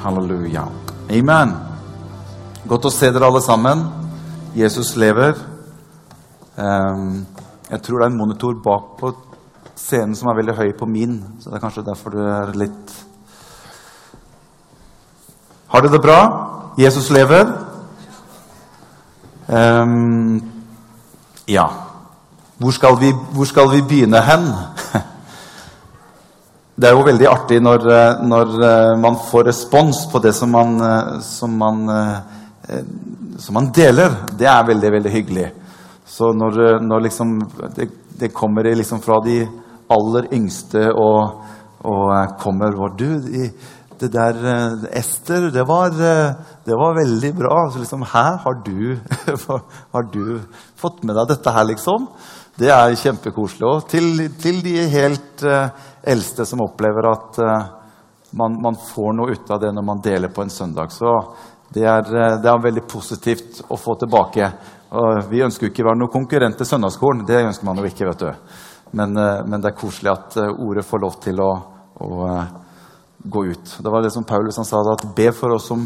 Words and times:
Halleluja. 0.00 0.62
Amen. 1.12 1.50
Godt 2.64 2.86
å 2.88 2.92
se 2.92 3.10
dere 3.12 3.28
alle 3.28 3.42
sammen. 3.44 3.82
Jesus 4.56 4.94
lever. 4.96 5.34
Ehm, 6.56 7.26
jeg 7.68 7.82
tror 7.84 7.98
det 7.98 8.06
er 8.06 8.12
en 8.12 8.16
monitor 8.16 8.54
bak 8.64 8.94
på 9.00 9.12
scenen 9.76 10.16
som 10.16 10.30
er 10.30 10.38
veldig 10.40 10.56
høy 10.56 10.72
på 10.78 10.88
min, 10.88 11.18
så 11.40 11.50
det 11.50 11.58
er 11.58 11.64
kanskje 11.64 11.84
derfor 11.86 12.14
du 12.14 12.20
er 12.24 12.52
litt 12.58 12.96
Har 15.70 15.84
dere 15.84 15.92
det 15.92 16.02
bra? 16.02 16.18
Jesus 16.80 17.12
lever. 17.14 17.52
Um, 19.46 20.40
ja. 21.46 21.68
Hvor 22.58 22.74
skal, 22.74 22.96
vi, 23.00 23.12
hvor 23.32 23.46
skal 23.46 23.70
vi 23.70 23.82
begynne 23.82 24.24
hen? 24.24 24.48
Det 26.80 26.88
er 26.88 26.94
jo 26.96 27.04
veldig 27.04 27.26
artig 27.28 27.58
når, 27.60 27.82
eh, 27.92 28.20
når, 28.24 28.52
eh, 28.64 28.90
man 28.96 29.16
får 29.20 29.44
respons 29.50 30.06
på 30.08 30.20
det 30.24 30.32
som 30.32 30.48
man, 30.50 30.78
eh, 30.80 31.18
som 31.20 31.58
man, 31.58 31.82
som 33.36 33.54
man 33.54 33.68
deler. 33.72 34.08
Det 34.38 34.46
er 34.46 34.64
veldig, 34.64 34.92
veldig 34.92 35.12
hyggelig. 35.12 35.50
Så 36.06 36.32
når, 36.32 36.80
når 36.80 37.02
liksom 37.04 37.34
det, 37.76 37.88
det, 38.20 38.32
kommer 38.32 38.64
liksom 38.64 39.00
fra 39.00 39.20
de 39.24 39.42
aller 39.90 40.32
yngste 40.32 40.86
og, 40.94 41.44
og 41.84 42.38
kommer 42.40 42.72
hvor 42.72 42.96
Du, 42.96 43.20
det 44.00 44.12
der 44.12 44.88
Ester, 44.92 45.50
det 45.50 45.66
var, 45.68 45.90
det 45.90 46.74
var 46.80 46.96
veldig 46.96 47.34
bra. 47.36 47.70
Så 47.70 47.78
liksom, 47.78 48.02
Hæ, 48.02 48.26
har 48.40 48.62
du, 48.64 48.96
har 49.92 50.02
du 50.12 50.40
fått 50.76 51.04
med 51.04 51.16
deg 51.16 51.28
dette 51.28 51.50
her, 51.50 51.64
liksom? 51.64 52.08
Det 52.60 52.68
er 52.68 52.94
kjempekoselig. 53.00 53.64
Og 53.64 53.86
til, 53.88 54.26
til 54.40 54.58
de 54.60 54.74
helt 54.92 55.44
uh, 55.48 55.70
eldste 56.04 56.44
som 56.44 56.60
opplever 56.60 57.06
at 57.08 57.38
uh, 57.40 57.54
man, 58.36 58.58
man, 58.60 58.76
får 58.76 59.14
noe 59.16 59.32
ut 59.32 59.52
av 59.54 59.62
det 59.62 59.70
når 59.72 59.86
man 59.88 60.02
deler 60.04 60.32
på 60.34 60.44
en 60.44 60.52
søndag. 60.52 60.92
Så 60.92 61.14
det 61.72 61.86
er, 61.88 62.04
uh, 62.04 62.36
det 62.42 62.50
er 62.52 62.66
veldig 62.66 62.84
positivt 62.90 63.62
å 63.64 63.80
få 63.80 63.96
tilbake. 64.02 64.50
Vi 65.30 65.40
ønsker 65.46 65.68
jo 65.68 65.70
ikke 65.70 65.84
å 65.84 65.86
være 65.86 66.00
noen 66.02 66.12
konkurrent 66.12 66.56
til 66.58 66.66
søndagsskolen. 66.66 67.22
Det 67.24 67.38
ønsker 67.46 67.68
man 67.68 67.78
jo 67.78 67.86
ikke, 67.86 68.08
vet 68.10 68.24
du. 68.26 68.54
Men, 68.98 69.14
men 69.14 69.62
det 69.62 69.70
er 69.70 69.76
koselig 69.78 70.10
at 70.10 70.34
ordet 70.50 70.82
får 70.82 71.02
lov 71.04 71.18
til 71.22 71.38
å, 71.44 71.50
å 71.94 72.08
gå 73.22 73.44
ut. 73.52 73.76
Det 73.78 73.92
var 73.94 74.02
det 74.02 74.10
som 74.10 74.26
Paulus 74.26 74.58
han 74.58 74.66
sa, 74.66 74.82
at 74.82 75.06
be 75.14 75.28
for 75.30 75.54
oss 75.54 75.68
som 75.70 75.84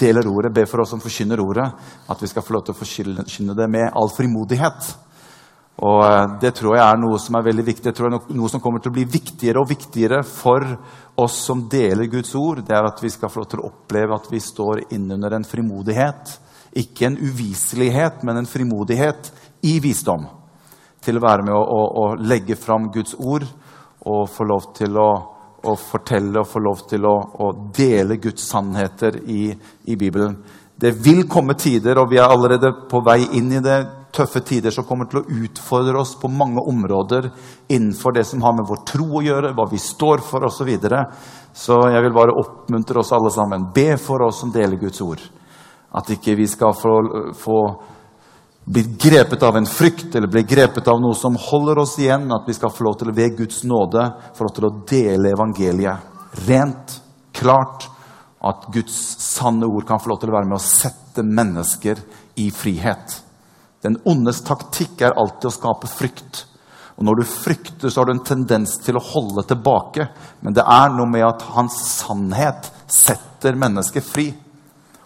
deler 0.00 0.30
ordet, 0.32 0.54
be 0.56 0.64
for 0.64 0.80
oss 0.80 0.94
som 0.94 1.02
forkynner 1.04 1.42
ordet, 1.44 1.66
at 2.08 2.24
vi 2.24 2.30
skal 2.32 2.46
få 2.46 2.56
lov 2.56 2.64
til 2.64 2.72
å 2.72 2.80
forkynne 2.80 3.58
det 3.58 3.68
med 3.68 3.92
all 3.92 4.08
frimodighet. 4.16 4.88
Og 5.78 6.00
eh, 6.04 6.38
Det 6.42 6.54
tror 6.58 6.76
jeg 6.76 6.84
er 6.84 7.00
noe 7.00 7.18
som 7.22 7.38
er 7.38 7.46
veldig 7.46 7.66
viktig. 7.66 7.86
Jeg 7.90 7.98
tror 7.98 8.10
det 8.10 8.20
er 8.20 8.38
noe 8.40 8.50
som 8.50 8.62
kommer 8.62 8.82
til 8.82 8.92
å 8.92 8.96
bli 8.98 9.06
viktigere 9.08 9.62
og 9.62 9.70
viktigere 9.70 10.24
for 10.26 10.66
oss 11.18 11.38
som 11.46 11.66
deler 11.70 12.10
Guds 12.10 12.34
ord. 12.38 12.64
Det 12.66 12.74
er 12.74 12.88
at 12.88 13.02
vi 13.02 13.12
skal 13.14 13.30
få 13.30 13.42
lov 13.42 13.50
til 13.52 13.62
å 13.62 13.70
oppleve 13.70 14.18
at 14.18 14.28
vi 14.32 14.42
står 14.42 14.88
innunder 14.96 15.38
en 15.38 15.46
frimodighet. 15.46 16.34
Ikke 16.78 17.08
en 17.08 17.18
uviselighet, 17.18 18.22
men 18.26 18.42
en 18.42 18.50
frimodighet 18.50 19.32
i 19.66 19.78
visdom. 19.82 20.26
Til 21.02 21.18
å 21.18 21.24
være 21.24 21.46
med 21.46 21.54
å, 21.54 21.62
å, 21.62 21.82
å 22.02 22.06
legge 22.18 22.58
fram 22.58 22.90
Guds 22.94 23.14
ord 23.18 23.46
og 24.08 24.28
få 24.30 24.46
lov 24.46 24.70
til 24.76 24.98
å, 24.98 25.08
å 25.62 25.74
fortelle 25.78 26.42
og 26.42 26.48
få 26.48 26.62
lov 26.62 26.82
til 26.90 27.06
å, 27.06 27.16
dele 27.74 28.18
Guds 28.22 28.46
sannheter 28.50 29.20
i, 29.26 29.50
i 29.86 29.96
Bibelen. 29.98 30.36
Det 30.78 30.92
vil 31.02 31.24
komme 31.30 31.56
tider, 31.58 31.98
og 31.98 32.10
vi 32.12 32.20
er 32.20 32.30
allerede 32.30 32.70
på 32.90 33.00
vei 33.06 33.20
inn 33.38 33.50
i 33.58 33.62
det 33.62 33.78
tøffe 34.18 34.42
tider 34.44 34.74
som 34.74 34.86
kommer 34.88 35.08
til 35.08 35.22
å 35.22 35.42
utfordre 35.44 36.00
oss 36.00 36.16
på 36.20 36.30
mange 36.30 36.60
områder 36.60 37.30
innenfor 37.70 38.16
det 38.18 38.26
som 38.26 38.42
har 38.42 38.56
med 38.58 38.66
vår 38.68 38.82
tro 38.88 39.08
å 39.18 39.24
gjøre, 39.24 39.54
hva 39.56 39.68
vi 39.70 39.80
står 39.82 40.24
for 40.26 40.46
osv. 40.48 40.58
Så, 40.58 40.66
videre. 40.66 41.04
så 41.54 41.78
jeg 41.92 42.02
vil 42.04 42.16
bare 42.16 42.34
oppmuntre 42.34 43.00
oss 43.00 43.12
alle 43.14 43.30
sammen. 43.30 43.70
Be 43.74 43.92
for 43.96 44.26
oss 44.26 44.42
som 44.42 44.50
deler 44.54 44.80
Guds 44.80 45.00
ord. 45.04 45.22
At 45.94 46.10
ikke 46.12 46.34
vi 46.36 46.48
skal 46.50 46.74
få, 46.76 46.94
få 47.38 47.60
bli 48.68 48.82
grepet 49.00 49.42
av 49.42 49.56
en 49.56 49.66
frykt 49.66 50.14
eller 50.14 50.28
bli 50.28 50.42
grepet 50.42 50.88
av 50.88 51.00
noe 51.00 51.16
som 51.16 51.38
holder 51.40 51.78
oss 51.84 51.96
igjen. 51.98 52.26
At 52.34 52.48
vi 52.48 52.56
skal 52.56 52.72
få 52.74 52.84
lov 52.84 52.98
til 53.00 53.14
ved 53.16 53.38
Guds 53.38 53.62
nåde 53.64 54.10
få 54.36 54.48
lov 54.48 54.56
til 54.56 54.68
å 54.68 54.74
dele 54.88 55.32
evangeliet 55.32 56.42
rent, 56.48 56.98
klart. 57.32 57.88
At 58.44 58.68
Guds 58.74 58.94
sanne 59.24 59.66
ord 59.66 59.86
kan 59.88 59.98
få 60.02 60.12
lov 60.12 60.20
til 60.22 60.30
å 60.30 60.36
være 60.36 60.50
med 60.50 60.60
å 60.60 60.62
sette 60.62 61.24
mennesker 61.26 61.98
i 62.38 62.50
frihet. 62.54 63.16
Den 63.82 63.98
ondes 64.08 64.40
taktikk 64.46 65.02
er 65.06 65.16
alltid 65.18 65.50
å 65.50 65.54
skape 65.54 65.90
frykt. 65.90 66.44
Og 66.98 67.04
Når 67.06 67.20
du 67.20 67.24
frykter, 67.30 67.90
så 67.90 68.00
har 68.00 68.08
du 68.08 68.16
en 68.16 68.26
tendens 68.26 68.74
til 68.82 68.98
å 68.98 69.04
holde 69.12 69.44
tilbake. 69.46 70.08
Men 70.42 70.56
det 70.56 70.64
er 70.66 70.90
noe 70.90 71.06
med 71.06 71.26
at 71.26 71.44
hans 71.54 71.78
sannhet 72.00 72.72
setter 72.90 73.54
mennesket 73.54 74.04
fri. 74.04 74.32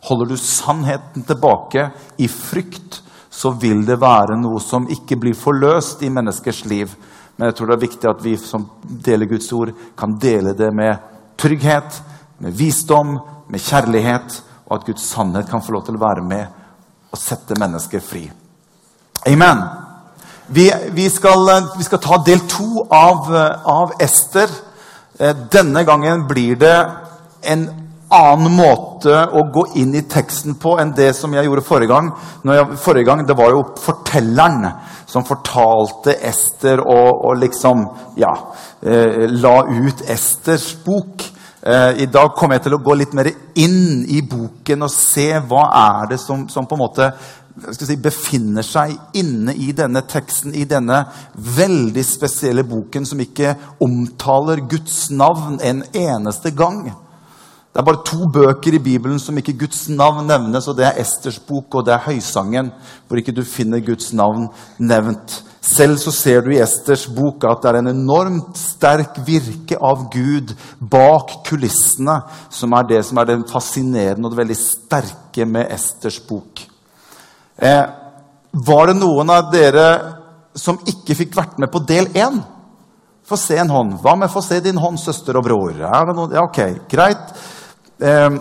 Holder 0.09 0.32
du 0.32 0.37
sannheten 0.41 1.27
tilbake 1.28 1.91
i 2.16 2.28
frykt, 2.32 3.03
så 3.31 3.53
vil 3.61 3.84
det 3.87 4.00
være 4.00 4.38
noe 4.41 4.61
som 4.61 4.88
ikke 4.91 5.19
blir 5.21 5.37
forløst 5.37 6.03
i 6.03 6.11
menneskers 6.12 6.65
liv. 6.65 6.97
Men 7.37 7.50
jeg 7.50 7.59
tror 7.59 7.71
det 7.71 7.77
er 7.77 7.87
viktig 7.87 8.11
at 8.11 8.25
vi 8.25 8.34
som 8.41 8.66
deler 8.82 9.28
Guds 9.28 9.53
ord, 9.53 9.72
kan 9.97 10.16
dele 10.21 10.56
det 10.56 10.72
med 10.75 10.97
trygghet, 11.41 12.03
med 12.41 12.56
visdom, 12.56 13.19
med 13.53 13.61
kjærlighet, 13.61 14.43
og 14.66 14.78
at 14.78 14.87
Guds 14.88 15.06
sannhet 15.12 15.50
kan 15.50 15.65
få 15.65 15.77
lov 15.77 15.84
til 15.87 16.00
å 16.00 16.06
være 16.09 16.25
med 16.25 17.12
og 17.12 17.21
sette 17.21 17.56
mennesker 17.61 18.00
fri. 18.00 18.31
Amen. 19.27 19.59
Vi, 20.47 20.72
vi, 20.91 21.10
skal, 21.10 21.47
vi 21.78 21.84
skal, 21.84 21.99
ta 21.99 22.16
del 22.27 22.41
to 22.50 22.87
av, 22.91 23.28
av, 23.65 23.93
Ester. 24.03 24.50
Eh, 25.19 25.37
denne 25.50 25.84
gangen 25.87 26.25
blir 26.27 26.56
det 26.59 26.75
en 27.47 27.62
annen 28.12 28.56
måte 28.56 29.15
å 29.31 29.44
gå 29.55 29.65
inn 29.78 29.94
i 29.94 30.03
teksten 30.11 30.56
på 30.59 30.75
enn 30.82 30.91
det 30.97 31.12
som 31.15 31.32
jeg 31.34 31.47
gjorde 31.47 31.62
forrige 31.69 31.93
gang. 31.93 32.11
Jeg, 32.50 32.81
forrige 32.82 33.06
gang 33.06 33.22
det 33.28 33.37
var 33.38 33.55
jo 33.55 33.62
fortelleren 33.78 34.66
som 35.06 35.22
fortalte 35.28 36.16
Ester 36.19 36.82
og, 36.82 37.22
og 37.28 37.38
liksom 37.44 37.87
ja, 38.19 38.34
eh, 38.82 39.31
la 39.31 39.61
ut 39.71 40.03
Esters 40.11 40.72
bok. 40.82 41.28
Eh, 41.62 42.03
I 42.03 42.06
dag 42.11 42.34
kommer 42.34 42.59
jeg 42.59 42.66
til 42.66 42.75
å 42.75 42.82
gå 42.82 42.99
litt 42.99 43.12
mer 43.15 43.31
inn 43.62 44.03
i 44.11 44.19
boken 44.27 44.82
og 44.82 44.91
se 44.91 45.28
hva 45.47 45.69
er 45.78 46.11
det 46.11 46.19
som, 46.19 46.49
som 46.50 46.66
på 46.66 46.75
en 46.75 46.82
måte 46.82 47.12
si, 47.73 47.97
befinner 48.01 48.65
seg 48.67 48.95
inne 49.19 49.55
i 49.55 49.73
denne 49.77 50.05
teksten, 50.09 50.55
i 50.55 50.65
denne 50.69 51.05
veldig 51.35 52.05
spesielle 52.07 52.65
boken 52.69 53.07
som 53.09 53.21
ikke 53.23 53.55
omtaler 53.85 54.65
Guds 54.71 55.11
navn 55.11 55.61
en 55.62 55.85
eneste 55.93 56.55
gang. 56.57 56.87
Det 57.73 57.81
er 57.81 57.87
bare 57.89 58.05
to 58.05 58.27
bøker 58.29 58.75
i 58.77 58.83
Bibelen 58.85 59.21
som 59.21 59.39
ikke 59.41 59.55
Guds 59.62 59.87
navn 59.89 60.27
nevnes, 60.29 60.67
og 60.69 60.77
det 60.77 60.91
er 60.91 60.99
Esters 61.01 61.39
bok 61.41 61.79
og 61.79 61.87
det 61.87 61.95
er 61.95 62.05
Høysangen, 62.05 62.69
hvor 63.09 63.17
ikke 63.17 63.33
du 63.33 63.41
finner 63.49 63.81
Guds 63.81 64.11
navn 64.12 64.51
nevnt. 64.77 65.39
Selv 65.62 65.97
så 66.03 66.12
ser 66.12 66.43
du 66.45 66.51
i 66.53 66.61
Esters 66.61 67.07
bok 67.09 67.47
at 67.49 67.62
det 67.62 67.71
er 67.71 67.79
en 67.81 67.93
enormt 67.95 68.59
sterk 68.61 69.23
virke 69.25 69.79
av 69.81 70.09
Gud 70.12 70.53
bak 70.81 71.39
kulissene, 71.49 72.19
som 72.53 72.77
er 72.77 72.91
det 72.91 73.01
som 73.09 73.23
er 73.23 73.31
det 73.31 73.39
fascinerende 73.49 74.27
og 74.27 74.35
det 74.35 74.43
veldig 74.43 74.59
sterke 74.59 75.49
med 75.49 75.73
Esters 75.73 76.21
bok. 76.29 76.67
Eh, 77.57 77.85
var 78.53 78.87
det 78.87 78.99
noen 79.01 79.31
av 79.33 79.51
dere 79.53 79.87
som 80.55 80.81
ikke 80.87 81.17
fikk 81.17 81.37
vært 81.37 81.61
med 81.63 81.73
på 81.73 81.83
del 81.89 82.11
én? 82.13 82.41
Få 83.29 83.39
se 83.41 83.57
en 83.57 83.71
hånd. 83.71 83.99
Hva 84.03 84.17
med 84.19 84.33
få 84.33 84.43
se 84.45 84.61
din 84.61 84.81
hånd, 84.81 85.01
søster 85.01 85.39
og 85.39 85.47
bror? 85.47 85.77
Ja, 85.79 86.03
ok, 86.43 86.59
greit. 86.91 87.33
Eh, 88.03 88.41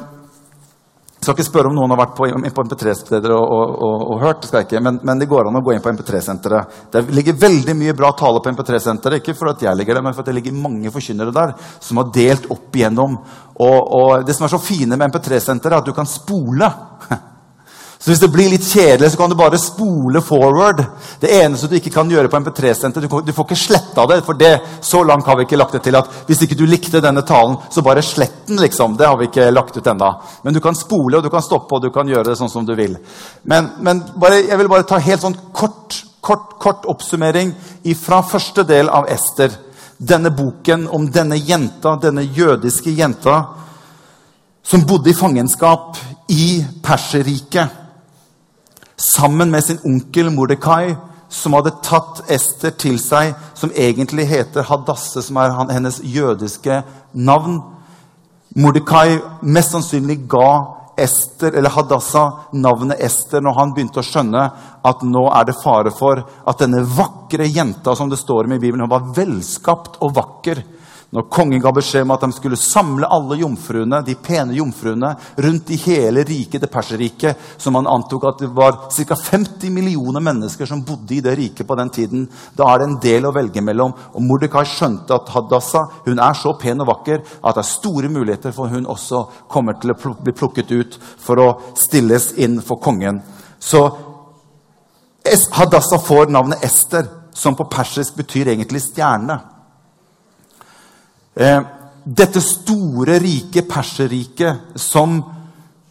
skal 1.22 1.36
ikke 1.36 1.46
spørre 1.46 1.70
om 1.70 1.76
noen 1.78 1.92
har 1.94 2.00
vært 2.00 2.16
på, 2.18 2.26
på 2.26 2.64
MP3-steder 2.66 3.34
og, 3.36 3.44
og, 3.46 3.74
og, 3.86 4.04
og, 4.08 4.22
hørt. 4.24 4.46
skal 4.48 4.64
jeg 4.64 4.72
ikke, 4.72 4.80
men, 4.82 4.98
men, 5.06 5.20
det 5.22 5.28
går 5.30 5.48
an 5.48 5.60
å 5.60 5.62
gå 5.62 5.76
inn 5.76 5.84
på 5.84 5.92
MP3-senteret. 5.94 6.80
Det 6.90 7.04
ligger 7.14 7.38
veldig 7.44 7.76
mye 7.78 7.94
bra 7.98 8.10
tale 8.18 8.42
på 8.42 8.50
MP3-senteret. 8.56 9.22
Ikke 9.22 9.36
for 9.38 9.52
at 9.52 9.62
jeg 9.62 9.78
ligger 9.78 10.00
der, 10.00 10.06
men 10.08 10.16
for 10.18 10.26
at 10.26 10.32
det 10.32 10.40
ligger 10.40 10.58
mange 10.58 10.90
forkynnere 10.94 11.36
der 11.36 11.54
som 11.78 12.02
har 12.02 12.10
delt 12.16 12.50
opp 12.50 12.74
igjennom. 12.74 13.20
Og, 13.62 14.26
Det 14.26 14.34
som 14.34 14.48
er 14.48 14.56
så 14.56 14.62
fine 14.66 14.98
med 14.98 15.14
MP3-senteret, 15.14 15.76
er 15.76 15.84
at 15.84 15.92
du 15.92 15.94
kan 15.94 16.10
spole. 16.10 16.72
Så 18.02 18.10
hvis 18.10 18.22
det 18.24 18.32
blir 18.34 18.50
litt 18.50 18.66
kjedelig, 18.66 19.12
så 19.14 19.18
kan 19.20 19.30
du 19.30 19.36
bare 19.38 19.60
spole 19.62 20.24
forward. 20.26 20.80
Det 21.22 21.30
eneste 21.38 21.68
du 21.70 21.76
ikke 21.78 21.92
kan 21.94 22.10
gjøre 22.10 22.32
på 22.34 22.40
MP3-senter, 22.42 23.04
du, 23.06 23.34
får 23.36 23.46
ikke 23.46 23.58
sletta 23.62 24.08
det. 24.10 24.24
For 24.26 24.38
det, 24.40 24.56
så 24.82 25.04
langt 25.06 25.28
har 25.30 25.36
vi 25.38 25.44
ikke 25.46 25.60
lagt 25.60 25.76
det 25.78 25.84
til 25.86 26.00
at 26.00 26.08
hvis 26.26 26.40
ikke 26.42 26.58
du 26.58 26.64
likte 26.66 26.98
denne 27.04 27.22
talen, 27.22 27.60
så 27.70 27.84
bare 27.86 28.02
slett 28.02 28.48
den. 28.48 28.58
liksom. 28.58 28.96
Det 28.98 29.06
har 29.06 29.20
vi 29.20 29.28
ikke 29.30 29.52
lagt 29.54 29.78
ut 29.78 29.90
enda. 29.92 30.16
Men 30.42 30.58
du 30.58 30.58
kan 30.64 30.74
spole, 30.78 31.20
og 31.20 31.28
du 31.28 31.30
kan 31.30 31.46
stoppe, 31.46 31.78
og 31.78 31.84
du 31.84 31.92
kan 31.94 32.10
gjøre 32.10 32.32
det 32.32 32.40
sånn 32.40 32.50
som 32.50 32.66
du 32.66 32.74
vil. 32.80 32.96
Men, 33.46 33.70
men 33.86 34.02
bare, 34.16 34.40
jeg 34.48 34.58
vil 34.58 34.72
bare 34.72 34.88
ta 34.90 34.98
helt 34.98 35.22
sånn 35.22 35.38
kort, 35.54 36.00
kort, 36.26 36.56
kort 36.64 36.88
oppsummering 36.90 37.52
fra 38.02 38.24
første 38.26 38.66
del 38.66 38.90
av 38.90 39.12
Ester. 39.14 39.54
Denne 40.02 40.32
boken 40.34 40.88
om 40.90 41.06
denne 41.14 41.38
jenta, 41.38 42.00
denne 42.02 42.26
jødiske 42.26 42.96
jenta, 42.98 43.44
som 44.66 44.88
bodde 44.90 45.14
i 45.14 45.18
fangenskap 45.18 46.02
i 46.34 46.64
Perserriket 46.82 47.78
sammen 49.02 49.52
med 49.52 49.64
sin 49.64 49.80
onkel 49.86 50.30
Mordekai, 50.34 50.96
som 51.32 51.56
hadde 51.56 51.74
tatt 51.84 52.26
Ester 52.32 52.74
til 52.76 53.00
seg, 53.00 53.34
som 53.56 53.72
egentlig 53.72 54.28
heter 54.28 54.68
Hadasse, 54.68 55.24
som 55.24 55.40
er 55.40 55.56
hennes 55.72 56.02
jødiske 56.04 56.82
navn. 57.14 57.62
Mordekai 58.60 59.18
mest 59.42 59.72
sannsynlig 59.72 60.20
ga 60.30 60.52
Ester, 61.00 61.56
eller 61.56 61.72
Hadassah 61.72 62.52
navnet 62.52 63.00
Ester 63.00 63.42
når 63.42 63.58
han 63.58 63.72
begynte 63.74 64.04
å 64.04 64.06
skjønne 64.06 64.44
at 64.86 65.06
nå 65.08 65.24
er 65.32 65.48
det 65.48 65.58
fare 65.62 65.94
for 65.96 66.20
at 66.20 66.62
denne 66.62 66.84
vakre 66.84 67.48
jenta 67.48 67.96
som 67.96 68.12
det 68.12 68.20
står 68.20 68.50
om 68.50 68.58
i 68.58 68.60
Bibelen, 68.60 68.84
hun 68.84 68.92
var 68.92 69.08
velskapt 69.16 70.02
og 70.04 70.14
vakker. 70.20 70.62
Når 71.12 71.26
kongen 71.28 71.60
ga 71.60 71.74
beskjed 71.76 72.06
om 72.06 72.14
at 72.16 72.22
de 72.24 72.32
skulle 72.32 72.56
samle 72.56 73.08
alle 73.12 73.36
jomfruene, 73.42 73.98
de 74.08 74.14
pene 74.16 74.56
jomfruene 74.56 75.10
rundt 75.44 75.74
i 75.76 75.80
hele 75.84 76.24
riket, 76.24 76.62
det 76.64 76.70
perserriket, 76.72 77.42
som 77.60 77.76
man 77.76 77.90
antok 77.92 78.30
at 78.30 78.40
det 78.46 78.48
var 78.56 78.78
ca. 78.88 79.18
50 79.20 79.74
millioner 79.76 80.24
mennesker 80.24 80.70
som 80.70 80.86
bodde 80.88 81.18
i 81.18 81.20
det 81.26 81.36
riket 81.36 81.68
på 81.68 81.76
den 81.76 81.92
tiden, 81.92 82.24
da 82.56 82.70
er 82.72 82.80
det 82.80 82.88
en 82.88 82.96
del 83.04 83.28
å 83.28 83.34
velge 83.36 83.60
mellom. 83.60 83.92
Og 84.16 84.24
Mordekai 84.24 84.64
skjønte 84.72 85.20
at 85.20 85.34
Hadassah 85.36 86.00
hun 86.08 86.24
er 86.24 86.40
så 86.40 86.56
pen 86.62 86.80
og 86.80 86.94
vakker 86.94 87.20
at 87.20 87.60
det 87.60 87.66
er 87.66 87.72
store 87.74 88.16
muligheter 88.16 88.56
for 88.56 88.72
hun 88.72 88.88
også 88.88 89.26
kommer 89.52 89.82
til 89.84 89.92
å 89.92 90.16
bli 90.16 90.32
plukket 90.32 90.72
ut 90.72 91.00
for 91.20 91.44
å 91.44 91.52
stilles 91.76 92.32
inn 92.40 92.62
for 92.64 92.80
kongen. 92.80 93.20
Så 93.60 93.84
Hadassah 95.60 96.00
får 96.00 96.32
navnet 96.32 96.64
Ester, 96.64 97.18
som 97.36 97.56
på 97.60 97.68
persisk 97.68 98.16
betyr 98.16 98.56
egentlig 98.56 98.80
stjerne. 98.88 99.42
Eh, 101.34 101.62
dette 102.04 102.42
store, 102.42 103.20
rike 103.20 103.64
Perserriket 103.64 104.76
som 104.76 105.22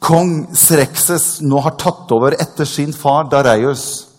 kong 0.00 0.50
Srekses 0.56 1.40
nå 1.40 1.60
har 1.64 1.78
tatt 1.80 2.10
over 2.12 2.36
etter 2.40 2.68
sin 2.68 2.92
far 2.92 3.28
Dareios. 3.32 4.09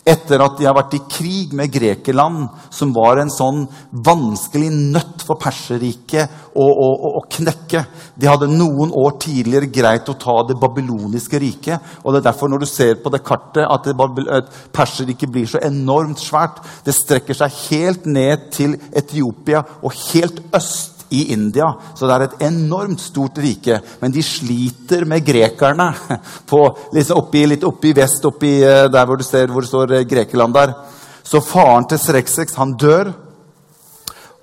Etter 0.00 0.40
at 0.40 0.54
de 0.56 0.64
har 0.64 0.74
vært 0.74 0.94
i 0.96 1.02
krig 1.12 1.50
med 1.56 1.68
Grekeland, 1.72 2.46
som 2.72 2.92
var 2.96 3.20
en 3.20 3.30
sånn 3.32 3.66
vanskelig 3.92 4.70
nøtt 4.72 5.24
for 5.26 5.36
Perserriket 5.40 6.54
å, 6.56 6.64
å, 6.64 6.86
å, 7.18 7.22
knekke. 7.28 7.82
De 8.16 8.30
hadde 8.30 8.48
noen 8.48 8.94
år 8.96 9.18
tidligere 9.20 9.68
greit 9.68 10.08
å 10.08 10.16
ta 10.20 10.38
det 10.48 10.56
babyloniske 10.60 11.40
riket. 11.42 11.92
og 12.00 12.14
Det 12.14 12.22
er 12.22 12.28
derfor 12.30 12.48
når 12.48 12.64
du 12.64 12.68
ser 12.70 12.96
på 13.02 13.12
det 13.12 13.20
kartet 13.26 13.68
at 13.68 14.54
Perserriket 14.72 15.30
blir 15.32 15.50
så 15.50 15.60
enormt 15.68 16.22
svært. 16.22 16.64
Det 16.86 16.96
strekker 16.96 17.36
seg 17.36 17.60
helt 17.68 18.08
ned 18.08 18.48
til 18.56 18.78
Etiopia 18.96 19.62
og 19.82 19.92
helt 20.08 20.40
øst 20.56 20.99
i 21.10 21.32
India. 21.32 21.68
Så 21.94 22.06
det 22.06 22.14
er 22.14 22.24
et 22.26 22.42
enormt 22.46 23.00
stort 23.02 23.38
rike. 23.42 23.80
Men 24.00 24.12
de 24.14 24.22
sliter 24.22 25.04
med 25.08 25.24
grekerne 25.26 25.88
på, 26.50 26.62
liksom 26.94 27.18
oppi, 27.20 27.44
litt 27.50 27.66
oppi 27.66 27.92
vest, 27.96 28.24
oppi 28.28 28.56
eh, 28.62 28.86
der 28.92 29.08
hvor 29.08 29.18
du 29.18 29.26
ser 29.26 29.50
hvor 29.50 29.66
det 29.66 29.70
står 29.72 29.96
eh, 29.98 30.06
Grekeland 30.08 30.54
der. 30.54 30.74
Så 31.22 31.42
faren 31.44 31.86
til 31.90 32.00
Sreksex 32.00 32.56
han 32.58 32.76
dør, 32.78 33.12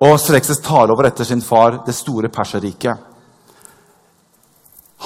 og 0.04 0.19
Sreksex 0.22 0.62
tar 0.62 0.92
over 0.94 1.08
etter 1.10 1.25
sin 1.25 1.42
far 1.42 1.81
det 1.88 1.96
store 1.98 2.30
Perserriket. 2.30 3.08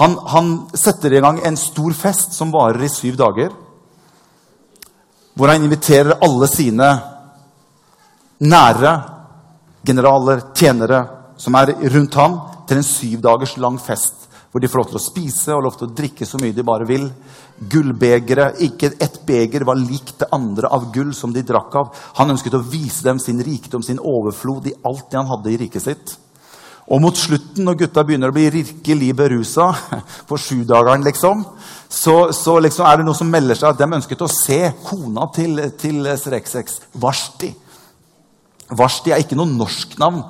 Han, 0.01 0.17
han 0.33 0.51
setter 0.73 1.13
i 1.13 1.21
gang 1.23 1.39
en 1.45 1.57
stor 1.59 1.93
fest 1.95 2.35
som 2.35 2.51
varer 2.53 2.83
i 2.85 2.91
syv 2.91 3.15
dager. 3.19 3.53
Hvor 5.35 5.51
han 5.51 5.63
inviterer 5.63 6.19
alle 6.23 6.47
sine 6.51 6.91
nære 8.41 8.93
generaler, 9.87 10.41
tjenere, 10.55 11.01
som 11.41 11.57
er 11.57 11.73
rundt 11.95 12.17
ham, 12.19 12.39
til 12.69 12.79
en 12.79 12.85
syv 12.85 13.21
dagers 13.25 13.57
lang 13.59 13.79
fest. 13.81 14.27
Hvor 14.51 14.61
de 14.61 14.67
får 14.67 14.81
lov 14.81 14.89
til 14.91 14.99
å 14.99 15.03
spise 15.03 15.53
og 15.55 15.63
lov 15.65 15.77
til 15.79 15.87
å 15.87 15.93
drikke 15.95 16.27
så 16.27 16.39
mye 16.41 16.55
de 16.55 16.65
bare 16.67 16.85
vil. 16.87 17.07
Gullbegere, 17.71 18.51
Ikke 18.67 18.91
ett 18.99 19.21
beger 19.25 19.63
var 19.67 19.79
likt 19.79 20.19
det 20.19 20.31
andre 20.35 20.67
av 20.67 20.89
gull 20.93 21.13
som 21.15 21.31
de 21.33 21.43
drakk 21.45 21.75
av. 21.79 21.93
Han 22.19 22.33
ønsket 22.33 22.57
å 22.57 22.65
vise 22.65 23.03
dem 23.05 23.19
sin 23.19 23.39
rikdom, 23.43 23.83
sin 23.83 23.99
overflod 23.99 24.67
i 24.67 24.75
alt 24.83 25.07
det 25.09 25.19
han 25.21 25.31
hadde 25.31 25.53
i 25.53 25.57
riket 25.61 25.85
sitt. 25.85 26.17
Og 26.91 26.99
mot 26.99 27.15
slutten, 27.15 27.63
når 27.63 27.77
gutta 27.85 28.03
begynner 28.03 28.33
å 28.33 28.35
bli 28.35 28.49
virkelig 28.51 29.13
berusa, 29.15 29.69
på 30.29 30.39
sjudageren, 30.41 31.05
liksom, 31.07 31.45
så, 31.87 32.15
så 32.35 32.57
liksom 32.59 32.87
er 32.89 32.99
det 32.99 33.07
noe 33.07 33.17
som 33.17 33.31
melder 33.31 33.55
seg 33.55 33.71
at 33.71 33.79
de 33.79 33.87
ønsket 33.99 34.25
å 34.25 34.31
se 34.31 34.59
kona 34.83 35.29
til, 35.35 35.61
til 35.79 36.11
Sreksex, 36.19 36.81
Varsti. 36.99 37.53
Varsti 38.75 39.13
er 39.13 39.23
ikke 39.23 39.39
noe 39.39 39.51
norsk 39.51 39.95
navn. 40.01 40.23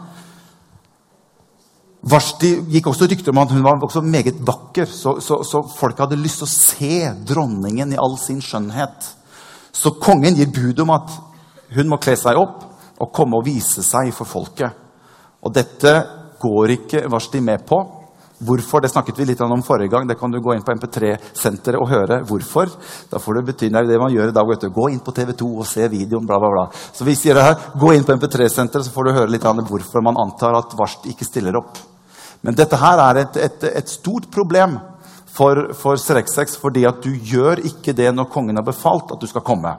Vashti 2.02 2.56
gikk 2.74 2.88
også 2.90 3.06
rykter 3.06 3.30
om 3.30 3.44
at 3.44 3.52
hun 3.54 3.62
var 3.62 3.84
også 3.86 4.02
meget 4.02 4.40
vakker, 4.42 4.88
så, 4.90 5.20
så, 5.22 5.44
så, 5.46 5.62
folk 5.78 6.00
hadde 6.02 6.18
lyst 6.18 6.42
til 6.42 6.48
å 6.48 6.54
se 6.54 6.96
dronningen 7.30 7.94
i 7.94 8.00
all 8.02 8.18
sin 8.18 8.42
skjønnhet. 8.42 9.12
Så 9.72 9.94
kongen 10.02 10.36
gir 10.38 10.50
bud 10.50 10.82
om 10.82 10.96
at 10.98 11.14
hun 11.76 11.92
må 11.92 12.02
kle 12.02 12.18
seg 12.18 12.40
opp 12.42 12.66
og 13.02 13.14
komme 13.14 13.38
og 13.38 13.46
vise 13.46 13.86
seg 13.86 14.10
for 14.18 14.30
folket. 14.30 14.74
Og 15.46 15.54
dette 15.54 15.94
går 16.42 16.74
ikke 16.80 17.06
Vashti 17.10 17.42
med 17.42 17.68
på. 17.70 17.80
Hvorfor? 18.42 18.82
Det 18.82 18.90
snakket 18.90 19.20
vi 19.20 19.28
litt 19.30 19.42
om 19.46 19.62
forrige 19.62 19.94
gang. 19.94 20.08
Det 20.10 20.18
kan 20.18 20.34
du 20.34 20.40
gå 20.42 20.56
inn 20.56 20.66
på 20.66 20.74
MP3-senteret 20.74 21.78
og 21.78 21.90
høre 21.92 22.24
hvorfor. 22.26 22.74
Da 23.12 23.22
får 23.22 23.38
du 23.38 23.52
bety 23.52 23.70
det 23.70 24.02
man 24.02 24.14
gjør 24.14 24.34
i 24.34 24.34
dag. 24.34 24.50
Vet 24.50 24.66
du. 24.66 24.72
Gå 24.74 24.90
inn 24.90 25.04
på 25.06 25.14
TV2 25.14 25.52
og 25.54 25.70
se 25.70 25.86
videoen, 25.86 26.26
bla, 26.26 26.42
bla, 26.42 26.50
bla. 26.50 26.66
Så 26.74 27.06
vi 27.06 27.14
sier 27.16 27.38
det 27.38 27.46
her. 27.46 27.70
Gå 27.78 27.94
inn 27.94 28.08
på 28.08 28.18
MP3-senteret, 28.18 28.90
så 28.90 28.94
får 28.94 29.06
du 29.06 29.18
høre 29.20 29.30
litt 29.30 29.46
om 29.46 29.62
hvorfor 29.70 30.02
man 30.02 30.18
antar 30.18 30.58
at 30.58 30.74
Varst 30.80 31.06
ikke 31.14 31.30
stiller 31.30 31.62
opp. 31.62 31.91
Men 32.42 32.58
dette 32.58 32.80
her 32.82 33.02
er 33.04 33.22
et, 33.22 33.38
et, 33.38 33.64
et 33.70 33.90
stort 33.90 34.30
problem 34.34 34.80
for, 35.32 35.72
for 35.78 36.00
Sereksex, 36.00 36.58
fordi 36.60 36.86
at 36.90 37.04
du 37.04 37.12
gjør 37.14 37.62
ikke 37.70 37.94
det 37.96 38.10
når 38.16 38.32
kongen 38.34 38.58
har 38.58 38.66
befalt 38.66 39.14
at 39.14 39.22
du 39.22 39.30
skal 39.30 39.46
komme. 39.46 39.74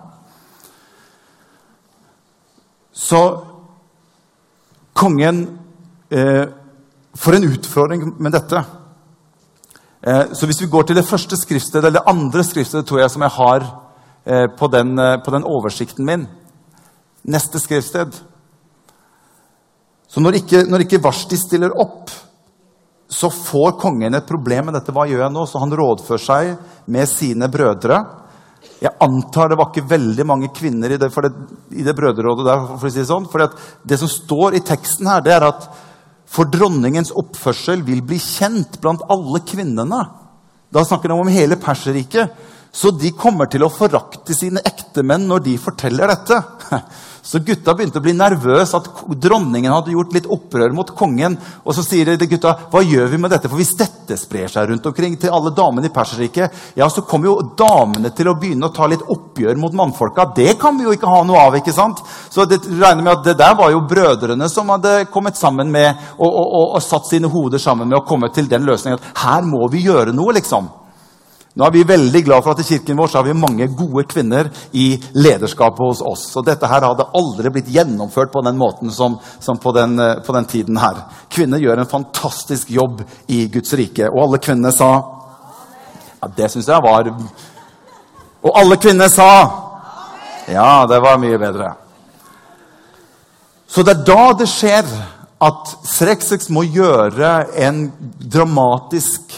Så 2.92 3.20
kongen 4.94 5.42
eh, 6.12 6.46
får 7.14 7.36
en 7.36 7.48
utfordring 7.50 8.06
med 8.22 8.34
dette. 8.36 8.62
Eh, 10.02 10.32
så 10.32 10.46
hvis 10.46 10.62
vi 10.62 10.70
går 10.70 10.82
til 10.88 10.98
det 10.98 11.06
første 11.08 11.36
skriftstedet, 11.36 11.84
eller 11.84 12.00
det 12.00 12.10
andre 12.10 12.44
skriftstedet 12.44 12.86
tror 12.86 13.02
jeg 13.02 13.10
som 13.10 13.22
jeg 13.26 13.36
har 13.36 13.66
eh, 14.26 14.46
på, 14.58 14.70
den, 14.72 14.98
eh, 14.98 15.18
på 15.24 15.34
den 15.34 15.44
oversikten 15.44 16.06
min 16.06 16.28
Neste 17.22 17.60
skriftsted. 17.62 18.16
Så 20.10 20.20
når 20.20 20.40
ikke, 20.40 20.64
når 20.66 20.82
ikke 20.82 20.98
Varsti 21.04 21.36
stiller 21.38 21.70
opp 21.78 22.10
så 23.12 23.28
får 23.30 23.76
kongen 23.80 24.14
et 24.16 24.26
problem 24.26 24.70
med 24.70 24.78
dette. 24.78 24.92
Hva 24.94 25.04
gjør 25.08 25.26
jeg 25.26 25.34
nå? 25.34 25.44
Så 25.48 25.60
han 25.60 25.74
rådfører 25.76 26.22
seg 26.22 26.52
med 26.92 27.10
sine 27.10 27.48
brødre. 27.52 27.98
Jeg 28.82 28.96
antar 29.04 29.50
det 29.50 29.58
var 29.60 29.70
ikke 29.70 29.90
veldig 29.90 30.24
mange 30.26 30.48
kvinner 30.54 30.94
i 30.94 30.98
det, 30.98 31.10
det, 31.12 31.32
i 31.76 31.84
det 31.86 31.94
brødrerådet 31.98 32.46
der. 32.46 32.64
for 32.70 32.88
å 32.88 32.92
si 32.92 33.02
Det 33.02 33.08
sånn. 33.10 33.28
For 33.30 33.44
det 33.84 33.98
som 34.00 34.10
står 34.10 34.56
i 34.56 34.64
teksten 34.64 35.10
her, 35.10 35.20
det 35.22 35.34
er 35.36 35.46
at 35.50 35.68
for 36.32 36.48
dronningens 36.48 37.12
oppførsel 37.20 37.84
vil 37.84 38.00
bli 38.06 38.16
kjent 38.22 38.80
blant 38.80 39.04
alle 39.12 39.42
kvinnene. 39.44 40.00
Da 40.72 40.84
snakker 40.88 41.12
de 41.12 41.20
om 41.20 41.28
hele 41.28 41.60
Perserriket. 41.60 42.32
Så 42.72 42.90
de 42.96 43.10
kommer 43.12 43.50
til 43.52 43.66
å 43.66 43.72
forakte 43.72 44.32
sine 44.32 44.62
ektemenn 44.64 45.26
når 45.28 45.42
de 45.44 45.56
forteller 45.60 46.08
dette. 46.08 46.38
Så 47.22 47.38
gutta 47.38 47.70
begynte 47.78 48.00
å 48.00 48.02
bli 48.02 48.14
nervøse 48.18 48.74
at 48.80 48.86
dronningen 49.22 49.70
hadde 49.70 49.92
gjort 49.92 50.14
litt 50.16 50.24
opprør 50.26 50.72
mot 50.74 50.88
kongen. 50.98 51.36
Og 51.62 51.76
så 51.76 51.84
sier 51.86 52.16
de 52.18 52.26
gutta 52.26 52.56
hva 52.72 52.82
gjør 52.82 53.12
vi 53.12 53.20
med 53.22 53.30
dette? 53.30 53.46
For 53.46 53.60
hvis 53.60 53.76
dette 53.78 54.16
sprer 54.18 54.50
seg 54.50 54.66
rundt 54.72 54.88
omkring 54.90 55.14
til 55.20 55.30
alle 55.30 55.52
damene 55.54 55.86
i 55.86 55.92
Perserriket, 55.94 56.58
ja, 56.80 56.88
så 56.90 57.04
kommer 57.06 57.30
jo 57.30 57.36
damene 57.60 58.10
til 58.16 58.32
å 58.32 58.34
begynne 58.34 58.66
å 58.66 58.74
ta 58.74 58.90
litt 58.90 59.06
oppgjør 59.06 59.62
mot 59.62 59.78
mannfolka. 59.84 60.32
Det 60.34 60.56
kan 60.58 60.74
vi 60.80 60.88
jo 60.88 60.96
ikke 60.98 61.14
ha 61.14 61.22
noe 61.28 61.46
av. 61.46 61.60
ikke 61.60 61.76
sant? 61.76 62.02
Så 62.26 62.48
det 62.50 62.58
regner 62.66 63.04
med 63.04 63.14
at 63.14 63.24
det 63.30 63.38
der 63.38 63.54
var 63.60 63.70
jo 63.70 63.86
brødrene 63.86 64.50
som 64.50 64.74
hadde 64.74 65.04
kommet 65.14 65.38
sammen 65.38 65.70
med 65.70 65.92
og, 66.16 66.26
og, 66.26 66.42
og, 66.42 66.68
og 66.74 66.82
satt 66.82 67.06
sine 67.12 67.30
hoder 67.30 67.62
sammen 67.62 67.92
med 67.92 68.00
å 68.00 68.06
komme 68.08 68.34
til 68.34 68.50
den 68.50 68.66
løsningen 68.66 68.98
at 68.98 69.26
her 69.28 69.46
må 69.46 69.70
vi 69.70 69.86
gjøre 69.86 70.16
noe, 70.16 70.34
liksom. 70.40 70.72
Nå 71.52 71.66
er 71.66 71.72
vi 71.74 71.82
veldig 71.84 72.22
glad 72.24 72.44
for 72.44 72.54
at 72.54 72.62
i 72.62 72.64
kirken 72.64 72.96
vår 72.96 73.10
så 73.12 73.18
har 73.18 73.26
vi 73.26 73.34
mange 73.36 73.66
gode 73.76 74.06
kvinner 74.08 74.48
i 74.72 74.94
lederskapet 75.12 75.84
hos 75.84 76.00
oss. 76.00 76.24
Og 76.40 76.46
dette 76.46 76.68
her 76.68 76.86
hadde 76.86 77.10
aldri 77.18 77.50
blitt 77.52 77.68
gjennomført 77.74 78.32
på 78.32 78.40
den 78.46 78.56
måten 78.56 78.92
som, 78.92 79.18
som 79.40 79.60
på, 79.60 79.74
den, 79.76 79.98
eh, 80.00 80.22
på, 80.24 80.32
den, 80.32 80.48
tiden 80.48 80.80
her. 80.80 81.02
Kvinner 81.28 81.60
gjør 81.60 81.82
en 81.82 81.90
fantastisk 81.90 82.70
jobb 82.72 83.02
i 83.28 83.44
Guds 83.52 83.76
rike. 83.76 84.08
Og 84.08 84.24
alle 84.24 84.40
kvinnene 84.40 84.72
sa 84.72 84.92
Ja, 86.22 86.30
det 86.36 86.48
syns 86.52 86.68
jeg 86.70 86.82
var 86.84 87.08
Og 87.10 88.52
alle 88.54 88.76
kvinner 88.78 89.10
sa 89.12 89.28
Ja, 90.48 90.86
det 90.88 91.02
var 91.04 91.20
mye 91.20 91.38
bedre. 91.38 91.74
Så 93.68 93.84
det 93.84 93.98
er 93.98 94.06
da 94.08 94.32
det 94.40 94.48
skjer 94.48 94.88
at 95.42 95.76
Sreksex 95.88 96.48
må 96.54 96.64
gjøre 96.64 97.30
en 97.60 97.84
dramatisk 98.16 99.36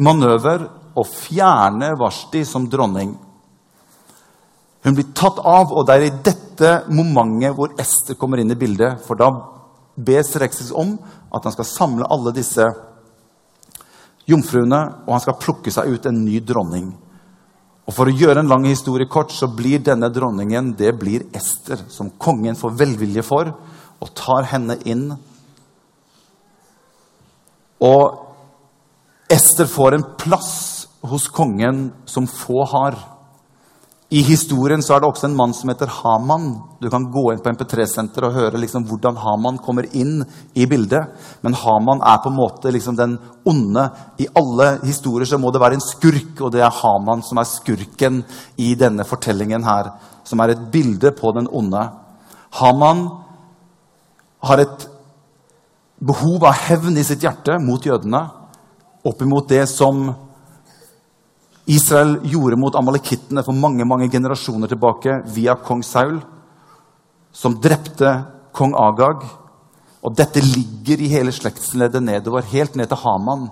manøver 0.00 0.66
å 0.94 1.04
fjerne 1.06 1.92
Vashti 1.98 2.44
som 2.46 2.68
dronning. 2.70 3.14
Hun 4.82 4.96
blir 4.96 5.10
tatt 5.16 5.38
av, 5.38 5.72
og 5.72 5.86
det 5.86 5.96
er 5.96 6.06
i 6.06 6.18
dette 6.24 6.70
momentet 6.88 7.56
hvor 7.56 7.74
Ester 7.80 8.16
kommer 8.16 8.40
inn 8.40 8.52
i 8.52 8.58
bildet. 8.58 9.02
For 9.04 9.18
da 9.18 9.28
bes 9.94 10.32
Rexis 10.40 10.72
om 10.72 10.96
at 11.30 11.44
han 11.44 11.54
skal 11.54 11.68
samle 11.68 12.08
alle 12.10 12.32
disse 12.36 12.64
jomfruene, 14.30 14.80
og 15.06 15.14
han 15.14 15.22
skal 15.24 15.38
plukke 15.40 15.72
seg 15.74 15.90
ut 15.92 16.08
en 16.08 16.24
ny 16.24 16.40
dronning. 16.40 16.92
Og 17.88 17.96
For 17.96 18.06
å 18.06 18.14
gjøre 18.14 18.44
en 18.44 18.50
lang 18.50 18.64
historie 18.68 19.10
kort 19.10 19.32
så 19.34 19.50
blir 19.50 19.82
denne 19.84 20.12
dronningen 20.14 20.74
det 20.78 20.94
blir 21.00 21.26
Ester, 21.36 21.82
som 21.90 22.12
kongen 22.18 22.56
får 22.56 22.76
velvilje 22.78 23.24
for, 23.26 23.50
og 24.00 24.14
tar 24.16 24.46
henne 24.48 24.78
inn 24.88 25.10
Og 27.80 28.26
Ester 29.30 29.68
får 29.68 29.96
en 29.96 30.04
plass 30.20 30.79
hos 31.02 31.28
kongen 31.28 31.90
som 32.04 32.26
få 32.26 32.64
har. 32.64 32.98
I 34.10 34.24
historien 34.26 34.82
så 34.82 34.96
er 34.96 35.02
det 35.02 35.06
også 35.06 35.28
en 35.28 35.36
mann 35.38 35.52
som 35.54 35.70
heter 35.70 35.90
Haman. 36.00 36.48
Du 36.82 36.88
kan 36.90 37.04
gå 37.14 37.28
inn 37.30 37.42
på 37.44 37.52
MP3-senter 37.54 38.24
og 38.26 38.34
høre 38.34 38.58
liksom 38.58 38.82
hvordan 38.88 39.20
Haman 39.22 39.60
kommer 39.62 39.86
inn 39.94 40.24
i 40.58 40.64
bildet. 40.66 41.12
Men 41.46 41.54
Haman 41.54 42.02
er 42.02 42.18
på 42.18 42.32
en 42.32 42.38
måte 42.40 42.72
liksom 42.74 42.96
den 42.98 43.14
onde. 43.46 43.84
I 44.18 44.26
alle 44.34 44.72
historier 44.82 45.30
så 45.30 45.38
må 45.38 45.52
det 45.54 45.62
være 45.62 45.78
en 45.78 45.84
skurk, 45.84 46.42
og 46.42 46.50
det 46.50 46.64
er 46.66 46.74
Haman 46.80 47.22
som 47.22 47.38
er 47.38 47.46
skurken 47.46 48.24
i 48.58 48.72
denne 48.74 49.06
fortellingen 49.06 49.62
her. 49.62 49.92
Som 50.26 50.42
er 50.42 50.56
et 50.56 50.64
bilde 50.74 51.14
på 51.14 51.30
den 51.36 51.46
onde. 51.46 51.84
Haman 52.58 53.06
har 54.42 54.64
et 54.64 54.88
behov 56.02 56.48
av 56.50 56.58
hevn 56.66 56.98
i 56.98 57.06
sitt 57.06 57.22
hjerte 57.22 57.60
mot 57.62 57.86
jødene. 57.86 58.24
Oppimot 59.06 59.46
det 59.54 59.68
som 59.70 60.08
Israel 61.66 62.18
gjorde 62.24 62.58
mot 62.58 62.76
amalekittene 62.76 63.44
for 63.44 63.56
mange 63.56 63.84
mange 63.84 64.08
generasjoner 64.10 64.70
tilbake 64.70 65.20
via 65.34 65.56
kong 65.60 65.82
Saul, 65.84 66.20
som 67.32 67.58
drepte 67.60 68.14
kong 68.56 68.74
Agag. 68.78 69.26
Og 70.00 70.14
dette 70.16 70.40
ligger 70.40 71.02
i 71.02 71.10
hele 71.12 71.32
slektsleddet 71.34 72.02
nedover, 72.02 72.46
helt 72.48 72.78
ned 72.78 72.88
til 72.88 73.02
Haman, 73.02 73.50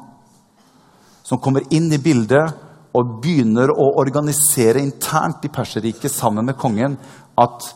som 1.22 1.40
kommer 1.44 1.66
inn 1.74 1.90
i 1.92 2.00
bildet 2.00 2.56
og 2.96 3.18
begynner 3.20 3.68
å 3.68 3.90
organisere 4.00 4.80
internt 4.80 5.44
i 5.44 5.52
Perserriket 5.52 6.10
sammen 6.10 6.48
med 6.48 6.56
kongen 6.56 6.96
at 7.38 7.68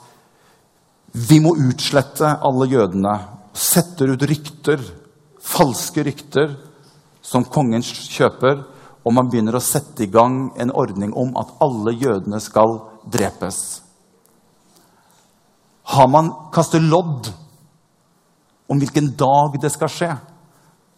vi 1.12 1.36
må 1.44 1.52
utslette 1.60 2.38
alle 2.40 2.70
jødene. 2.72 3.12
Setter 3.52 4.14
ut 4.14 4.24
rykter, 4.24 4.80
falske 5.44 6.06
rykter, 6.08 6.54
som 7.22 7.44
kongen 7.44 7.84
kjøper 7.84 8.64
og 9.02 9.14
man 9.14 9.30
begynner 9.30 9.56
å 9.58 9.64
sette 9.64 10.04
i 10.04 10.10
gang 10.10 10.52
en 10.60 10.72
ordning 10.78 11.14
om 11.18 11.34
at 11.40 11.50
alle 11.64 11.94
jødene 11.98 12.38
skal 12.42 12.78
drepes. 13.10 13.82
Har 15.92 16.08
man 16.08 16.30
kastet 16.54 16.84
lodd 16.86 17.32
om 18.72 18.78
hvilken 18.80 19.10
dag 19.18 19.58
det 19.60 19.72
skal 19.74 19.90
skje. 19.92 20.10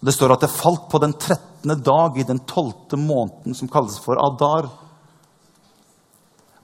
Det 0.04 0.12
står 0.14 0.34
at 0.34 0.44
det 0.44 0.52
falt 0.52 0.86
på 0.92 1.00
den 1.02 1.14
13. 1.16 1.72
dag 1.82 2.18
i 2.20 2.26
den 2.28 2.38
12. 2.44 2.98
måneden, 3.00 3.54
som 3.56 3.70
kalles 3.72 3.96
for 3.98 4.20
Adar. 4.20 4.68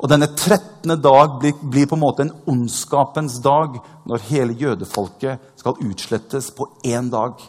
Og 0.00 0.09
denne 0.09 0.28
13. 0.28 0.92
dag 1.00 1.38
blir, 1.40 1.56
blir, 1.62 1.88
på 1.88 1.97
en 1.97 2.04
måte 2.04 2.26
en 2.26 2.35
ondskapens 2.49 3.40
dag 3.42 3.80
når 4.09 4.28
hele 4.28 4.56
jødefolket 4.61 5.50
skal 5.61 5.80
utslettes 5.88 6.52
på 6.56 6.68
én 6.85 7.11
dag. 7.12 7.40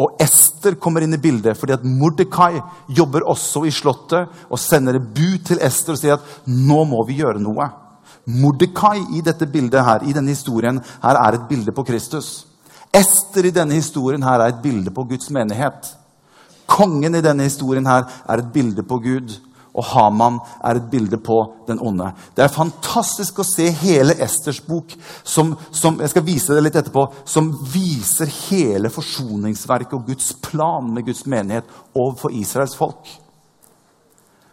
Og 0.00 0.16
Ester 0.22 0.78
kommer 0.80 1.04
inn 1.04 1.14
i 1.16 1.20
bildet 1.20 1.58
fordi 1.58 1.74
at 1.76 1.84
Mordekai 1.84 2.60
jobber 2.96 3.26
også 3.28 3.66
i 3.68 3.74
Slottet 3.74 4.42
og 4.48 4.60
sender 4.60 4.96
et 4.96 5.08
bud 5.16 5.44
til 5.50 5.60
Ester 5.62 5.96
og 5.96 6.00
sier 6.00 6.16
at 6.16 6.48
nå 6.48 6.82
må 6.88 7.04
vi 7.08 7.20
gjøre 7.20 7.42
noe. 7.42 7.68
Mordekai 8.30 9.00
i 9.18 9.22
dette 9.24 9.48
bildet 9.50 9.84
her, 9.84 10.04
i 10.06 10.14
denne 10.14 10.32
historien 10.32 10.78
her 11.02 11.18
er 11.18 11.36
et 11.36 11.48
bilde 11.48 11.74
på 11.74 11.84
Kristus. 11.88 12.46
Ester 12.94 13.46
i 13.46 13.54
denne 13.54 13.76
historien 13.78 14.22
her 14.24 14.40
er 14.40 14.54
et 14.54 14.62
bilde 14.62 14.92
på 14.94 15.04
Guds 15.10 15.30
menighet. 15.34 15.92
Kongen 16.70 17.18
i 17.18 17.24
denne 17.24 17.48
historien 17.48 17.86
her 17.86 18.06
er 18.28 18.42
et 18.42 18.52
bilde 18.54 18.84
på 18.86 19.00
Gud 19.02 19.36
og 19.74 19.86
Haman 19.92 20.38
er 20.64 20.80
et 20.80 20.90
bilde 20.90 21.18
på 21.22 21.38
den 21.68 21.80
onde. 21.80 22.10
Det 22.36 22.44
er 22.44 22.52
fantastisk 22.52 23.38
å 23.38 23.46
se 23.46 23.68
hele 23.82 24.16
Esters 24.22 24.60
bok, 24.66 24.92
som, 25.22 25.54
som, 25.70 26.00
jeg 26.02 26.12
skal 26.12 26.26
vise 26.26 26.56
det 26.56 26.64
litt 26.64 26.78
etterpå, 26.80 27.06
som 27.24 27.52
viser 27.72 28.30
hele 28.50 28.90
forsoningsverket 28.92 29.94
og 29.98 30.08
Guds 30.10 30.32
plan 30.42 30.90
med 30.94 31.06
Guds 31.06 31.22
menighet 31.30 31.70
overfor 31.94 32.34
Israels 32.34 32.74
folk. 32.78 33.12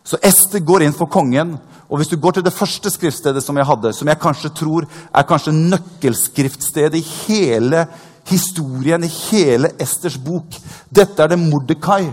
Så 0.07 0.19
Ester 0.23 0.63
går 0.63 0.85
inn 0.85 0.95
for 0.95 1.11
kongen. 1.11 1.57
Og 1.89 1.99
hvis 1.99 2.11
du 2.11 2.17
går 2.19 2.37
til 2.37 2.45
det 2.45 2.55
første 2.55 2.91
skriftstedet 2.91 3.41
som 3.43 3.57
jeg 3.59 3.67
hadde, 3.67 3.91
som 3.95 4.07
jeg 4.07 4.19
kanskje 4.19 4.53
tror 4.55 4.85
er 4.87 5.27
kanskje 5.27 5.55
nøkkelskriftstedet 5.55 6.99
i 6.99 7.07
hele 7.27 7.85
historien, 8.27 9.03
i 9.03 9.11
hele 9.31 9.71
Esters 9.79 10.17
bok 10.19 10.55
Dette 10.91 11.23
er 11.23 11.31
det 11.31 11.39
Mordekai 11.39 12.05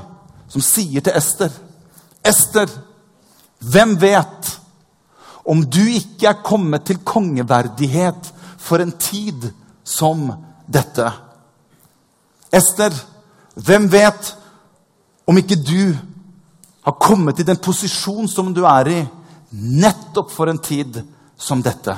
som 0.50 0.62
sier 0.62 1.02
til 1.02 1.14
Ester. 1.18 1.50
Ester, 2.24 2.70
hvem 3.58 3.96
vet 4.00 4.50
om 5.44 5.60
du 5.64 5.82
ikke 5.82 6.28
er 6.30 6.44
kommet 6.44 6.86
til 6.88 7.02
kongeverdighet 7.04 8.30
for 8.58 8.82
en 8.82 8.92
tid 8.98 9.50
som 9.84 10.30
dette? 10.66 11.10
Ester, 12.54 12.94
hvem 13.54 13.90
vet 13.92 14.34
om 15.26 15.38
ikke 15.38 15.58
du 15.58 15.94
har 16.84 16.96
kommet 17.00 17.40
i 17.40 17.46
den 17.46 17.60
posisjon 17.60 18.28
som 18.28 18.52
du 18.54 18.64
er 18.68 18.90
i, 18.92 19.02
nettopp 19.54 20.32
for 20.34 20.50
en 20.50 20.60
tid 20.60 21.02
som 21.40 21.62
dette? 21.64 21.96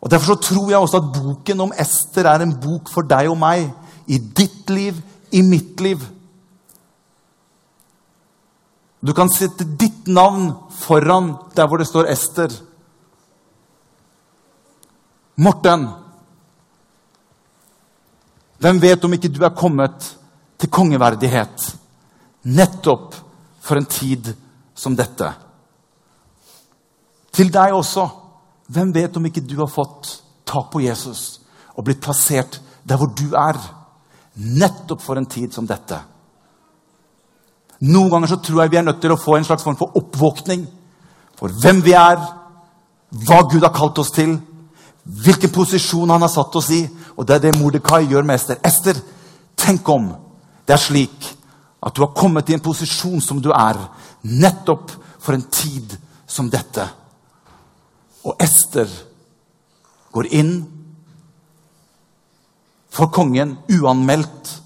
Og 0.00 0.10
Derfor 0.10 0.34
så 0.34 0.40
tror 0.40 0.70
jeg 0.70 0.78
også 0.78 0.96
at 0.96 1.12
boken 1.12 1.60
om 1.60 1.74
Ester 1.78 2.24
er 2.24 2.40
en 2.40 2.56
bok 2.60 2.88
for 2.88 3.04
deg 3.04 3.28
og 3.28 3.36
meg. 3.38 3.68
I 4.08 4.16
ditt 4.18 4.70
liv, 4.72 4.96
i 5.32 5.42
mitt 5.44 5.80
liv. 5.80 6.00
Du 9.00 9.14
kan 9.16 9.30
sette 9.32 9.64
ditt 9.64 10.06
navn 10.06 10.50
foran 10.76 11.32
der 11.56 11.68
hvor 11.68 11.80
det 11.80 11.88
står 11.88 12.10
Ester. 12.12 12.52
Morten, 15.40 15.86
hvem 18.60 18.80
vet 18.82 19.04
om 19.04 19.14
ikke 19.16 19.30
du 19.32 19.40
er 19.46 19.56
kommet 19.56 20.10
til 20.60 20.68
kongeverdighet 20.68 21.70
nettopp 22.44 23.16
for 23.64 23.80
en 23.80 23.88
tid 23.88 24.34
som 24.76 24.96
dette? 24.96 25.30
Til 27.32 27.48
deg 27.52 27.72
også. 27.72 28.04
Hvem 28.70 28.92
vet 28.94 29.16
om 29.16 29.24
ikke 29.26 29.42
du 29.42 29.56
har 29.62 29.70
fått 29.70 30.12
tak 30.46 30.68
på 30.70 30.82
Jesus 30.84 31.40
og 31.74 31.86
blitt 31.86 32.02
plassert 32.04 32.60
der 32.84 33.00
hvor 33.00 33.08
du 33.16 33.32
er, 33.38 33.56
nettopp 34.36 35.00
for 35.02 35.16
en 35.16 35.26
tid 35.26 35.56
som 35.56 35.66
dette? 35.66 35.96
Noen 37.80 38.10
ganger 38.12 38.28
så 38.28 38.40
tror 38.44 38.62
jeg 38.62 38.72
vi 38.74 38.78
er 38.80 38.84
nødt 38.84 39.00
til 39.00 39.14
å 39.14 39.20
få 39.20 39.38
en 39.38 39.46
slags 39.46 39.64
form 39.64 39.78
for 39.80 39.96
oppvåkning 39.96 40.66
for 41.40 41.52
hvem 41.62 41.80
vi 41.80 41.94
er, 41.96 42.20
hva 43.24 43.40
Gud 43.48 43.64
har 43.64 43.72
kalt 43.72 43.98
oss 44.02 44.12
til, 44.12 44.34
hvilken 45.04 45.52
posisjon 45.54 46.10
han 46.12 46.20
har 46.20 46.32
satt 46.32 46.56
oss 46.60 46.68
i. 46.76 46.82
Og 47.16 47.24
det 47.26 47.38
er 47.38 47.46
det 47.46 47.56
Mordekai 47.56 48.04
gjør 48.10 48.26
med 48.28 48.36
Ester. 48.36 48.60
Ester, 48.64 49.00
tenk 49.56 49.88
om 49.88 50.10
det 50.68 50.76
er 50.76 50.82
slik 50.82 51.30
at 51.80 51.96
du 51.96 52.02
har 52.04 52.12
kommet 52.12 52.50
i 52.50 52.58
en 52.58 52.64
posisjon 52.64 53.22
som 53.24 53.40
du 53.40 53.48
er, 53.56 53.80
nettopp 54.22 54.92
for 55.20 55.32
en 55.34 55.46
tid 55.48 55.96
som 56.28 56.50
dette. 56.52 56.84
Og 58.28 58.36
Ester 58.44 58.92
går 60.12 60.28
inn 60.36 60.52
for 62.92 63.08
kongen 63.14 63.56
uanmeldt 63.72 64.59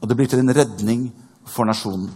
og 0.00 0.08
det 0.08 0.16
blir 0.16 0.28
til 0.30 0.40
en 0.40 0.54
redning 0.56 1.06
for 1.46 1.68
nasjonen. 1.68 2.10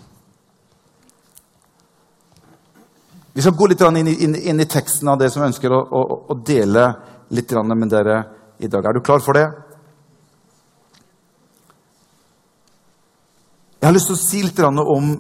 Vi 3.35 3.43
skal 3.43 3.57
gå 3.59 3.67
litt 3.67 3.83
inn 3.83 4.09
inn, 4.09 4.35
inn 4.37 4.63
i 4.63 4.71
teksten 4.71 5.09
av 5.11 5.19
det 5.19 5.33
som 5.33 5.43
jeg 5.43 5.51
ønsker 5.53 5.73
å, 5.75 5.81
å, 5.83 6.03
å 6.31 6.35
dele 6.47 6.87
litt 7.35 7.51
med 7.51 7.91
dere 7.91 8.19
i 8.63 8.69
dag. 8.71 8.87
Er 8.87 8.95
du 8.95 9.03
klar 9.03 9.21
for 9.21 9.35
det? 9.35 9.49
Jeg 13.81 13.89
har 13.89 13.97
lyst 13.97 14.07
til 14.09 14.17
å 14.17 14.23
si 14.23 14.43
litt 14.45 14.61
om, 14.65 15.11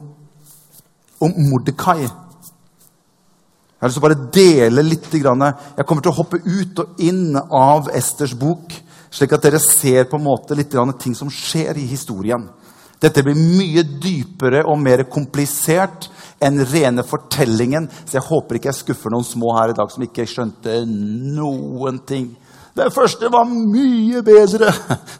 om 1.20 1.34
Mordekai. 1.50 2.06
Jeg 2.06 3.82
har 3.82 3.90
lyst 3.90 3.98
til 3.98 4.04
å 4.04 4.06
bare 4.06 4.30
dele 4.32 4.86
litt. 4.86 5.10
Jeg 5.12 5.84
kommer 5.84 6.06
til 6.06 6.14
å 6.14 6.16
hoppe 6.22 6.40
ut 6.40 6.78
og 6.80 7.02
inn 7.02 7.34
av 7.36 7.90
Esters 7.92 8.32
bok 8.38 8.72
slik 9.14 9.34
at 9.36 9.46
dere 9.46 9.62
ser 9.62 10.08
på 10.10 10.18
en 10.18 10.26
måte 10.26 10.56
litt 10.58 10.74
ting 10.98 11.14
som 11.14 11.30
skjer 11.30 11.78
i 11.78 11.86
historien. 11.86 12.48
Dette 13.00 13.22
blir 13.22 13.36
mye 13.36 13.82
dypere 13.84 14.62
og 14.64 14.78
mer 14.80 15.04
komplisert 15.10 16.08
enn 16.42 16.62
rene 16.70 17.04
fortellingen. 17.06 17.88
Så 18.06 18.18
jeg 18.18 18.28
håper 18.28 18.58
ikke 18.58 18.70
jeg 18.70 18.80
skuffer 18.80 19.12
noen 19.12 19.26
små 19.26 19.52
her 19.58 19.72
i 19.72 19.76
dag 19.76 19.90
som 19.92 20.04
ikke 20.06 20.26
skjønte 20.28 20.82
noen 20.88 22.00
ting. 22.08 22.32
Det 22.74 22.88
første 22.90 23.28
var 23.30 23.46
mye 23.46 24.22
bedre. 24.26 24.72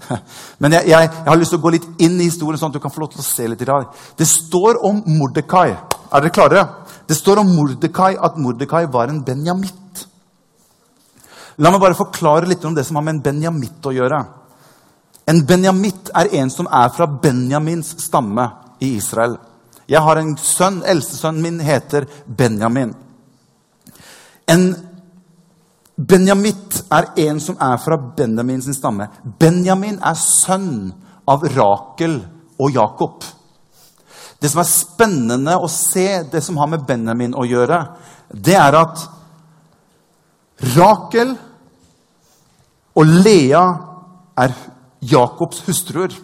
Men 0.62 0.74
jeg, 0.74 0.88
jeg, 0.90 1.10
jeg, 1.10 1.28
har 1.28 1.38
lyst 1.38 1.54
til 1.54 1.60
å 1.60 1.64
gå 1.66 1.74
litt 1.76 1.86
inn 2.02 2.16
i 2.18 2.26
historien, 2.26 2.58
sånn 2.58 2.72
at 2.72 2.78
du 2.78 2.82
kan 2.82 2.94
få 2.94 3.04
lov 3.04 3.12
til 3.12 3.22
å 3.22 3.26
se 3.26 3.46
litt 3.46 3.62
i 3.62 3.68
dag. 3.68 3.86
Det 4.18 4.26
står 4.26 4.80
om 4.88 5.04
Mordekai. 5.20 5.68
Er 5.70 6.24
dere 6.24 6.34
klare? 6.34 6.64
Det 7.06 7.14
står 7.18 7.44
om 7.44 7.52
Mordekai 7.54 8.14
at 8.16 8.40
Mordekai 8.40 8.88
var 8.90 9.12
en 9.12 9.22
benjamitt. 9.22 10.06
La 11.62 11.70
meg 11.70 11.82
bare 11.82 11.99
forklare 11.99 12.49
litt 12.50 12.64
om 12.64 12.75
det 12.75 12.84
som 12.87 12.99
har 12.99 13.04
med 13.06 13.16
en 13.16 13.25
benjamitt 13.25 13.87
å 13.87 13.92
gjøre. 13.94 14.20
En 15.30 15.40
benjamitt 15.46 16.11
er 16.16 16.32
en 16.40 16.50
som 16.52 16.68
er 16.68 16.90
fra 16.92 17.06
Benjamins 17.06 17.94
stamme 18.02 18.49
i 18.82 18.96
Israel. 18.99 19.38
Jeg 19.88 20.00
har 20.04 20.20
en 20.20 20.34
sønn. 20.40 20.82
Eldstesønnen 20.88 21.44
min 21.44 21.61
heter 21.64 22.08
Benjamin. 22.26 22.92
En 24.49 24.66
benjamitt 25.96 26.82
er 26.92 27.08
en 27.28 27.40
som 27.40 27.56
er 27.62 27.78
fra 27.80 27.96
Benjamins 27.96 28.68
stamme. 28.76 29.08
Benjamin 29.23 30.00
er 30.02 30.18
sønn 30.18 30.92
av 31.28 31.46
Rakel 31.54 32.18
og 32.61 32.75
Jakob. 32.75 33.25
Det 34.40 34.50
som 34.52 34.61
er 34.61 34.68
spennende 34.68 35.56
å 35.56 35.70
se, 35.73 36.25
det 36.28 36.42
som 36.44 36.58
har 36.61 36.68
med 36.68 36.84
Benjamin 36.84 37.37
å 37.37 37.46
gjøre, 37.49 37.78
det 38.28 38.58
er 38.61 38.76
at 38.76 39.06
Rakel 40.75 41.34
og 42.94 43.11
Lea 43.25 43.64
er 44.38 44.54
Jakobs 45.04 45.64
hustruer. 45.66 46.14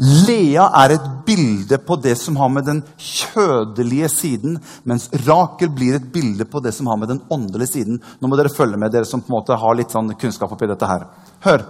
Lea 0.00 0.64
er 0.80 0.94
et 0.94 1.08
bilde 1.26 1.76
på 1.84 1.96
det 2.00 2.14
som 2.16 2.38
har 2.40 2.48
med 2.48 2.64
den 2.64 2.78
kjødelige 2.96 4.08
siden, 4.08 4.54
mens 4.88 5.10
Rakel 5.26 5.68
blir 5.76 5.98
et 5.98 6.06
bilde 6.12 6.46
på 6.48 6.62
det 6.64 6.72
som 6.72 6.88
har 6.88 6.96
med 6.96 7.10
den 7.12 7.20
åndelige 7.28 7.72
siden. 7.74 7.98
Nå 8.20 8.28
må 8.28 8.38
dere 8.40 8.52
følge 8.52 8.80
med, 8.80 8.92
dere 8.92 9.08
som 9.08 9.20
på 9.20 9.28
en 9.32 9.36
måte 9.36 9.58
har 9.60 9.76
litt 9.76 9.92
sånn 9.92 10.14
kunnskap 10.20 10.52
oppi 10.56 10.68
dette 10.70 10.88
her. 10.88 11.04
Hør. 11.44 11.66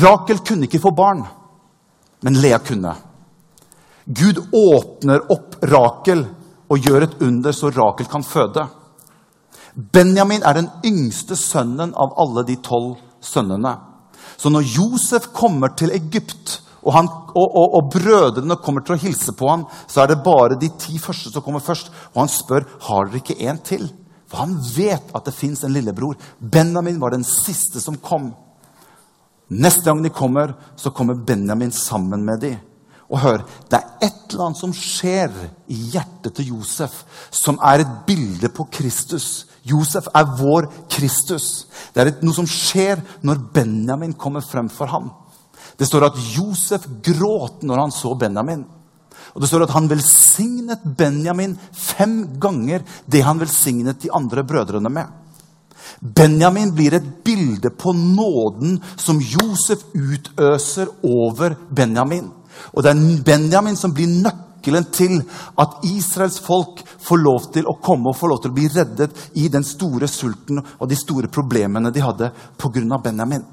Rakel 0.00 0.42
kunne 0.44 0.68
ikke 0.68 0.82
få 0.82 0.92
barn, 0.96 1.22
men 2.26 2.36
Lea 2.42 2.58
kunne. 2.60 2.92
Gud 4.04 4.42
åpner 4.52 5.24
opp 5.32 5.56
Rakel 5.64 6.26
og 6.70 6.86
gjør 6.86 7.06
et 7.06 7.16
under 7.24 7.56
så 7.56 7.70
Rakel 7.72 8.08
kan 8.10 8.24
føde. 8.26 8.66
Benjamin 9.92 10.42
er 10.44 10.58
den 10.58 10.68
yngste 10.84 11.36
sønnen 11.38 11.94
av 11.94 12.12
alle 12.20 12.44
de 12.48 12.56
tolv 12.64 12.98
sønnene. 13.24 13.76
Så 14.36 14.50
når 14.52 14.66
Josef 14.68 15.30
kommer 15.36 15.72
til 15.76 15.92
Egypt, 15.94 16.60
og, 16.80 16.92
han, 16.96 17.08
og, 17.36 17.44
og, 17.44 17.74
og, 17.76 17.88
brødrene 17.92 18.56
kommer 18.64 18.84
til 18.84 18.96
å 18.96 19.00
hilse 19.02 19.34
på 19.36 19.48
ham, 19.50 19.66
så 19.88 20.02
er 20.02 20.12
det 20.12 20.22
bare 20.24 20.56
de 20.60 20.70
ti 20.80 20.96
første 21.00 21.32
som 21.32 21.44
kommer 21.44 21.60
først. 21.64 21.90
Og 22.14 22.22
han 22.22 22.32
spør 22.32 22.64
har 22.86 23.10
dere 23.10 23.20
ikke 23.20 23.36
en 23.50 23.60
til. 23.64 23.84
For 24.30 24.44
han 24.44 24.54
vet 24.76 25.12
at 25.16 25.26
det 25.26 25.36
fins 25.36 25.64
en 25.66 25.74
lillebror. 25.74 26.16
Benjamin 26.38 27.00
var 27.02 27.12
den 27.12 27.26
siste 27.26 27.82
som 27.82 27.98
kom. 28.00 28.30
Neste 29.50 29.84
gang 29.88 30.00
de 30.04 30.12
kommer, 30.14 30.54
så 30.78 30.92
kommer 30.94 31.18
Benjamin 31.18 31.72
sammen 31.74 32.24
med 32.24 32.40
dem. 32.46 32.58
Og 33.10 33.18
hør, 33.18 33.42
det 33.66 33.78
er 33.78 34.06
et 34.06 34.30
eller 34.30 34.46
annet 34.46 34.60
som 34.60 34.74
skjer 34.74 35.32
i 35.66 35.78
hjertet 35.92 36.36
til 36.36 36.52
Josef, 36.54 37.00
som 37.34 37.58
er 37.66 37.82
et 37.82 37.94
bilde 38.06 38.50
på 38.54 38.68
Kristus. 38.70 39.48
Josef 39.66 40.06
er 40.14 40.28
vår 40.38 40.68
Kristus. 40.90 41.66
Det 41.92 42.04
er 42.04 42.12
noe 42.22 42.36
som 42.36 42.48
skjer 42.48 43.02
når 43.26 43.42
Benjamin 43.54 44.14
kommer 44.14 44.44
frem 44.46 44.70
for 44.72 44.90
ham. 44.92 45.10
Det 45.76 45.88
står 45.88 46.06
at 46.10 46.20
Josef 46.36 46.86
gråt 47.02 47.64
når 47.66 47.82
han 47.82 47.94
så 47.94 48.14
Benjamin. 48.14 48.62
Og 49.34 49.42
det 49.42 49.50
står 49.50 49.66
at 49.66 49.74
han 49.74 49.90
velsignet 49.90 50.82
Benjamin 50.84 51.56
fem 51.74 52.22
ganger 52.42 52.84
det 53.10 53.24
han 53.26 53.40
velsignet 53.42 54.02
de 54.02 54.10
andre 54.14 54.44
brødrene 54.46 54.90
med. 54.90 55.06
Benjamin 56.00 56.70
blir 56.74 56.94
et 56.94 57.06
bilde 57.24 57.70
på 57.74 57.92
nåden 57.96 58.78
som 58.96 59.18
Josef 59.18 59.82
utøser 59.94 60.92
over 61.02 61.56
Benjamin. 61.70 62.28
Og 62.74 62.84
det 62.84 62.92
er 62.92 63.22
Benjamin 63.26 63.78
som 63.78 63.94
blir 63.94 64.10
nøkkelen 64.10 64.88
til 64.92 65.20
at 65.60 65.78
Israels 65.88 66.40
folk 66.44 66.82
får 67.00 67.22
lov 67.22 67.48
til 67.54 67.68
å 67.68 67.78
komme 67.82 68.10
og 68.10 68.18
får 68.18 68.32
lov 68.32 68.42
til 68.42 68.52
å 68.52 68.58
bli 68.58 68.68
reddet 68.72 69.22
i 69.40 69.48
den 69.52 69.64
store 69.64 70.08
sulten 70.10 70.60
og 70.60 70.90
de 70.90 70.98
store 70.98 71.32
problemene 71.32 71.92
de 71.94 72.04
hadde 72.04 72.32
pga. 72.60 73.00
Benjamin. 73.00 73.46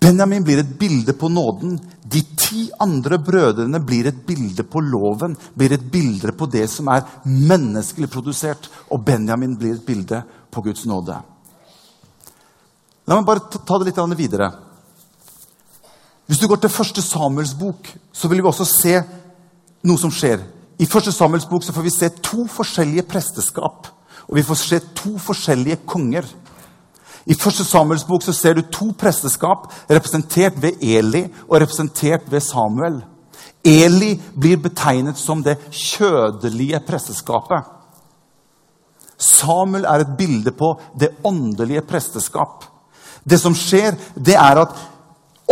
Benjamin 0.00 0.42
blir 0.42 0.58
et 0.58 0.78
bilde 0.78 1.12
på 1.12 1.28
nåden. 1.28 1.76
De 2.02 2.22
ti 2.36 2.64
andre 2.82 3.18
brødrene 3.18 3.78
blir 3.80 4.08
et 4.10 4.26
bilde 4.26 4.64
på 4.66 4.80
loven, 4.82 5.36
blir 5.54 5.72
et 5.76 5.84
bilde 5.92 6.32
på 6.34 6.48
det 6.50 6.66
som 6.70 6.88
er 6.90 7.04
menneskelig 7.24 8.10
produsert. 8.10 8.68
Og 8.90 9.04
Benjamin 9.06 9.54
blir 9.58 9.76
et 9.76 9.86
bilde 9.86 10.22
på 10.50 10.64
Guds 10.66 10.86
nåde. 10.90 11.20
La 13.06 13.18
meg 13.18 13.28
bare 13.28 13.60
ta 13.60 13.78
det 13.78 13.92
litt 13.92 14.18
videre. 14.18 14.50
Hvis 16.26 16.40
du 16.40 16.48
går 16.48 16.62
til 16.62 16.72
første 16.72 17.02
Samuels 17.02 17.54
bok, 17.58 17.88
så 18.12 18.28
vil 18.28 18.40
vi 18.42 18.48
også 18.48 18.64
se 18.68 18.94
noe 19.84 20.00
som 20.00 20.12
skjer. 20.12 20.40
I 20.80 20.88
første 20.90 21.12
Samuels 21.12 21.46
bok 21.46 21.64
så 21.64 21.74
får 21.74 21.84
vi 21.84 21.92
se 21.92 22.08
to 22.24 22.46
forskjellige 22.50 23.06
presteskap. 23.08 23.90
Og 24.28 24.38
vi 24.38 24.46
får 24.46 24.58
se 24.60 24.80
to 24.96 25.18
forskjellige 25.20 25.82
konger. 25.86 26.24
I 27.26 27.36
første 27.36 27.64
Samuels 27.64 28.04
bok 28.08 28.24
så 28.24 28.32
ser 28.36 28.56
du 28.56 28.64
to 28.72 28.90
presteskap 28.98 29.68
representert 29.90 30.56
ved 30.60 30.80
Eli 30.82 31.26
og 31.48 31.60
representert 31.60 32.26
ved 32.32 32.40
Samuel. 32.44 33.02
Eli 33.64 34.14
blir 34.36 34.60
betegnet 34.60 35.16
som 35.20 35.42
det 35.44 35.56
kjødelige 35.70 36.80
presteskapet. 36.84 37.70
Samuel 39.16 39.86
er 39.88 40.02
et 40.02 40.16
bilde 40.18 40.52
på 40.52 40.74
det 41.00 41.14
åndelige 41.24 41.84
presteskap. 41.88 42.64
Det 43.24 43.38
som 43.40 43.54
skjer, 43.56 43.96
det 44.16 44.36
er 44.36 44.60
at 44.66 44.74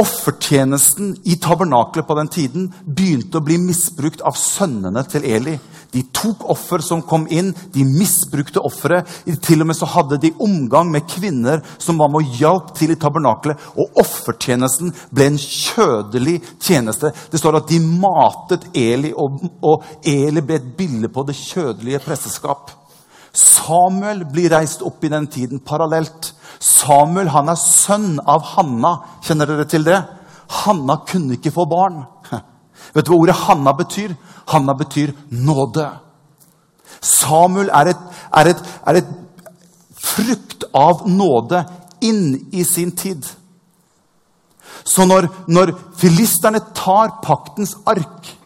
Offertjenesten 0.00 1.16
i 1.22 1.36
tabernaklet 1.36 2.06
på 2.06 2.14
den 2.16 2.28
tiden 2.32 2.68
begynte 2.84 3.38
å 3.38 3.44
bli 3.44 3.58
misbrukt 3.60 4.22
av 4.24 4.38
sønnene 4.40 5.02
til 5.04 5.26
Eli. 5.28 5.58
De 5.92 6.00
tok 6.16 6.46
offer 6.48 6.80
som 6.80 7.02
kom 7.04 7.26
inn, 7.28 7.50
de 7.74 7.84
misbrukte 7.84 8.62
offeret. 8.64 9.10
Til 9.44 9.60
og 9.60 9.68
med 9.68 9.76
så 9.76 9.90
hadde 9.92 10.16
de 10.22 10.32
omgang 10.40 10.88
med 10.88 11.04
kvinner 11.12 11.60
som 11.76 12.00
var 12.00 12.08
med 12.08 12.24
og 12.24 12.40
hjalp 12.40 12.72
til 12.78 12.94
i 12.94 12.96
tabernaklet. 12.96 13.60
Og 13.76 14.00
offertjenesten 14.00 14.94
ble 15.12 15.28
en 15.28 15.40
kjødelig 15.42 16.38
tjeneste. 16.56 17.12
Det 17.28 17.42
står 17.42 17.60
at 17.60 17.68
de 17.68 17.82
matet 17.84 18.70
Eli, 18.72 19.12
og 19.12 19.84
Eli 20.08 20.40
ble 20.40 20.56
et 20.56 20.72
bilde 20.78 21.12
på 21.12 21.28
det 21.28 21.36
kjødelige 21.36 22.00
presteskap. 22.06 22.78
Samuel 23.32 24.26
blir 24.28 24.52
reist 24.52 24.82
opp 24.84 25.04
i 25.04 25.10
den 25.12 25.26
tiden 25.32 25.62
parallelt. 25.64 26.34
Samuel 26.60 27.30
han 27.32 27.48
er 27.48 27.60
sønn 27.60 28.18
av 28.28 28.44
Hanna. 28.54 28.96
Kjenner 29.24 29.48
dere 29.48 29.66
til 29.68 29.86
det? 29.88 29.98
Hanna 30.62 30.98
kunne 31.08 31.38
ikke 31.38 31.54
få 31.54 31.64
barn. 31.68 32.02
Vet 32.94 33.06
du 33.06 33.14
hva 33.14 33.20
ordet 33.22 33.38
Hanna 33.46 33.72
betyr? 33.76 34.14
Hanna 34.52 34.76
betyr 34.76 35.14
nåde. 35.30 35.88
Samuel 37.00 37.72
er 37.72 37.94
et, 37.94 38.02
er 38.36 38.52
et, 38.52 38.66
er 38.86 39.00
et 39.00 39.14
frukt 39.96 40.66
av 40.76 41.06
nåde 41.08 41.64
inn 42.04 42.36
i 42.52 42.64
sin 42.68 42.92
tid. 42.96 43.24
Så 44.84 45.06
når, 45.06 45.28
når 45.46 45.72
filisterne 45.98 46.60
tar 46.74 47.18
paktens 47.24 47.76
ark 47.86 48.36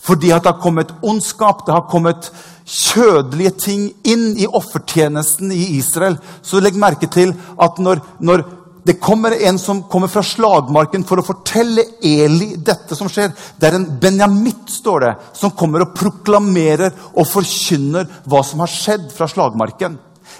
fordi 0.00 0.30
at 0.32 0.42
det 0.42 0.54
har 0.54 0.62
kommet 0.62 0.94
ondskap, 1.04 1.66
det 1.66 1.74
har 1.74 1.84
kommet 1.90 2.30
kjødelige 2.70 3.52
ting 3.58 3.86
inn 4.06 4.32
i 4.38 4.46
offertjenesten 4.46 5.50
i 5.52 5.76
Israel, 5.80 6.18
så 6.42 6.62
legg 6.62 6.78
merke 6.78 7.10
til 7.10 7.34
at 7.58 7.80
når, 7.82 8.02
når 8.22 8.44
det 8.86 8.96
kommer 9.02 9.34
en 9.36 9.58
som 9.60 9.82
kommer 9.90 10.08
fra 10.08 10.22
slagmarken 10.24 11.04
for 11.06 11.20
å 11.20 11.24
fortelle 11.24 11.84
Eli 12.06 12.54
dette 12.56 12.96
som 12.96 13.10
skjer. 13.12 13.32
Det 13.60 13.68
er 13.68 13.76
en 13.76 13.88
benjamitt 14.00 14.70
står 14.72 15.04
det, 15.04 15.10
som 15.36 15.52
kommer 15.56 15.84
og 15.84 15.96
proklamerer 15.96 16.94
og 17.12 17.28
forkynner 17.28 18.08
hva 18.24 18.44
som 18.46 18.62
har 18.64 18.72
skjedd 18.72 19.10
fra 19.14 19.28
slagmarken. 19.28 19.98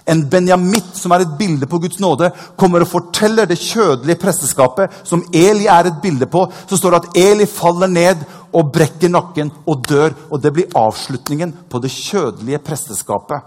En 0.08 0.22
benjamitt, 0.30 0.94
som 0.96 1.12
er 1.12 1.24
et 1.24 1.36
bilde 1.38 1.68
på 1.68 1.78
Guds 1.82 2.00
nåde, 2.00 2.30
kommer 2.58 2.82
og 2.82 2.90
forteller 2.90 3.46
det 3.46 3.58
kjødelige 3.60 4.20
presteskapet, 4.22 5.02
som 5.04 5.22
Eli 5.34 5.68
er 5.70 5.90
et 5.90 6.00
bilde 6.02 6.26
på. 6.30 6.46
Så 6.70 6.78
står 6.80 6.94
det 6.94 7.00
at 7.02 7.18
Eli 7.20 7.46
faller 7.50 7.90
ned 7.90 8.24
og 8.56 8.72
brekker 8.74 9.12
nakken 9.12 9.52
og 9.66 9.84
dør. 9.88 10.14
Og 10.30 10.42
det 10.42 10.52
blir 10.54 10.76
avslutningen 10.76 11.54
på 11.70 11.80
det 11.82 11.92
kjødelige 11.94 12.62
presteskapet. 12.66 13.42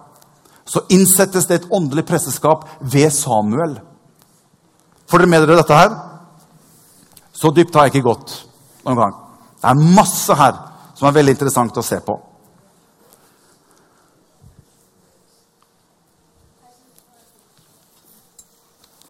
Så 0.66 0.86
innsettes 0.96 1.48
det 1.50 1.60
et 1.60 1.72
åndelig 1.72 2.06
presteskap 2.08 2.68
ved 2.80 3.12
Samuel. 3.12 3.78
Får 5.12 5.24
dere 5.24 5.30
med 5.30 5.44
dere 5.44 5.60
dette 5.60 5.78
her? 5.78 5.96
Så 7.34 7.52
dypt 7.52 7.76
har 7.76 7.88
jeg 7.88 7.96
ikke 7.96 8.08
gått 8.08 8.38
noen 8.86 9.02
gang. 9.02 9.18
Det 9.60 9.72
er 9.72 9.96
masse 9.98 10.38
her 10.40 10.56
som 10.96 11.10
er 11.10 11.18
veldig 11.18 11.36
interessant 11.36 11.78
å 11.78 11.84
se 11.86 12.00
på. 12.04 12.16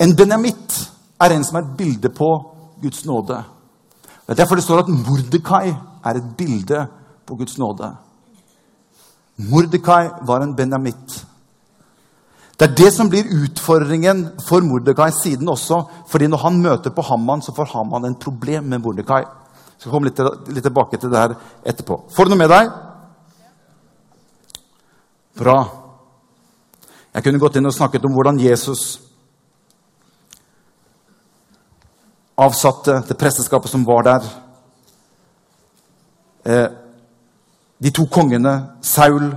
En 0.03 0.15
benjamitt 0.17 0.79
er 1.23 1.35
en 1.35 1.45
som 1.45 1.59
er 1.59 1.67
et 1.67 1.75
bilde 1.77 2.09
på 2.11 2.29
Guds 2.81 3.05
nåde. 3.07 3.37
Det 4.23 4.31
er 4.31 4.39
derfor 4.39 4.55
det 4.55 4.63
står 4.63 4.85
at 4.85 4.89
Mordekai 4.89 5.73
er 6.05 6.17
et 6.17 6.31
bilde 6.37 6.85
på 7.27 7.35
Guds 7.35 7.57
nåde. 7.57 7.89
Mordekai 9.51 10.09
var 10.27 10.43
en 10.43 10.55
benjamitt. 10.55 11.25
Det 12.59 12.69
er 12.69 12.75
det 12.77 12.93
som 12.93 13.09
blir 13.09 13.27
utfordringen 13.43 14.25
for 14.47 14.63
Mordekai 14.63 15.11
siden 15.11 15.49
også. 15.49 15.83
fordi 16.07 16.27
når 16.27 16.37
han 16.37 16.61
møter 16.61 16.89
på 16.89 17.01
Haman, 17.01 17.41
så 17.41 17.51
får 17.55 17.65
Haman 17.65 18.05
en 18.05 18.15
problem 18.15 18.63
med 18.63 18.79
Mordekai. 18.79 19.21
Jeg 19.21 19.79
skal 19.79 19.91
komme 19.91 20.07
litt, 20.07 20.19
litt, 20.47 20.63
tilbake 20.63 20.97
til 20.97 21.11
det 21.11 21.19
her 21.19 21.35
etterpå. 21.65 22.03
Får 22.15 22.23
du 22.23 22.29
noe 22.29 22.37
med 22.37 22.49
deg? 22.49 22.69
Bra. 25.37 25.57
Jeg 27.13 27.23
kunne 27.23 27.39
gått 27.39 27.57
inn 27.57 27.65
og 27.65 27.73
snakket 27.73 28.05
om 28.05 28.13
hvordan 28.13 28.39
Jesus 28.39 29.01
avsatte 32.35 33.01
det 33.07 33.17
presteskapet 33.19 33.71
som 33.71 33.85
var 33.85 34.03
der. 34.03 34.29
Eh, 36.43 36.67
de 37.77 37.91
to 37.91 38.05
kongene, 38.07 38.77
Saul 38.81 39.29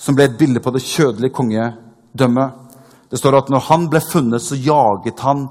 som 0.00 0.16
ble 0.16 0.28
et 0.30 0.38
bilde 0.38 0.62
på 0.64 0.72
det 0.72 0.82
kjødelige 0.84 1.34
kongedømmet. 1.36 2.50
Det 3.10 3.18
står 3.18 3.36
at 3.36 3.50
når 3.52 3.66
han 3.68 3.88
ble 3.90 4.00
funnet, 4.00 4.42
så 4.42 4.56
jaget 4.56 5.20
han 5.20 5.48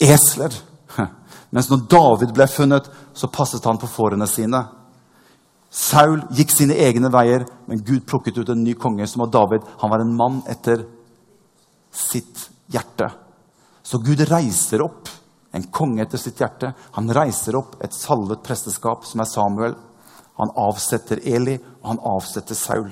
esler. 0.00 0.54
Mens 1.54 1.68
når 1.70 1.84
David 1.90 2.32
ble 2.34 2.48
funnet, 2.50 2.88
så 3.14 3.30
passet 3.30 3.64
han 3.68 3.78
på 3.78 3.90
fårene 3.90 4.26
sine. 4.26 4.64
Saul 5.72 6.24
gikk 6.34 6.50
sine 6.52 6.76
egne 6.84 7.12
veier, 7.12 7.46
men 7.68 7.84
Gud 7.84 8.02
plukket 8.08 8.40
ut 8.40 8.50
en 8.52 8.64
ny 8.64 8.74
konge, 8.76 9.06
som 9.08 9.24
var 9.24 9.32
David. 9.32 9.68
Han 9.80 9.92
var 9.92 10.02
en 10.02 10.16
mann 10.16 10.42
etter 10.50 10.84
sitt 11.92 12.48
hjerte. 12.72 13.08
Så 13.84 14.00
Gud 14.02 14.20
reiser 14.28 14.84
opp 14.84 15.11
en 15.52 15.68
konge 15.74 16.02
etter 16.04 16.20
sitt 16.20 16.40
hjerte. 16.40 16.72
Han 16.96 17.12
reiser 17.12 17.56
opp 17.58 17.76
et 17.84 17.94
salvet 17.94 18.42
presteskap, 18.44 19.04
som 19.08 19.20
er 19.20 19.28
Samuel. 19.28 19.76
Han 20.40 20.52
avsetter 20.56 21.20
Eli, 21.28 21.58
og 21.82 21.90
han 21.92 22.04
avsetter 22.14 22.56
Saul. 22.56 22.90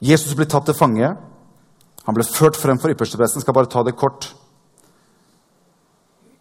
Jesus 0.00 0.32
blir 0.36 0.48
tatt 0.48 0.64
til 0.70 0.78
fange. 0.78 1.10
Han 2.06 2.16
ble 2.16 2.24
ført 2.24 2.56
frem 2.56 2.78
for 2.80 2.92
ypperstepresten. 2.94 3.42
Skal 3.42 3.56
bare 3.56 3.68
ta 3.68 3.82
det 3.84 3.98
kort. 3.98 4.30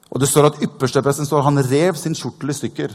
Og 0.10 0.22
det 0.22 0.30
står 0.30 0.48
at 0.48 0.62
Ypperstepresten 0.64 1.28
står, 1.28 1.44
han 1.46 1.62
rev 1.62 1.98
sin 2.00 2.16
kjortel 2.18 2.50
i 2.50 2.58
stykker. 2.58 2.94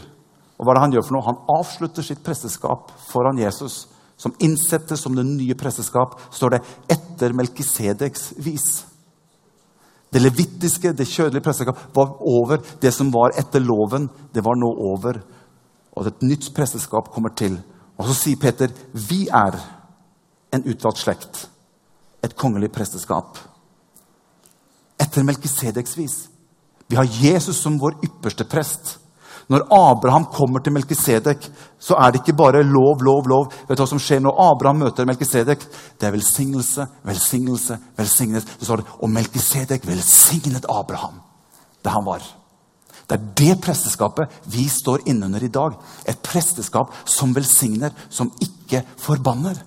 Og 0.59 0.65
hva 0.65 0.73
er 0.73 0.79
det 0.79 0.85
han 0.85 0.95
gjør 0.97 1.05
for 1.07 1.17
noe? 1.17 1.27
Han 1.29 1.43
avslutter 1.59 2.07
sitt 2.07 2.23
presteskap 2.27 2.91
foran 3.11 3.39
Jesus. 3.39 3.85
Som 4.17 4.35
innsettes 4.39 5.01
som 5.01 5.15
det 5.17 5.27
nye 5.27 5.57
presteskap, 5.59 6.19
står 6.33 6.55
det 6.55 6.61
etter 6.95 7.35
Melkisedeks 7.35 8.33
vis. 8.45 8.85
Det 10.15 10.23
levittiske, 10.23 10.93
det 10.95 11.09
kjødelige 11.11 11.43
presteskap, 11.43 11.81
var 11.95 12.13
over. 12.21 12.61
Det 12.81 12.93
som 12.95 13.11
var 13.13 13.35
etter 13.39 13.61
loven, 13.61 14.07
det 14.35 14.45
var 14.47 14.55
nå 14.59 14.71
over. 14.93 15.19
Og 15.95 16.07
et 16.07 16.23
nytt 16.23 16.53
presteskap 16.55 17.11
kommer 17.15 17.35
til. 17.35 17.57
Og 17.99 18.07
så 18.07 18.15
sier 18.19 18.39
Peter, 18.39 18.71
vi 18.93 19.25
er 19.27 19.59
en 20.55 20.67
utvalgt 20.71 21.03
slekt. 21.03 21.49
Et 22.23 22.37
kongelig 22.39 22.71
presteskap. 22.73 23.39
Etter 25.03 25.27
Melkisedeks 25.27 25.99
vis. 25.99 26.17
Vi 26.87 26.97
har 26.97 27.11
Jesus 27.11 27.59
som 27.59 27.81
vår 27.81 27.99
ypperste 28.07 28.47
prest. 28.47 28.99
Når 29.49 29.67
Abraham 29.77 30.25
kommer 30.33 30.63
til 30.65 30.73
Melkisedek, 30.73 31.51
så 31.79 31.99
er 32.01 32.13
det 32.13 32.23
ikke 32.23 32.37
bare 32.39 32.63
lov, 32.65 33.03
lov, 33.05 33.29
lov. 33.29 33.51
Vet 33.69 33.77
du 33.77 33.83
hva 33.83 33.89
som 33.91 34.01
skjer 34.01 34.23
når 34.25 34.41
Abraham 34.47 34.81
møter 34.87 35.09
Melkisedek? 35.09 35.67
Det 36.01 36.09
er 36.09 36.17
velsignelse, 36.17 36.87
velsignelse, 37.05 37.79
velsignelse. 37.99 38.57
Så 38.59 38.71
står 38.71 38.83
det, 38.83 38.91
Og 39.01 39.11
Melkisedek 39.11 39.87
velsignet 39.87 40.67
Abraham 40.69 41.21
der 41.85 41.91
han 41.91 42.07
var. 42.07 42.23
Det 43.05 43.19
er 43.19 43.25
det 43.37 43.61
presteskapet 43.61 44.33
vi 44.49 44.65
står 44.69 45.05
innunder 45.07 45.43
i 45.45 45.53
dag. 45.53 45.77
Et 46.09 46.21
presteskap 46.25 46.95
som 47.05 47.35
velsigner, 47.37 47.93
som 48.09 48.33
ikke 48.41 48.81
forbanner. 48.97 49.59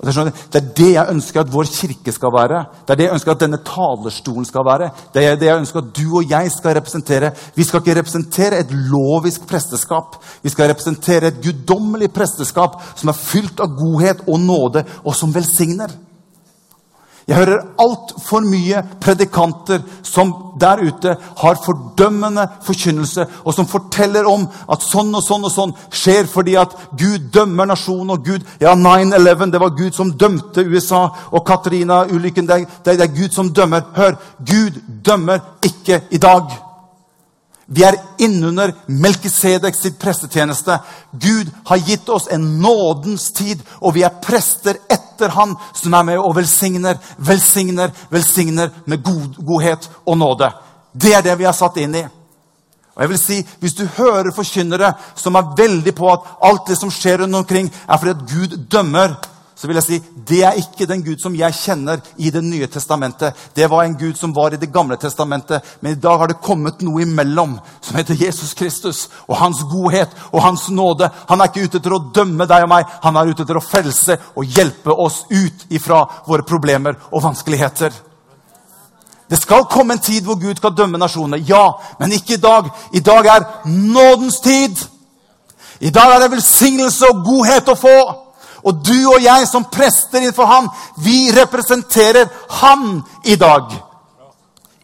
Det 0.00 0.56
er, 0.56 0.68
det 0.76 0.92
jeg 0.94 1.12
ønsker 1.12 1.42
at 1.42 1.50
vår 1.52 1.68
kirke 1.68 2.12
skal 2.12 2.32
være. 2.32 2.64
Det 2.86 2.94
er 2.94 2.98
det 2.98 3.04
jeg 3.04 3.16
ønsker 3.18 3.34
at 3.34 3.42
denne 3.42 3.58
talerstolen 3.66 4.46
skal 4.48 4.64
være. 4.64 4.90
Det 5.12 5.24
er 5.24 5.36
det 5.36 5.50
jeg 5.50 5.60
ønsker 5.60 5.82
at 5.82 5.90
du 5.98 6.16
og 6.16 6.30
jeg 6.30 6.52
skal 6.54 6.76
representere. 6.78 7.32
Vi 7.56 7.66
skal 7.68 7.82
ikke 7.82 7.98
representere 7.98 8.62
et 8.62 8.72
lovisk 8.72 9.44
presteskap. 9.50 10.16
Vi 10.42 10.48
skal 10.48 10.72
representere 10.72 11.28
et 11.28 11.42
guddommelig 11.44 12.08
presteskap 12.16 12.80
som 12.94 13.12
er 13.12 13.18
fylt 13.18 13.60
av 13.60 13.76
godhet 13.76 14.24
og 14.26 14.40
nåde, 14.40 14.86
og 15.04 15.16
som 15.16 15.34
velsigner. 15.34 15.92
Jeg 17.30 17.38
hører 17.38 17.60
altfor 17.78 18.42
mye 18.42 18.80
predikanter 18.98 19.84
som 20.02 20.32
der 20.60 20.80
ute 20.82 21.12
har 21.38 21.60
fordømmende 21.62 22.42
forkynnelse, 22.66 23.26
og 23.44 23.54
som 23.54 23.68
forteller 23.70 24.26
om 24.26 24.48
at 24.72 24.82
sånn 24.82 25.14
og 25.14 25.22
sånn 25.22 25.46
og 25.46 25.52
sånn 25.54 25.74
skjer 25.94 26.26
fordi 26.26 26.56
at 26.58 26.74
Gud 26.98 27.28
dømmer 27.30 27.70
nasjonen. 27.70 28.10
og 28.10 28.24
Gud, 28.26 28.42
ja 28.60 28.74
9-11, 28.74 29.52
det 29.52 29.60
var 29.62 29.76
Gud 29.78 29.94
som 29.94 30.10
dømte 30.10 30.66
USA. 30.66 31.04
Og 31.30 31.46
Katrina-ulykken, 31.46 32.48
det, 32.48 32.66
det, 32.84 32.98
det 32.98 33.06
er 33.06 33.14
Gud 33.14 33.30
som 33.30 33.52
dømmer. 33.54 33.86
Hør, 33.94 34.18
Gud 34.42 34.82
dømmer 35.06 35.38
ikke 35.62 36.02
i 36.10 36.18
dag. 36.18 36.69
Vi 37.72 37.84
er 37.86 37.94
innunder 38.18 38.72
Melkisedek 38.90 39.76
sitt 39.78 39.98
prestetjeneste. 40.02 40.80
Gud 41.12 41.50
har 41.64 41.76
gitt 41.86 42.08
oss 42.10 42.26
en 42.26 42.48
nådens 42.58 43.28
tid, 43.32 43.62
og 43.78 43.94
vi 43.94 44.02
er 44.02 44.16
prester 44.22 44.80
etter 44.90 45.30
Han 45.36 45.54
som 45.78 45.94
er 45.94 46.08
med 46.08 46.18
og 46.18 46.34
velsigner, 46.34 46.98
velsigner, 47.16 47.92
velsigner 48.10 48.72
med 48.90 49.04
god, 49.06 49.38
godhet 49.46 49.86
og 50.04 50.18
nåde. 50.18 50.50
Det 50.92 51.14
er 51.14 51.22
det 51.22 51.38
vi 51.38 51.46
er 51.46 51.54
satt 51.54 51.78
inn 51.78 51.94
i. 51.94 52.02
Og 52.96 53.02
jeg 53.04 53.08
vil 53.08 53.18
si, 53.18 53.46
Hvis 53.60 53.74
du 53.74 53.86
hører 53.86 54.34
forkynnere 54.34 54.92
som 55.14 55.34
er 55.34 55.54
veldig 55.56 55.94
på 55.94 56.10
at 56.12 56.26
alt 56.42 56.66
det 56.66 56.78
som 56.78 56.90
skjer 56.90 57.22
rundt 57.22 57.36
omkring, 57.36 57.70
er 57.88 57.96
fordi 57.96 58.10
at 58.10 58.26
Gud 58.34 58.56
dømmer, 58.66 59.14
så 59.60 59.68
vil 59.68 59.76
jeg 59.76 59.84
si 59.84 59.96
det 60.28 60.38
er 60.48 60.56
ikke 60.56 60.86
den 60.88 61.02
Gud 61.04 61.20
som 61.20 61.34
jeg 61.36 61.52
kjenner 61.52 62.00
i 62.16 62.30
Det 62.32 62.40
nye 62.40 62.66
testamentet. 62.66 63.36
Det 63.54 63.66
var 63.68 63.84
en 63.84 63.96
Gud 63.98 64.16
som 64.16 64.32
var 64.32 64.54
i 64.54 64.56
Det 64.56 64.70
gamle 64.72 64.96
testamentet, 64.96 65.60
men 65.80 65.92
i 65.92 66.00
dag 66.00 66.18
har 66.18 66.30
det 66.30 66.40
kommet 66.40 66.80
noe 66.80 67.02
imellom 67.02 67.58
som 67.84 67.98
heter 67.98 68.16
Jesus 68.16 68.54
Kristus 68.54 69.08
og 69.28 69.36
hans 69.36 69.60
godhet 69.68 70.14
og 70.32 70.40
hans 70.42 70.70
nåde. 70.70 71.10
Han 71.28 71.40
er 71.40 71.50
ikke 71.50 71.66
ute 71.66 71.76
etter 71.76 71.92
å 71.92 72.04
dømme 72.14 72.46
deg 72.48 72.64
og 72.64 72.70
meg, 72.72 72.86
han 73.02 73.16
er 73.20 73.34
ute 73.34 73.44
etter 73.44 73.60
å 73.60 73.64
frelse 73.64 74.16
og 74.32 74.48
hjelpe 74.48 74.96
oss 74.96 75.26
ut 75.28 75.66
ifra 75.68 76.06
våre 76.24 76.48
problemer 76.48 76.96
og 77.10 77.26
vanskeligheter. 77.28 77.92
Det 79.28 79.42
skal 79.42 79.68
komme 79.68 79.98
en 79.98 80.02
tid 80.08 80.24
hvor 80.24 80.40
Gud 80.40 80.56
skal 80.56 80.72
dømme 80.72 80.98
nasjonene. 80.98 81.44
Ja, 81.44 81.76
men 82.00 82.16
ikke 82.16 82.38
i 82.38 82.42
dag. 82.42 82.72
I 82.96 83.04
dag 83.04 83.28
er 83.28 83.46
nådens 83.68 84.40
tid. 84.40 84.80
I 85.80 85.92
dag 85.92 86.16
er 86.16 86.24
det 86.24 86.32
velsignelse 86.32 87.12
og 87.12 87.22
godhet 87.28 87.68
å 87.68 87.76
få. 87.76 87.96
Og 88.64 88.82
du 88.84 88.96
og 89.14 89.22
jeg 89.22 89.46
som 89.48 89.68
prester 89.72 90.20
innenfor 90.20 90.48
ham, 90.48 90.68
vi 91.00 91.30
representerer 91.36 92.28
han 92.60 93.00
i 93.24 93.36
dag. 93.40 93.72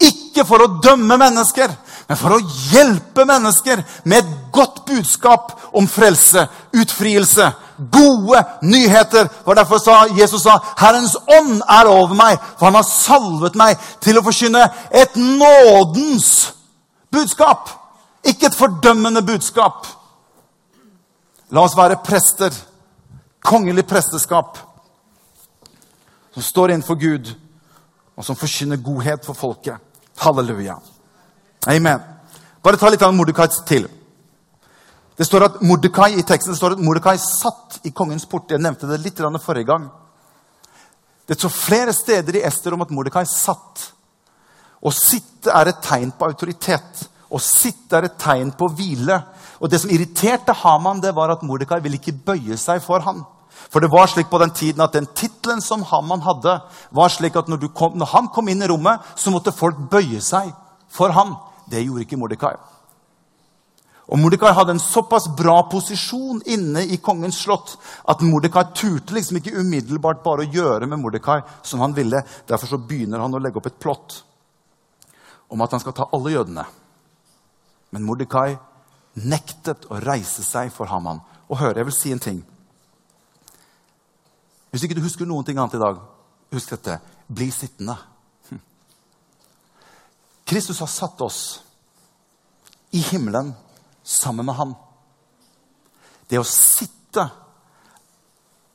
Ikke 0.01 0.45
for 0.49 0.65
å 0.65 0.73
dømme 0.85 1.19
mennesker, 1.21 1.73
men 2.07 2.19
for 2.21 2.37
å 2.37 2.43
hjelpe 2.71 3.25
mennesker 3.27 3.83
med 4.05 4.19
et 4.19 4.35
godt 4.55 4.85
budskap 4.87 5.55
om 5.77 5.89
frelse, 5.91 6.45
utfrielse, 6.77 7.49
gode 7.93 8.43
nyheter. 8.63 9.27
Det 9.27 9.47
var 9.47 9.59
derfor 9.59 9.79
sa, 9.83 9.97
Jesus 10.17 10.43
sa, 10.43 10.59
'Herrens 10.77 11.17
ånd 11.39 11.63
er 11.69 11.89
over 11.89 12.15
meg', 12.15 12.39
for 12.59 12.67
han 12.67 12.75
har 12.75 12.83
salvet 12.83 13.55
meg 13.55 13.79
til 14.01 14.19
å 14.19 14.23
forkynne 14.23 14.71
et 14.91 15.17
nådens 15.17 16.53
budskap. 17.11 17.71
Ikke 18.25 18.47
et 18.47 18.55
fordømmende 18.55 19.23
budskap. 19.23 19.87
La 21.51 21.61
oss 21.61 21.77
være 21.77 22.03
prester 22.05 22.51
kongelig 23.41 23.87
presteskap 23.87 24.59
som 26.35 26.43
står 26.43 26.71
innenfor 26.71 26.95
Gud, 27.01 27.35
og 28.17 28.25
som 28.25 28.37
forkynner 28.37 28.77
godhet 28.77 29.25
for 29.25 29.37
folket. 29.37 29.81
Halleluja. 30.21 30.77
Amen. 31.67 32.01
Bare 32.63 32.77
ta 32.77 32.91
litt 32.91 33.03
av 33.05 33.15
Mordekai 33.15 33.49
til. 33.69 33.87
Det 35.17 35.25
står 35.25 35.47
at 35.47 35.61
Mordekai 35.65 36.11
i 36.21 36.25
teksten 36.29 36.57
står 36.57 36.77
at 36.77 36.83
Mordekai 36.85 37.17
satt 37.21 37.79
i 37.89 37.93
kongens 37.97 38.27
port. 38.29 38.51
Jeg 38.53 38.61
nevnte 38.61 38.89
det 38.91 39.01
litt 39.01 39.21
forrige 39.41 39.69
gang. 39.69 39.89
Det 41.27 41.39
står 41.39 41.49
flere 41.49 41.93
steder 41.93 42.37
i 42.37 42.43
Ester 42.45 42.75
om 42.75 42.83
at 42.85 42.91
Mordekai 42.91 43.25
satt. 43.25 43.93
Å 44.81 44.91
sitte 44.93 45.51
er 45.51 45.73
et 45.73 45.81
tegn 45.83 46.13
på 46.13 46.29
autoritet. 46.29 47.07
Å 47.33 47.39
sitte 47.41 47.97
er 47.97 48.11
et 48.11 48.19
tegn 48.19 48.53
på 48.53 48.69
hvile. 48.69 49.17
Og 49.61 49.71
Det 49.71 49.81
som 49.81 49.91
irriterte 49.91 50.53
Haman, 50.53 51.01
det 51.01 51.15
var 51.15 51.33
at 51.33 51.43
Mordekai 51.43 51.81
ville 51.83 51.97
ikke 52.01 52.19
bøye 52.27 52.57
seg 52.61 52.83
for 52.85 53.01
han. 53.01 53.25
For 53.71 53.81
det 53.81 53.91
var 53.91 54.07
slik 54.07 54.29
på 54.31 54.39
den 54.39 54.53
tiden 54.55 54.85
at 54.85 54.93
den 54.93 55.09
tittelen 55.17 55.61
som 55.65 55.83
Haman 55.83 56.23
hadde, 56.23 56.61
var 56.91 57.09
slik 57.09 57.37
at 57.37 57.49
når, 57.49 57.69
kom, 57.75 57.97
når, 57.97 58.07
han 58.13 58.29
kom 58.29 58.49
inn 58.49 58.63
i 58.63 58.69
rommet, 58.69 59.01
så 59.17 59.33
måtte 59.33 59.55
folk 59.55 59.79
bøye 59.91 60.21
seg 60.21 60.53
for 60.93 61.15
ham. 61.17 61.37
Det 61.71 61.83
gjorde 61.83 62.05
ikke 62.05 62.19
Mordekai. 62.21 62.55
Og 64.07 64.21
Mordekai 64.23 64.53
hadde 64.55 64.77
en 64.77 64.83
såpass 64.83 65.27
bra 65.35 65.57
posisjon 65.71 66.39
inne 66.47 66.85
i 66.87 67.01
kongens 67.03 67.41
slott 67.43 67.73
at 68.07 68.23
Mordekai 68.23 68.69
turte 68.77 69.17
liksom 69.17 69.41
ikke 69.41 69.57
umiddelbart 69.59 70.23
bare 70.23 70.45
å 70.45 70.53
gjøre 70.53 70.87
med 70.87 71.01
Mordekai 71.03 71.41
som 71.67 71.83
han 71.83 71.97
ville. 71.97 72.23
Derfor 72.47 72.71
så 72.71 72.79
begynner 72.79 73.25
han 73.25 73.35
å 73.35 73.43
legge 73.43 73.59
opp 73.59 73.67
et 73.67 73.81
plott 73.83 74.21
om 75.51 75.63
at 75.63 75.75
han 75.75 75.83
skal 75.83 75.97
ta 75.97 76.07
alle 76.15 76.37
jødene. 76.37 76.63
Men 77.91 78.07
Mordekai 78.07 78.55
nektet 79.17 79.87
å 79.91 80.01
reise 80.03 80.45
seg 80.45 80.73
for 80.75 80.91
Haman. 80.91 81.23
Og 81.49 81.61
hør, 81.61 81.77
jeg 81.77 81.89
vil 81.89 81.97
si 81.97 82.13
en 82.13 82.23
ting. 82.23 82.43
Hvis 84.71 84.85
ikke 84.85 84.97
du 84.99 85.05
husker 85.05 85.29
noen 85.29 85.47
ting 85.47 85.59
annet 85.59 85.79
i 85.79 85.83
dag, 85.83 86.01
husk 86.53 86.75
dette. 86.75 86.99
Bli 87.27 87.49
sittende. 87.55 87.97
Kristus 90.47 90.79
har 90.83 90.91
satt 90.91 91.23
oss 91.25 91.41
i 92.95 93.01
himmelen 93.09 93.55
sammen 94.07 94.47
med 94.47 94.55
Han. 94.55 94.75
Det 96.31 96.39
å 96.39 96.47
sitte 96.47 97.25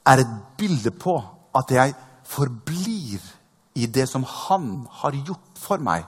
er 0.08 0.24
et 0.24 0.34
bilde 0.60 0.92
på 0.92 1.16
at 1.56 1.72
jeg 1.72 1.94
forblir 2.28 3.22
i 3.80 3.88
det 3.88 4.08
som 4.10 4.26
Han 4.26 4.88
har 5.02 5.16
gjort 5.16 5.62
for 5.62 5.84
meg. 5.84 6.04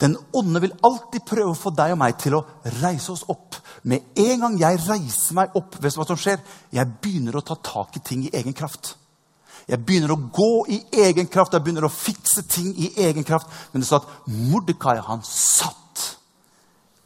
Den 0.00 0.16
onde 0.36 0.60
vil 0.60 0.74
alltid 0.84 1.24
prøve 1.24 1.54
å 1.54 1.56
få 1.56 1.72
deg 1.72 1.94
og 1.94 2.00
meg 2.02 2.18
til 2.20 2.36
å 2.36 2.44
reise 2.82 3.14
oss 3.14 3.24
opp. 3.32 3.56
Med 3.88 4.12
en 4.20 4.42
gang 4.44 4.58
jeg 4.60 4.82
reiser 4.84 5.38
meg 5.38 5.56
opp, 5.56 5.78
vet 5.80 5.94
du 5.94 6.00
hva 6.00 6.06
som 6.08 6.20
skjer? 6.20 6.42
Jeg 6.74 6.92
begynner 7.00 7.38
å 7.38 7.44
ta 7.46 7.56
tak 7.56 7.96
i 7.96 8.04
ting 8.04 8.26
i 8.26 8.32
egen 8.36 8.56
kraft. 8.56 8.92
Jeg 9.66 9.82
begynner 9.82 10.12
å 10.14 10.20
gå 10.30 10.50
i 10.70 10.78
egen 11.06 11.26
kraft, 11.32 11.56
jeg 11.56 11.64
begynner 11.64 11.88
å 11.88 11.92
fikse 11.92 12.44
ting 12.46 12.70
i 12.76 12.92
egen 13.08 13.24
kraft. 13.26 13.50
Men 13.72 13.82
det 13.82 13.88
står 13.88 14.04
at 14.04 14.30
Mordekai 14.52 14.98
han 15.08 15.24
satt 15.26 16.04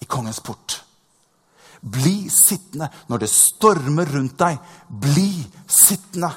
i 0.02 0.08
kongens 0.10 0.42
port. 0.44 0.80
Bli 1.80 2.28
sittende 2.28 2.90
når 3.08 3.22
det 3.22 3.32
stormer 3.32 4.10
rundt 4.12 4.36
deg. 4.42 4.58
Bli 4.88 5.30
sittende. 5.64 6.32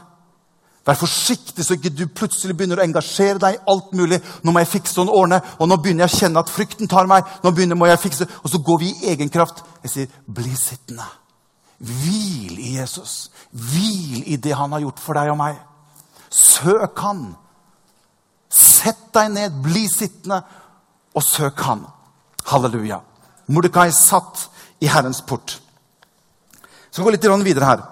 Vær 0.84 1.00
forsiktig 1.00 1.64
så 1.64 1.78
ikke 1.78 1.94
du 1.96 2.04
plutselig 2.12 2.58
begynner 2.58 2.82
å 2.82 2.84
engasjere 2.84 3.40
deg 3.40 3.56
i 3.56 3.62
alt 3.72 3.94
mulig. 3.96 4.20
Nå 4.44 4.52
må 4.52 4.60
jeg 4.60 4.72
fikse 4.74 5.00
og 5.00 5.14
ordne, 5.16 5.40
og 5.60 5.70
nå 5.70 5.78
begynner 5.80 6.04
jeg 6.04 6.12
å 6.12 6.20
kjenne 6.20 6.44
at 6.44 6.52
frykten 6.52 6.92
tar 6.92 7.08
meg. 7.08 7.24
nå 7.44 7.52
begynner 7.52 7.88
jeg 7.88 8.00
fikse, 8.00 8.28
Og 8.44 8.50
så 8.52 8.60
går 8.60 8.80
vi 8.80 8.90
i 8.90 9.10
egen 9.14 9.30
kraft. 9.30 9.64
Jeg 9.84 9.92
sier, 9.92 10.08
bli 10.28 10.56
sittende. 10.56 11.08
Hvil 11.80 12.60
i 12.60 12.76
Jesus. 12.80 13.32
Hvil 13.52 14.24
i 14.28 14.36
det 14.36 14.56
han 14.56 14.72
har 14.72 14.80
gjort 14.80 15.00
for 15.00 15.14
deg 15.14 15.32
og 15.32 15.38
meg. 15.38 15.56
Søk 16.30 17.00
han. 17.00 17.36
Sett 18.50 19.14
deg 19.14 19.32
ned, 19.32 19.62
bli 19.64 19.88
sittende, 19.88 20.44
og 21.16 21.24
søk 21.24 21.60
han. 21.64 21.86
Halleluja. 22.46 23.00
Mordekai 23.48 23.92
satt 23.92 24.50
i 24.84 24.88
Herrens 24.88 25.22
port. 25.22 25.60
Så 26.92 27.02
vi 27.02 27.04
går 27.08 27.16
litt 27.16 27.46
videre 27.46 27.66
her. 27.66 27.84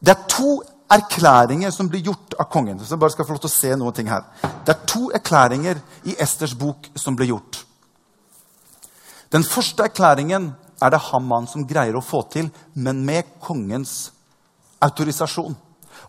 Det 0.00 0.14
er 0.14 0.28
to 0.28 0.62
erklæringer 0.92 1.72
som 1.72 1.88
blir 1.88 2.04
gjort 2.04 2.36
av 2.40 2.48
kongen. 2.52 2.78
Så 2.80 2.94
jeg 2.94 3.00
bare 3.02 3.14
skal 3.14 3.26
få 3.26 3.36
lov 3.36 3.42
til 3.44 3.50
å 3.50 3.54
se 3.56 3.74
noen 3.78 3.96
ting 3.96 4.10
her. 4.12 4.26
Det 4.64 4.74
er 4.74 4.86
to 4.88 5.08
erklæringer 5.14 5.80
i 6.08 6.16
Esters 6.20 6.54
bok 6.58 6.90
som 6.98 7.16
blir 7.16 7.32
gjort. 7.32 7.62
Den 9.32 9.44
første 9.48 9.86
erklæringen 9.88 10.52
er 10.82 10.92
det 10.92 11.04
Haman 11.08 11.46
som 11.48 11.66
greier 11.68 11.96
å 11.96 12.04
få 12.04 12.22
til, 12.32 12.50
men 12.74 13.04
med 13.06 13.38
kongens 13.40 14.10
autorisasjon. 14.82 15.54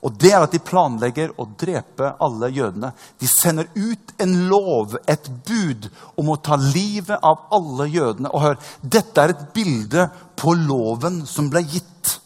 Og 0.04 0.15
det 0.19 0.34
er 0.34 0.43
at 0.43 0.52
de 0.52 0.60
planlegger 0.60 1.32
å 1.39 1.46
drepe 1.60 2.10
alle 2.24 2.50
jødene. 2.52 2.89
De 3.22 3.30
sender 3.30 3.69
ut 3.76 4.12
en 4.19 4.34
lov, 4.50 4.98
et 5.08 5.30
bud, 5.48 5.88
om 6.19 6.34
å 6.34 6.39
ta 6.43 6.58
livet 6.60 7.24
av 7.24 7.46
alle 7.56 7.88
jødene. 7.93 8.32
Og 8.34 8.43
hør, 8.43 8.60
dette 8.82 9.24
er 9.24 9.32
et 9.32 9.46
bilde 9.56 10.10
på 10.39 10.56
loven 10.60 11.22
som 11.30 11.48
ble 11.54 11.63
gitt 11.63 12.17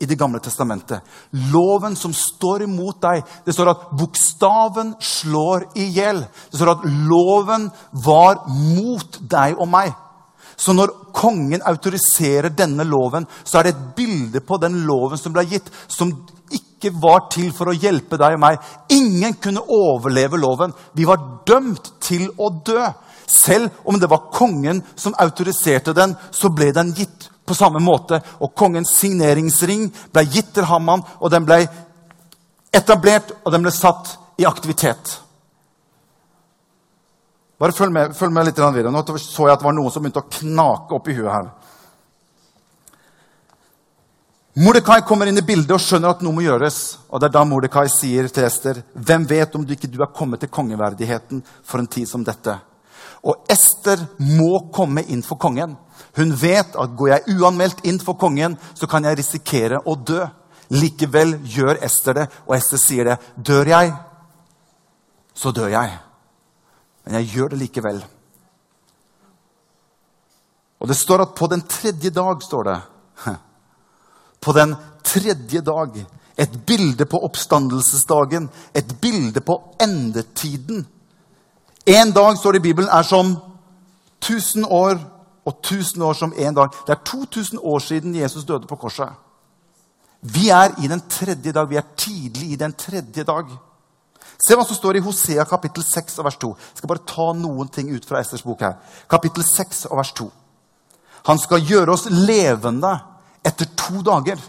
i 0.00 0.06
Det 0.06 0.16
gamle 0.16 0.40
testamentet. 0.40 1.02
Loven 1.52 1.96
som 1.96 2.12
står 2.16 2.64
imot 2.64 3.00
deg. 3.02 3.24
Det 3.44 3.52
står 3.52 3.70
at 3.74 3.88
bokstaven 3.92 4.94
slår 5.00 5.66
i 5.76 5.90
hjel. 5.92 6.22
Det 6.50 6.56
står 6.56 6.72
at 6.72 6.86
loven 7.10 7.68
var 7.92 8.46
mot 8.48 9.20
deg 9.20 9.60
og 9.60 9.68
meg. 9.68 9.92
Så 10.60 10.72
når 10.76 10.92
kongen 11.16 11.62
autoriserer 11.64 12.52
denne 12.52 12.84
loven, 12.84 13.26
så 13.44 13.58
er 13.58 13.68
det 13.68 13.74
et 13.74 13.86
bilde 13.96 14.42
på 14.44 14.58
den 14.60 14.82
loven 14.88 15.20
som 15.20 15.32
ble 15.32 15.46
gitt, 15.48 15.70
som 15.88 16.12
ikke 16.52 16.92
var 17.00 17.28
til 17.32 17.48
for 17.56 17.70
å 17.70 17.76
hjelpe 17.76 18.18
deg 18.20 18.36
og 18.36 18.42
meg. 18.42 18.58
Ingen 18.92 19.36
kunne 19.40 19.64
overleve 19.64 20.40
loven. 20.40 20.74
Vi 20.96 21.06
var 21.08 21.22
dømt 21.48 21.92
til 22.04 22.28
å 22.36 22.50
dø. 22.64 22.88
Selv 23.30 23.84
om 23.88 24.00
det 24.00 24.10
var 24.10 24.28
kongen 24.34 24.82
som 24.96 25.16
autoriserte 25.20 25.94
den, 25.96 26.16
så 26.32 26.50
ble 26.52 26.72
den 26.76 26.92
gitt 26.96 27.29
på 27.50 27.58
samme 27.58 27.82
måte. 27.82 28.20
Og 28.40 28.54
kongens 28.56 28.94
signeringsring 29.00 29.88
ble 30.14 30.26
gitt 30.30 30.54
til 30.54 30.68
Haman, 30.70 31.02
og 31.18 31.32
den 31.34 31.46
ble 31.48 31.64
etablert, 32.74 33.34
og 33.44 33.52
den 33.54 33.66
ble 33.66 33.74
satt 33.74 34.14
i 34.40 34.46
aktivitet. 34.48 35.18
Bare 37.60 37.76
følg 37.76 37.92
med, 37.92 38.14
følg 38.16 38.32
med 38.32 38.48
litt 38.48 38.60
videre. 38.60 38.92
Nå 38.92 39.02
så 39.18 39.48
jeg 39.48 39.52
at 39.52 39.60
det 39.60 39.68
var 39.68 39.76
noen 39.76 39.92
som 39.92 40.04
begynte 40.04 40.22
å 40.22 40.30
knake 40.38 40.96
opp 40.96 41.10
i 41.10 41.16
huet 41.18 41.34
her. 41.34 41.50
Mordekai 44.60 45.02
kommer 45.06 45.28
inn 45.28 45.38
i 45.38 45.44
bildet 45.46 45.76
og 45.76 45.82
skjønner 45.82 46.14
at 46.14 46.24
noe 46.24 46.34
må 46.34 46.42
gjøres. 46.42 46.78
Og 47.12 47.20
det 47.20 47.28
er 47.28 47.36
da 47.36 47.44
Mordekai 47.46 47.84
sier 47.92 48.26
til 48.32 48.48
Ester.: 48.48 48.80
Hvem 48.94 49.28
vet 49.28 49.54
om 49.54 49.66
du 49.66 49.76
ikke 49.76 49.90
du 49.92 50.00
er 50.02 50.10
kommet 50.16 50.40
til 50.40 50.50
kongeverdigheten 50.50 51.44
for 51.62 51.82
en 51.82 51.86
tid 51.86 52.08
som 52.08 52.24
dette? 52.24 52.56
Og 53.26 53.46
Ester 53.52 54.00
må 54.38 54.70
komme 54.72 55.04
inn 55.12 55.22
for 55.26 55.40
kongen. 55.40 55.76
Hun 56.16 56.32
vet 56.40 56.76
at 56.80 56.94
går 56.96 57.12
jeg 57.12 57.36
uanmeldt 57.36 57.82
inn 57.88 58.00
for 58.02 58.18
kongen, 58.20 58.56
så 58.74 58.88
kan 58.90 59.04
jeg 59.04 59.20
risikere 59.20 59.82
å 59.84 59.96
dø. 59.96 60.22
Likevel 60.70 61.36
gjør 61.50 61.82
Ester 61.84 62.16
det, 62.16 62.28
og 62.46 62.54
Ester 62.56 62.80
sier 62.80 63.10
det. 63.10 63.18
Dør 63.36 63.68
jeg, 63.72 63.92
så 65.34 65.52
dør 65.54 65.72
jeg. 65.72 65.98
Men 67.04 67.20
jeg 67.20 67.30
gjør 67.34 67.52
det 67.52 67.60
likevel. 67.64 68.00
Og 70.80 70.88
det 70.88 70.96
står 70.96 71.26
at 71.26 71.34
på 71.36 71.48
den 71.52 71.62
tredje 71.68 72.12
dag, 72.14 72.40
står 72.42 72.64
det. 72.70 72.78
På 74.40 74.52
den 74.56 74.72
tredje 75.04 75.60
dag. 75.60 75.98
Et 76.40 76.52
bilde 76.66 77.04
på 77.04 77.18
oppstandelsesdagen. 77.26 78.46
Et 78.72 78.94
bilde 79.00 79.42
på 79.44 79.58
endetiden. 79.82 80.86
En 81.86 82.12
dag, 82.12 82.38
står 82.38 82.52
det 82.52 82.58
i 82.58 82.68
Bibelen, 82.68 82.90
er 82.90 83.02
som 83.02 83.36
tusen 84.20 84.64
år 84.64 84.98
og 85.44 85.56
1000 85.64 86.02
år 86.02 86.12
som 86.12 86.32
én 86.32 86.54
dag. 86.54 86.68
Det 86.86 86.92
er 86.92 87.04
2000 87.04 87.58
år 87.62 87.78
siden 87.78 88.14
Jesus 88.14 88.44
døde 88.44 88.66
på 88.66 88.76
korset. 88.76 89.08
Vi 90.20 90.48
er 90.48 90.74
i 90.84 90.88
den 90.88 91.02
tredje 91.08 91.52
dag. 91.52 91.70
Vi 91.70 91.76
er 91.76 91.86
tidlig 91.96 92.52
i 92.52 92.56
den 92.56 92.72
tredje 92.72 93.24
dag. 93.24 93.44
Se 94.40 94.56
hva 94.56 94.64
som 94.64 94.76
står 94.76 94.96
i 94.96 95.04
Hosea 95.04 95.44
kapittel 95.44 95.84
6 95.84 96.18
og 96.18 96.24
vers 96.24 96.36
2. 96.40 96.48
Jeg 96.48 96.80
skal 96.80 96.88
bare 96.88 97.08
ta 97.08 97.32
noen 97.36 97.68
ting 97.68 97.90
ut 97.92 98.06
fra 98.08 98.20
Esters 98.20 98.44
bok 98.44 98.60
her. 98.64 98.76
Kapittel 99.08 99.44
6 99.44 99.86
og 99.90 99.96
vers 100.00 100.12
2. 100.12 100.28
Han 101.28 101.38
skal 101.38 101.64
gjøre 101.64 101.92
oss 101.92 102.06
levende 102.10 102.92
etter 103.44 103.68
to 103.76 104.00
dager. 104.04 104.40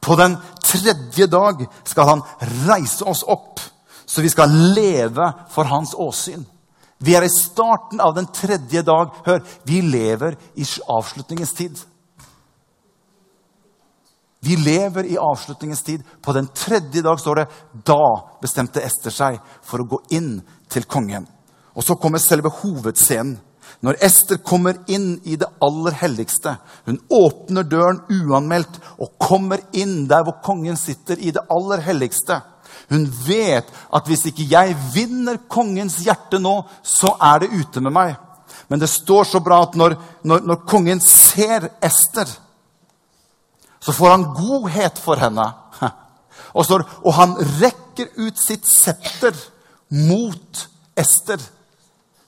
På 0.00 0.16
den 0.16 0.36
tredje 0.64 1.26
dag 1.26 1.64
skal 1.84 2.08
han 2.08 2.22
reise 2.68 3.04
oss 3.04 3.24
opp, 3.26 3.60
så 4.06 4.22
vi 4.22 4.30
skal 4.32 4.52
leve 4.76 5.32
for 5.52 5.68
hans 5.68 5.94
åsyn. 5.96 6.46
Vi 6.98 7.14
er 7.14 7.22
i 7.22 7.30
starten 7.30 8.00
av 8.02 8.14
den 8.16 8.26
tredje 8.34 8.82
dag. 8.82 9.14
Hør, 9.26 9.42
vi 9.64 9.80
lever 9.82 10.36
i 10.58 10.66
avslutningens 10.90 11.54
tid. 11.54 11.78
Vi 14.40 14.56
lever 14.56 15.06
i 15.06 15.18
avslutningens 15.18 15.82
tid. 15.82 16.02
På 16.22 16.32
den 16.32 16.48
tredje 16.54 17.02
dag 17.02 17.20
står 17.20 17.42
det 17.42 17.48
da 17.86 18.02
bestemte 18.42 18.82
Ester 18.82 19.14
seg 19.14 19.38
for 19.62 19.82
å 19.82 19.88
gå 19.94 20.00
inn 20.18 20.38
til 20.70 20.86
kongen. 20.90 21.26
Og 21.78 21.86
så 21.86 21.98
kommer 21.98 22.22
selve 22.22 22.50
hovedscenen. 22.62 23.38
Når 23.84 23.98
Ester 24.02 24.38
kommer 24.42 24.78
inn 24.90 25.20
i 25.28 25.36
det 25.38 25.46
aller 25.62 25.92
helligste 26.00 26.54
Hun 26.86 26.96
åpner 27.14 27.66
døren 27.68 28.00
uanmeldt 28.10 28.78
og 28.96 29.12
kommer 29.22 29.60
inn 29.76 30.08
der 30.08 30.24
hvor 30.26 30.40
kongen 30.42 30.78
sitter, 30.80 31.20
i 31.20 31.30
det 31.30 31.44
aller 31.52 31.84
helligste. 31.84 32.40
Hun 32.88 33.04
vet 33.26 33.68
at 33.68 34.08
hvis 34.08 34.24
ikke 34.30 34.46
jeg 34.48 34.76
vinner 34.94 35.42
kongens 35.50 35.98
hjerte 36.06 36.40
nå, 36.40 36.62
så 36.82 37.14
er 37.20 37.44
det 37.44 37.52
ute 37.52 37.82
med 37.84 37.92
meg. 37.92 38.14
Men 38.68 38.80
det 38.80 38.88
står 38.90 39.28
så 39.28 39.40
bra 39.44 39.62
at 39.66 39.76
når, 39.76 39.96
når, 40.24 40.44
når 40.48 40.64
kongen 40.68 41.00
ser 41.04 41.68
Ester, 41.84 42.28
så 43.80 43.92
får 43.92 44.10
han 44.10 44.26
godhet 44.36 44.98
for 45.00 45.20
henne. 45.20 45.46
Og, 46.56 46.64
så, 46.64 46.80
og 47.04 47.12
han 47.14 47.34
rekker 47.60 48.08
ut 48.16 48.38
sitt 48.40 48.64
septer 48.66 49.36
mot 49.92 50.62
Ester 50.96 51.42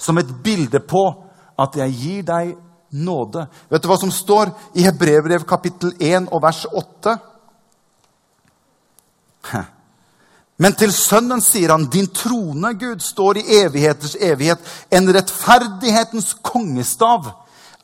som 0.01 0.19
et 0.21 0.29
bilde 0.45 0.81
på 0.85 1.03
at 1.61 1.77
jeg 1.81 1.97
gir 1.97 2.27
deg 2.29 2.53
nåde. 3.01 3.47
Vet 3.73 3.83
du 3.83 3.89
hva 3.89 3.97
som 4.01 4.13
står 4.13 4.53
i 4.77 4.85
Hebrevbrev 4.85 5.47
kapittel 5.49 5.95
1 5.97 6.29
og 6.29 6.43
vers 6.45 6.63
8? 6.69 7.17
Men 10.61 10.77
til 10.77 10.93
sønnen 10.93 11.41
sier 11.41 11.73
han, 11.73 11.87
din 11.89 12.11
trone, 12.13 12.75
Gud, 12.77 13.01
står 13.01 13.41
i 13.41 13.47
evigheters 13.63 14.17
evighet. 14.21 14.61
En 14.93 15.09
rettferdighetens 15.09 16.35
kongestav 16.45 17.31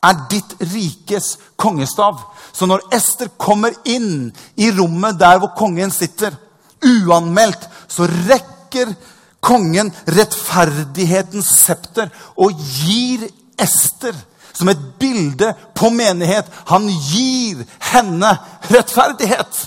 er 0.05 0.19
ditt 0.29 0.53
rikes 0.61 1.35
kongestav. 1.57 2.19
Så 2.53 2.69
når 2.69 2.85
Ester 2.93 3.31
kommer 3.41 3.73
inn 3.89 4.29
i 4.61 4.69
rommet 4.77 5.17
der 5.17 5.41
hvor 5.41 5.55
kongen 5.57 5.93
sitter, 5.93 6.37
uanmeldt, 6.85 7.65
så 7.89 8.05
rekker 8.05 8.93
kongen 9.41 9.89
rettferdighetens 10.13 11.49
septer 11.57 12.11
og 12.37 12.61
gir 12.61 13.25
Ester 13.57 14.13
som 14.57 14.69
et 14.69 14.83
bilde 14.99 15.49
på 15.77 15.89
menighet. 15.93 16.45
Han 16.69 16.85
gir 16.89 17.65
henne 17.91 18.35
rettferdighet. 18.69 19.65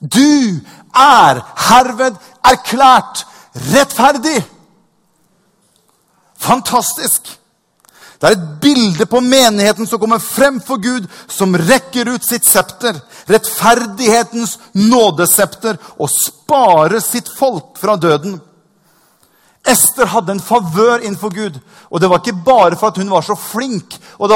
Du 0.00 0.60
er 0.96 1.40
herved 1.68 2.18
erklært 2.44 3.24
rettferdig. 3.72 4.38
Fantastisk! 6.36 7.32
Det 8.16 8.30
er 8.30 8.36
et 8.36 8.44
bilde 8.62 9.04
på 9.06 9.20
menigheten 9.20 9.86
som 9.88 10.00
kommer 10.00 10.20
frem 10.22 10.56
for 10.64 10.80
Gud, 10.80 11.04
som 11.28 11.52
rekker 11.68 12.08
ut 12.14 12.24
sitt 12.24 12.46
septer, 12.48 12.96
rettferdighetens 13.28 14.54
nådesepter, 14.72 15.76
og 16.00 16.08
sparer 16.12 17.02
sitt 17.04 17.28
folk 17.28 17.76
fra 17.80 17.98
døden. 18.00 18.38
Ester 19.66 20.06
hadde 20.06 20.36
en 20.36 20.42
favør 20.42 21.02
innenfor 21.02 21.32
Gud. 21.34 21.58
Og 21.90 22.00
det 22.00 22.10
var 22.10 22.22
ikke 22.22 22.44
bare 22.46 22.76
for 22.78 22.92
at 22.92 23.00
hun 23.00 23.10
var 23.10 23.24
så 23.26 23.36
flink 23.38 23.96
og 24.18 24.32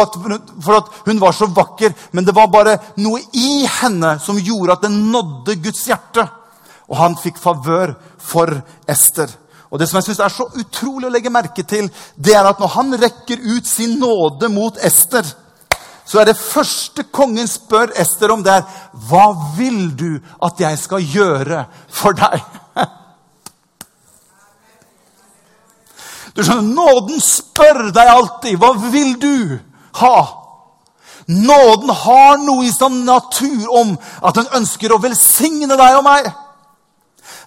for 0.64 0.76
at 0.76 0.90
hun 1.06 1.20
var 1.20 1.32
så 1.36 1.46
vakker, 1.46 1.94
men 2.12 2.26
det 2.26 2.34
var 2.36 2.50
bare 2.52 2.76
noe 3.00 3.22
i 3.32 3.66
henne 3.80 4.16
som 4.22 4.38
gjorde 4.38 4.76
at 4.76 4.86
den 4.86 4.98
nådde 5.12 5.56
Guds 5.62 5.86
hjerte. 5.88 6.26
Og 6.90 6.98
han 6.98 7.16
fikk 7.18 7.38
favør 7.38 7.94
for 8.18 8.60
Ester. 8.90 9.30
Og 9.70 9.78
Det 9.78 9.88
som 9.88 9.96
jeg 9.96 10.08
synes 10.08 10.18
er 10.18 10.32
så 10.34 10.48
utrolig 10.58 11.06
å 11.06 11.12
legge 11.14 11.30
merke 11.30 11.62
til, 11.62 11.86
det 12.16 12.34
er 12.34 12.48
at 12.48 12.58
når 12.58 12.74
han 12.74 12.96
rekker 12.98 13.38
ut 13.54 13.66
sin 13.66 14.00
nåde 14.02 14.50
mot 14.50 14.78
Ester, 14.82 15.22
så 16.04 16.18
er 16.18 16.26
det 16.26 16.40
første 16.40 17.04
kongen 17.14 17.46
spør 17.46 17.92
Ester 18.02 18.32
om, 18.34 18.42
det 18.42 18.56
er 18.56 18.66
Hva 19.06 19.28
vil 19.56 19.92
du 19.94 20.18
at 20.42 20.58
jeg 20.58 20.78
skal 20.78 21.06
gjøre 21.06 21.64
for 21.86 22.18
deg? 22.18 22.42
Du 26.40 26.44
skjønner, 26.46 26.72
Nåden 26.72 27.20
spør 27.20 27.90
deg 27.92 28.08
alltid 28.08 28.54
hva 28.56 28.70
vil 28.88 29.10
du 29.20 29.58
ha. 30.00 30.16
Nåden 31.28 31.92
har 31.92 32.38
noe 32.40 32.64
i 32.64 32.72
sin 32.72 33.02
natur 33.04 33.66
om 33.76 33.92
at 34.24 34.38
den 34.38 34.48
ønsker 34.56 34.94
å 34.94 35.02
velsigne 35.02 35.76
deg 35.76 35.98
og 35.98 36.06
meg. 36.06 36.30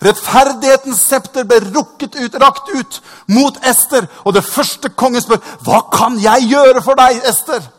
Rettferdighetens 0.04 1.02
septer 1.10 1.48
ble 1.50 1.58
rukket 1.72 2.20
ut, 2.20 2.38
rakt 2.38 2.70
ut 2.70 3.02
mot 3.34 3.58
Ester. 3.66 4.06
Og 4.28 4.38
det 4.38 4.46
første 4.46 4.90
kongen 4.90 5.26
spør, 5.26 5.42
'Hva 5.42 5.90
kan 5.90 6.20
jeg 6.20 6.50
gjøre 6.54 6.82
for 6.82 6.94
deg, 6.94 7.22
Ester?' 7.26 7.70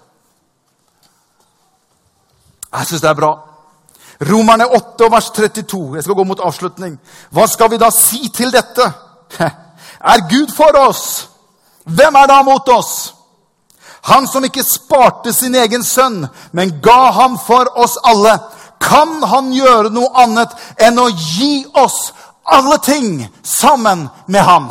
Jeg 2.74 2.86
syns 2.86 3.00
det 3.00 3.10
er 3.10 3.14
bra. 3.14 3.38
Romerne 4.20 4.66
8, 4.66 5.10
vers 5.10 5.30
32. 5.30 5.94
Jeg 5.94 6.02
skal 6.02 6.14
gå 6.14 6.24
mot 6.24 6.40
avslutning. 6.40 6.98
Hva 7.30 7.46
skal 7.46 7.70
vi 7.70 7.76
da 7.76 7.90
si 7.90 8.28
til 8.34 8.50
dette? 8.50 8.92
Er 10.04 10.28
Gud 10.28 10.52
for 10.52 10.76
oss? 10.88 11.28
Hvem 11.84 12.14
er 12.14 12.26
da 12.26 12.42
mot 12.42 12.68
oss? 12.68 13.14
Han 14.04 14.26
som 14.28 14.44
ikke 14.44 14.64
sparte 14.64 15.32
sin 15.32 15.54
egen 15.56 15.84
sønn, 15.84 16.26
men 16.52 16.78
ga 16.84 17.10
ham 17.16 17.38
for 17.40 17.70
oss 17.80 17.96
alle. 18.04 18.36
Kan 18.80 19.22
han 19.24 19.52
gjøre 19.52 19.92
noe 19.94 20.12
annet 20.20 20.52
enn 20.76 21.00
å 21.00 21.08
gi 21.08 21.64
oss 21.72 22.12
alle 22.44 22.76
ting 22.84 23.22
sammen 23.42 24.08
med 24.26 24.44
ham? 24.44 24.68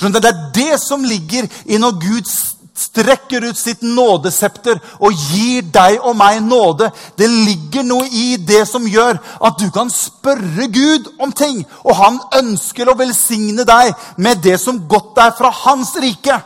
Det 0.00 0.24
er 0.24 0.40
det 0.54 0.80
som 0.80 1.04
ligger 1.04 1.48
i 1.64 1.76
når 1.80 2.00
Gud 2.00 2.28
strekker 2.76 3.44
ut 3.48 3.58
sitt 3.58 3.82
nådesepter 3.82 4.80
og 5.00 5.12
gir 5.30 5.64
deg 5.72 6.00
og 6.02 6.16
meg 6.18 6.42
nåde. 6.44 6.90
Det 7.16 7.28
ligger 7.30 7.86
noe 7.86 8.08
i 8.10 8.36
det 8.36 8.64
som 8.68 8.86
gjør 8.86 9.18
at 9.18 9.58
du 9.60 9.70
kan 9.74 9.90
spørre 9.92 10.68
Gud 10.72 11.08
om 11.18 11.32
ting. 11.32 11.62
Og 11.84 11.96
han 11.96 12.20
ønsker 12.42 12.88
å 12.88 12.98
velsigne 12.98 13.64
deg 13.64 13.94
med 14.16 14.44
det 14.44 14.58
som 14.60 14.82
godt 14.88 15.18
er 15.24 15.32
fra 15.38 15.52
hans 15.64 15.94
rike. 16.02 16.36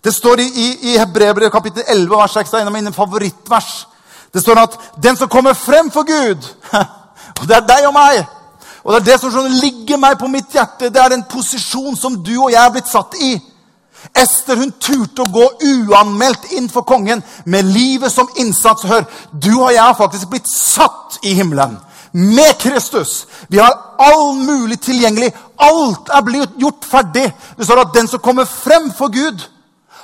Det 0.00 0.14
står 0.14 0.40
i, 0.40 0.48
i, 0.48 0.68
i 0.92 0.98
Hebrevet 0.98 1.52
kapittel 1.52 1.84
11 1.86 2.16
vers 2.16 2.36
6, 2.38 2.50
det 2.50 2.58
er 2.58 2.62
en 2.64 2.72
av 2.72 2.76
mine 2.78 2.92
favorittvers. 2.92 3.72
Det 4.32 4.40
står 4.40 4.58
at 4.58 4.78
'den 5.02 5.16
som 5.16 5.28
kommer 5.28 5.54
frem 5.54 5.90
for 5.90 6.06
Gud' 6.06 6.46
Og 7.40 7.48
det 7.48 7.56
er 7.56 7.66
deg 7.66 7.86
og 7.88 7.94
meg. 7.94 8.26
Og 8.84 8.92
det 8.92 9.00
er 9.00 9.06
det 9.12 9.20
som 9.20 9.32
sånn 9.32 9.60
ligger 9.60 10.00
meg 10.00 10.18
på 10.20 10.28
mitt 10.28 10.52
hjerte. 10.52 10.90
Det 10.92 11.00
er 11.00 11.12
den 11.12 11.24
posisjon 11.28 11.96
som 11.96 12.16
du 12.24 12.34
og 12.36 12.52
jeg 12.52 12.60
er 12.60 12.72
blitt 12.74 12.88
satt 12.88 13.16
i. 13.20 13.32
Ester 14.16 14.56
hun 14.56 14.72
turte 14.80 15.22
å 15.22 15.30
gå 15.30 15.46
uanmeldt 15.60 16.50
inn 16.56 16.68
for 16.72 16.86
kongen 16.88 17.22
med 17.44 17.68
livet 17.68 18.12
som 18.12 18.28
innsats. 18.40 18.86
Hør, 18.88 19.06
du 19.32 19.52
og 19.58 19.70
jeg 19.72 19.82
har 19.82 19.98
faktisk 19.98 20.32
blitt 20.32 20.50
satt 20.50 21.20
i 21.22 21.34
himmelen 21.38 21.78
med 22.12 22.58
Kristus. 22.58 23.26
Vi 23.48 23.58
har 23.58 23.76
all 23.98 24.34
mulig 24.34 24.80
tilgjengelig. 24.82 25.30
Alt 25.56 26.10
er 26.10 26.26
blitt 26.26 26.58
gjort 26.58 26.84
ferdig. 26.84 27.28
Det 27.56 27.66
står 27.66 27.84
at 27.84 27.94
den 27.94 28.08
som 28.08 28.22
kommer 28.24 28.48
frem 28.48 28.90
for 28.96 29.12
Gud, 29.14 29.46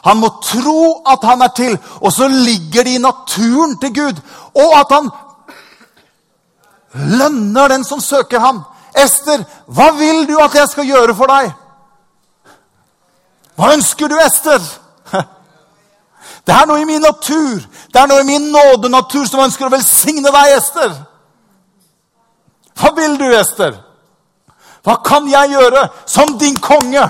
han 0.07 0.21
må 0.23 0.31
tro 0.45 1.03
at 1.09 1.25
han 1.27 1.43
er 1.43 1.53
til. 1.57 1.79
Og 2.01 2.13
så 2.13 2.29
ligger 2.29 2.85
det 2.85 2.95
i 2.95 3.03
naturen 3.03 3.79
til 3.83 3.95
Gud. 3.95 4.21
Og 4.55 4.79
at 4.79 4.93
han 4.95 5.11
lønner 6.95 7.69
den 7.69 7.85
som 7.85 8.01
søker 8.01 8.41
ham. 8.41 8.63
Ester, 8.97 9.43
hva 9.67 9.91
vil 9.99 10.25
du 10.29 10.39
at 10.41 10.55
jeg 10.55 10.69
skal 10.71 10.87
gjøre 10.87 11.15
for 11.17 11.33
deg? 11.33 11.51
Hva 13.57 13.73
ønsker 13.77 14.09
du, 14.13 14.19
Ester? 14.21 14.63
Det 16.47 16.55
er 16.55 16.67
noe 16.69 16.79
i 16.79 16.87
min 16.87 17.03
natur, 17.03 17.59
det 17.91 17.99
er 17.99 18.07
noe 18.07 18.23
i 18.23 18.27
min 18.27 18.45
nådenatur 18.55 19.25
som 19.27 19.41
ønsker 19.43 19.67
å 19.67 19.73
velsigne 19.73 20.31
deg, 20.31 20.53
Ester. 20.55 20.93
Hva 22.79 22.93
vil 22.95 23.17
du, 23.19 23.27
Ester? 23.35 23.75
Hva 24.87 25.01
kan 25.03 25.27
jeg 25.27 25.57
gjøre 25.57 25.89
som 26.07 26.37
din 26.39 26.55
konge? 26.63 27.03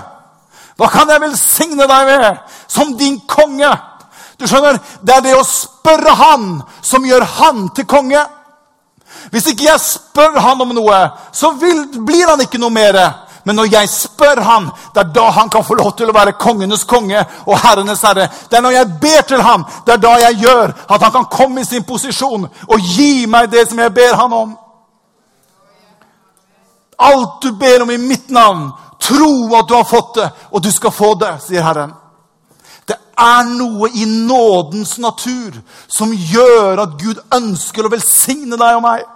Hva 0.77 0.89
kan 0.93 1.13
jeg 1.13 1.21
velsigne 1.21 1.85
deg 1.89 2.09
med 2.09 2.57
som 2.73 2.95
din 2.97 3.19
konge? 3.29 3.69
Du 4.41 4.47
skjønner, 4.49 4.79
Det 5.05 5.15
er 5.15 5.21
det 5.25 5.37
å 5.37 5.45
spørre 5.45 6.15
han 6.17 6.63
som 6.81 7.05
gjør 7.05 7.25
han 7.25 7.69
til 7.77 7.85
konge. 7.85 8.23
Hvis 9.31 9.47
ikke 9.53 9.69
jeg 9.69 9.81
spør 9.81 10.41
han 10.41 10.61
om 10.61 10.73
noe, 10.77 10.99
så 11.33 11.53
vil, 11.61 11.87
blir 12.07 12.29
han 12.29 12.41
ikke 12.41 12.61
noe 12.61 12.73
mer. 12.73 12.97
Men 13.47 13.61
når 13.61 13.69
jeg 13.71 13.89
spør 13.89 14.41
han, 14.43 14.65
det 14.95 15.01
er 15.05 15.11
da 15.15 15.29
han 15.31 15.51
kan 15.51 15.65
få 15.65 15.77
lov 15.79 15.93
til 15.95 16.11
å 16.11 16.15
være 16.15 16.35
kongenes 16.35 16.83
konge 16.89 17.21
og 17.47 17.61
herrenes 17.63 18.03
herre. 18.03 18.27
Det 18.51 18.59
er 18.59 18.65
når 18.65 18.75
jeg 18.75 18.95
ber 19.05 19.21
til 19.29 19.43
ham, 19.47 19.63
det 19.87 19.95
er 19.95 20.01
da 20.03 20.15
jeg 20.25 20.41
gjør 20.43 20.73
at 20.75 21.05
han 21.07 21.13
kan 21.15 21.29
komme 21.31 21.63
i 21.63 21.69
sin 21.69 21.87
posisjon 21.87 22.49
og 22.67 22.89
gi 22.97 23.29
meg 23.31 23.47
det 23.53 23.69
som 23.69 23.79
jeg 23.79 23.95
ber 23.95 24.19
han 24.19 24.35
om. 24.35 24.57
Alt 26.99 27.39
du 27.45 27.53
ber 27.55 27.87
om 27.87 27.95
i 27.95 28.01
mitt 28.03 28.35
navn, 28.35 28.73
tro 28.99 29.31
at 29.55 29.71
du 29.71 29.77
har 29.77 29.87
fått 29.87 30.17
det, 30.19 30.27
og 30.51 30.65
du 30.65 30.73
skal 30.75 30.91
få 30.91 31.15
det, 31.21 31.37
sier 31.47 31.63
Herren. 31.63 31.95
Det 32.89 32.99
er 33.23 33.47
noe 33.47 33.93
i 33.95 34.09
nådens 34.11 34.99
natur 34.99 35.61
som 35.87 36.11
gjør 36.11 36.83
at 36.83 36.99
Gud 36.99 37.23
ønsker 37.35 37.87
å 37.87 37.95
velsigne 37.95 38.59
deg 38.59 38.81
og 38.81 38.83
meg. 38.91 39.07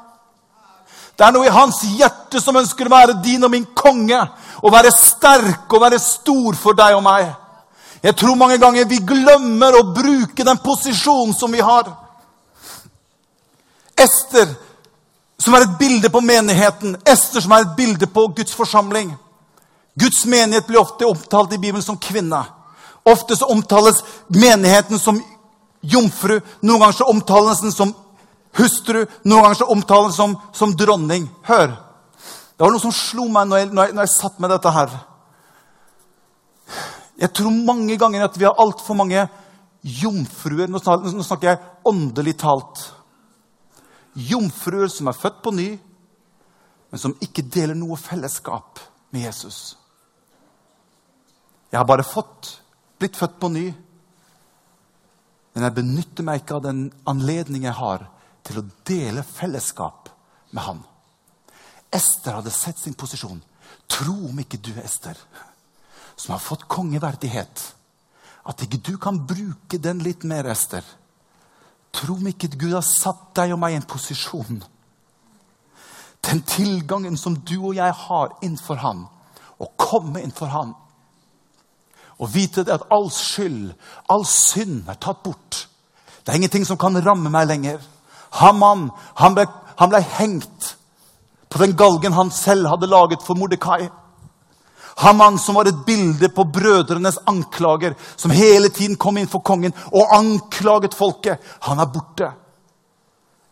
Det 1.21 1.27
er 1.27 1.35
noe 1.37 1.45
i 1.45 1.53
hans 1.53 1.83
hjerte 1.85 2.41
som 2.41 2.57
ønsker 2.57 2.89
å 2.89 2.95
være 2.95 3.19
din 3.21 3.43
og 3.45 3.51
min 3.53 3.67
konge. 3.77 4.17
Å 4.65 4.71
være 4.73 4.89
sterk 4.95 5.69
og 5.69 5.83
være 5.83 5.99
stor 6.01 6.57
for 6.57 6.79
deg 6.79 6.97
og 6.97 7.03
meg. 7.05 7.27
Jeg 8.01 8.17
tror 8.17 8.39
mange 8.41 8.57
ganger 8.57 8.89
vi 8.89 9.03
glemmer 9.05 9.77
å 9.77 9.83
bruke 9.93 10.47
den 10.49 10.63
posisjonen 10.65 11.35
som 11.37 11.53
vi 11.53 11.61
har. 11.61 11.91
Ester, 14.01 14.49
som 15.37 15.59
er 15.59 15.67
et 15.67 15.77
bilde 15.83 16.09
på 16.09 16.25
menigheten. 16.25 16.97
Ester, 17.05 17.45
som 17.45 17.53
er 17.53 17.67
et 17.67 17.77
bilde 17.77 18.09
på 18.09 18.25
Guds 18.41 18.57
forsamling. 18.57 19.13
Guds 20.01 20.25
menighet 20.25 20.73
blir 20.73 20.81
ofte 20.81 21.05
omtalt 21.05 21.53
i 21.53 21.61
Bibelen 21.61 21.85
som 21.85 22.01
kvinne. 22.01 22.41
Ofte 23.05 23.37
så 23.37 23.53
omtales 23.53 24.01
menigheten 24.33 24.97
som 24.97 25.21
jomfru. 25.85 26.39
Noen 26.65 26.81
ganger 26.81 27.03
så 27.03 27.13
omtales 27.13 27.61
den 27.61 27.77
som 27.77 27.93
hustru. 28.59 29.05
Noen 29.25 29.45
ganger 29.45 29.61
så 29.61 29.71
omtales 29.73 30.19
som, 30.19 30.37
som 30.53 30.75
dronning. 30.77 31.29
Hør! 31.49 31.75
Det 32.61 32.67
var 32.67 32.75
noe 32.75 32.83
som 32.83 32.93
slo 32.93 33.25
meg 33.33 33.49
når 33.49 33.63
jeg, 33.63 33.69
når 33.73 33.87
jeg, 33.87 33.97
når 33.97 34.05
jeg 34.05 34.13
satt 34.13 34.41
med 34.43 34.53
dette 34.53 34.73
her. 34.75 34.97
Jeg 37.21 37.33
tror 37.37 37.55
mange 37.65 37.97
ganger 38.01 38.27
at 38.27 38.37
vi 38.37 38.45
har 38.49 38.61
altfor 38.61 38.97
mange 39.01 39.27
jomfruer 39.81 40.69
Nå 40.69 40.81
snakker 40.81 41.49
jeg 41.49 41.61
åndelig 41.89 42.35
talt. 42.43 42.83
Jomfruer 44.13 44.93
som 44.93 45.09
er 45.09 45.17
født 45.17 45.41
på 45.41 45.55
ny, 45.57 45.69
men 46.91 47.01
som 47.01 47.17
ikke 47.23 47.47
deler 47.49 47.79
noe 47.79 47.97
fellesskap 48.01 48.81
med 49.15 49.25
Jesus. 49.25 49.79
Jeg 51.71 51.79
har 51.79 51.89
bare 51.89 52.05
fått, 52.05 52.59
blitt 53.01 53.17
født 53.17 53.41
på 53.41 53.49
ny, 53.55 53.67
men 55.55 55.65
jeg 55.65 55.77
benytter 55.81 56.27
meg 56.27 56.43
ikke 56.43 56.59
av 56.59 56.67
den 56.67 56.89
anledning 57.09 57.65
jeg 57.65 57.79
har 57.79 58.09
til 58.47 58.61
å 58.61 58.67
dele 58.87 59.25
fellesskap 59.27 60.11
med 60.51 60.65
han. 60.65 60.83
Ester 61.91 62.39
hadde 62.39 62.53
sett 62.55 62.79
sin 62.79 62.95
posisjon. 62.95 63.41
Tro 63.91 64.15
om 64.31 64.39
ikke 64.43 64.61
du, 64.63 64.73
Ester, 64.83 65.19
som 66.17 66.35
har 66.37 66.43
fått 66.43 66.69
kongeverdighet, 66.71 67.63
at 68.47 68.63
ikke 68.65 68.81
du 68.87 68.95
kan 69.03 69.19
bruke 69.27 69.79
den 69.83 70.03
litt 70.05 70.25
mer, 70.25 70.49
Ester. 70.51 70.85
Tro 71.93 72.15
om 72.15 72.29
ikke 72.31 72.53
Gud 72.55 72.77
har 72.77 72.87
satt 72.87 73.33
deg 73.37 73.55
og 73.55 73.61
meg 73.63 73.75
i 73.75 73.81
en 73.81 73.89
posisjon. 73.91 74.61
Den 76.27 76.43
tilgangen 76.47 77.17
som 77.19 77.35
du 77.35 77.57
og 77.59 77.75
jeg 77.79 77.97
har 78.05 78.37
innenfor 78.41 78.81
Han, 78.85 79.07
å 79.59 79.67
komme 79.81 80.23
innenfor 80.23 80.53
Han. 80.55 80.75
Og 82.21 82.31
vite 82.35 82.67
at 82.69 82.87
all 82.93 83.09
skyld, 83.13 83.73
all 84.13 84.27
synd, 84.29 84.85
er 84.89 85.01
tatt 85.01 85.23
bort. 85.25 85.65
Det 86.21 86.33
er 86.33 86.39
ingenting 86.39 86.67
som 86.69 86.79
kan 86.79 86.99
ramme 87.01 87.33
meg 87.33 87.49
lenger. 87.49 87.81
Haman 88.31 88.91
han 89.19 89.35
ble, 89.35 89.47
han 89.77 89.91
ble 89.91 90.01
hengt 90.19 90.75
på 91.51 91.59
den 91.59 91.75
galgen 91.77 92.15
han 92.15 92.31
selv 92.31 92.69
hadde 92.71 92.87
laget 92.91 93.25
for 93.27 93.39
Mordekai. 93.39 93.89
Haman 95.01 95.39
som 95.39 95.57
var 95.57 95.67
et 95.67 95.87
bilde 95.87 96.29
på 96.29 96.45
brødrenes 96.45 97.19
anklager, 97.27 97.95
som 98.17 98.31
hele 98.31 98.69
tiden 98.69 98.97
kom 99.01 99.19
inn 99.19 99.31
for 99.31 99.43
kongen 99.43 99.75
og 99.91 100.13
anklaget 100.15 100.95
folket. 100.95 101.41
Han 101.67 101.81
er 101.81 101.91
borte. 101.91 102.29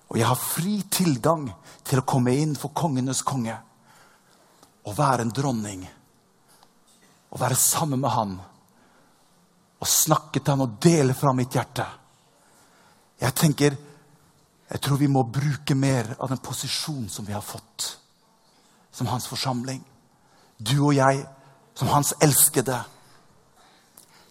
Og 0.09 0.19
jeg 0.19 0.29
har 0.29 0.39
fri 0.41 0.77
tilgang 0.91 1.49
til 1.89 2.01
å 2.01 2.07
komme 2.07 2.37
inn 2.37 2.55
for 2.57 2.75
kongenes 2.77 3.23
konge 3.27 3.57
og 4.89 4.95
være 4.97 5.25
en 5.27 5.33
dronning 5.35 5.83
Og 7.29 7.41
være 7.41 7.57
sammen 7.61 8.01
med 8.01 8.13
han 8.13 8.39
og 9.79 9.87
snakke 9.87 10.41
til 10.41 10.55
han 10.55 10.65
og 10.65 10.79
dele 10.83 11.15
fra 11.15 11.31
mitt 11.37 11.55
hjerte. 11.55 11.85
Jeg 13.21 13.35
tenker, 13.37 13.77
jeg 14.69 14.81
tror 14.85 15.01
vi 15.01 15.09
må 15.09 15.23
bruke 15.25 15.75
mer 15.75 16.15
av 16.19 16.29
den 16.29 16.43
posisjonen 16.45 17.09
som 17.13 17.27
vi 17.27 17.33
har 17.33 17.45
fått 17.45 17.99
som 18.99 19.07
hans 19.07 19.29
forsamling. 19.31 19.85
Du 20.59 20.81
og 20.83 20.95
jeg 20.97 21.23
som 21.79 21.91
hans 21.93 22.15
elskede. 22.25 22.81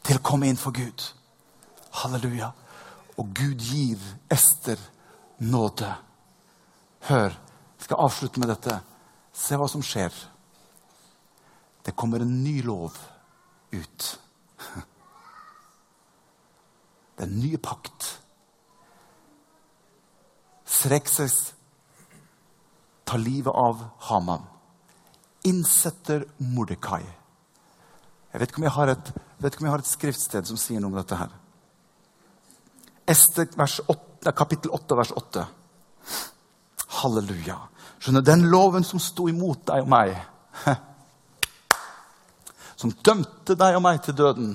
Til 0.03 0.19
å 0.19 0.23
komme 0.23 0.49
inn 0.49 0.59
for 0.59 0.75
Gud. 0.75 1.03
Halleluja. 2.01 2.51
Og 3.17 3.31
Gud 3.35 3.63
gir 3.63 4.01
Ester 4.31 4.79
nåde. 5.39 5.89
Hør, 7.07 7.31
jeg 7.31 7.88
skal 7.88 8.03
avslutte 8.03 8.43
med 8.43 8.51
dette. 8.51 8.79
Se 9.31 9.55
hva 9.55 9.69
som 9.71 9.83
skjer. 9.85 10.11
Det 11.85 11.95
kommer 11.95 12.23
en 12.23 12.38
ny 12.43 12.59
lov 12.67 12.95
ut. 13.71 14.07
Den 17.19 17.39
nye 17.39 17.59
pakt. 17.63 18.17
Srekses 20.78 21.53
tar 23.03 23.17
livet 23.17 23.53
av 23.53 23.86
Haman. 24.09 24.43
Innsetter 25.47 26.25
Mordekai. 26.38 27.03
Jeg 28.32 28.41
vet 28.41 28.51
ikke 28.51 28.61
om 28.61 28.67
jeg 28.67 28.75
har 28.75 28.91
et, 28.93 29.11
jeg 29.41 29.71
har 29.71 29.82
et 29.82 29.89
skriftsted 29.89 30.49
som 30.49 30.59
sier 30.59 30.84
noe 30.84 30.91
om 30.91 30.99
dette 30.99 31.17
her. 31.17 31.32
Ester 33.07 33.47
vers 33.57 33.80
8, 33.88 34.34
kapittel 34.36 34.73
8, 34.75 34.99
vers 34.99 35.13
8. 35.17 35.45
Halleluja. 36.99 37.57
Skjønner, 37.97 38.21
Den 38.21 38.45
loven 38.51 38.86
som 38.86 39.01
sto 39.01 39.30
imot 39.32 39.63
deg 39.71 39.86
og 39.86 39.89
meg, 39.89 40.13
som 42.80 42.93
dømte 43.01 43.55
deg 43.57 43.80
og 43.80 43.86
meg 43.88 44.03
til 44.05 44.17
døden, 44.19 44.53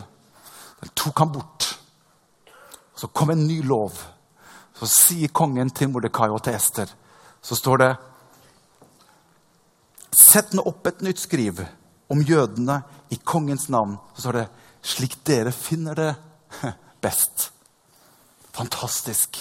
den 0.82 0.94
tok 0.94 1.24
han 1.24 1.32
bort. 1.34 1.70
Så 2.94 3.08
kom 3.10 3.32
en 3.32 3.46
ny 3.48 3.62
lov. 3.66 3.96
Så 4.82 4.88
sier 4.90 5.30
kongen 5.30 5.68
til 5.70 5.92
Mordekai 5.92 6.26
og 6.34 6.40
til 6.42 6.56
Ester, 6.58 6.88
så 7.38 7.54
står 7.54 7.78
det 7.78 7.90
Sett 10.12 10.50
nå 10.52 10.64
opp 10.66 10.88
et 10.90 11.04
nytt 11.06 11.20
skriv 11.22 11.60
om 12.10 12.20
jødene 12.26 12.80
i 13.14 13.16
kongens 13.16 13.68
navn. 13.70 13.94
Så 14.12 14.24
står 14.26 14.36
det 14.40 14.42
slik 14.82 15.14
dere 15.24 15.52
finner 15.54 15.94
det 15.96 16.08
best. 17.04 17.46
Fantastisk. 18.52 19.38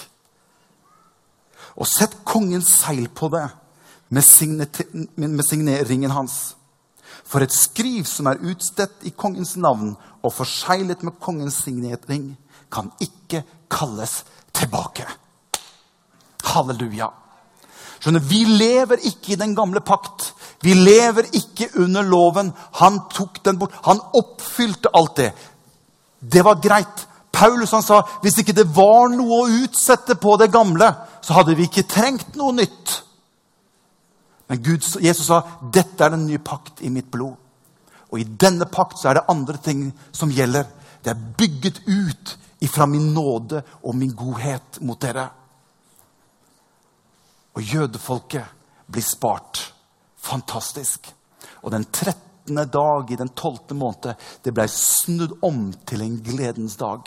Og 1.74 1.90
sett 1.90 2.16
kongens 2.24 2.70
seil 2.84 3.10
på 3.10 3.32
det 3.34 3.48
med, 4.14 4.24
med 5.18 5.44
signeringen 5.48 6.14
hans. 6.14 6.38
For 7.26 7.44
et 7.44 7.56
skriv 7.56 8.06
som 8.08 8.30
er 8.30 8.46
utstedt 8.46 9.04
i 9.10 9.16
kongens 9.18 9.58
navn 9.58 9.98
og 10.22 10.36
forseglet 10.38 11.02
med 11.04 11.18
kongens 11.20 11.64
signering, 11.66 12.38
kan 12.72 12.94
ikke 13.04 13.44
kalles 13.72 14.22
tilbake. 14.56 15.10
Halleluja. 16.46 17.10
Skjønner, 18.02 18.20
Vi 18.20 18.44
lever 18.46 19.04
ikke 19.06 19.34
i 19.34 19.40
den 19.40 19.56
gamle 19.56 19.82
pakt. 19.82 20.34
Vi 20.62 20.74
lever 20.74 21.30
ikke 21.34 21.70
under 21.82 22.02
loven. 22.02 22.54
Han 22.82 23.00
tok 23.14 23.44
den 23.46 23.60
bort. 23.60 23.74
Han 23.86 24.02
oppfylte 24.14 24.90
alt 24.94 25.16
det. 25.18 25.32
Det 26.20 26.44
var 26.46 26.62
greit. 26.62 27.08
Paulus 27.32 27.72
han 27.72 27.84
sa 27.84 28.02
hvis 28.22 28.42
ikke 28.42 28.56
det 28.58 28.68
var 28.76 29.10
noe 29.14 29.38
å 29.42 29.62
utsette 29.64 30.18
på 30.20 30.36
det 30.38 30.52
gamle, 30.52 30.90
så 31.24 31.38
hadde 31.38 31.56
vi 31.56 31.66
ikke 31.70 31.88
trengt 31.90 32.36
noe 32.36 32.54
nytt. 32.54 32.98
Men 34.52 34.62
Gud, 34.62 34.84
Jesus 35.00 35.30
sa 35.30 35.40
dette 35.74 36.04
er 36.04 36.12
den 36.12 36.28
nye 36.28 36.42
pakt 36.44 36.84
i 36.84 36.92
mitt 36.92 37.08
blod. 37.12 37.38
Og 38.12 38.20
i 38.20 38.28
denne 38.28 38.68
pakt 38.68 39.00
så 39.00 39.10
er 39.10 39.20
det 39.22 39.30
andre 39.32 39.62
ting 39.64 39.86
som 40.12 40.34
gjelder. 40.34 40.68
Det 41.02 41.14
er 41.14 41.28
bygget 41.38 41.80
ut 41.88 42.36
ifra 42.62 42.86
min 42.86 43.14
nåde 43.16 43.64
og 43.82 43.96
min 43.96 44.12
godhet 44.16 44.82
mot 44.84 45.00
dere. 45.02 45.30
Og 47.56 47.62
jødefolket 47.62 48.46
blir 48.92 49.06
spart. 49.06 49.74
Fantastisk. 50.22 51.12
Og 51.62 51.72
den 51.72 51.86
13. 51.86 52.70
dag 52.72 53.12
i 53.12 53.18
den 53.20 53.30
12. 53.30 53.76
måned 53.78 54.16
det 54.44 54.54
ble 54.54 54.68
snudd 54.72 55.38
om 55.46 55.70
til 55.88 56.04
en 56.06 56.18
gledens 56.24 56.78
dag. 56.80 57.06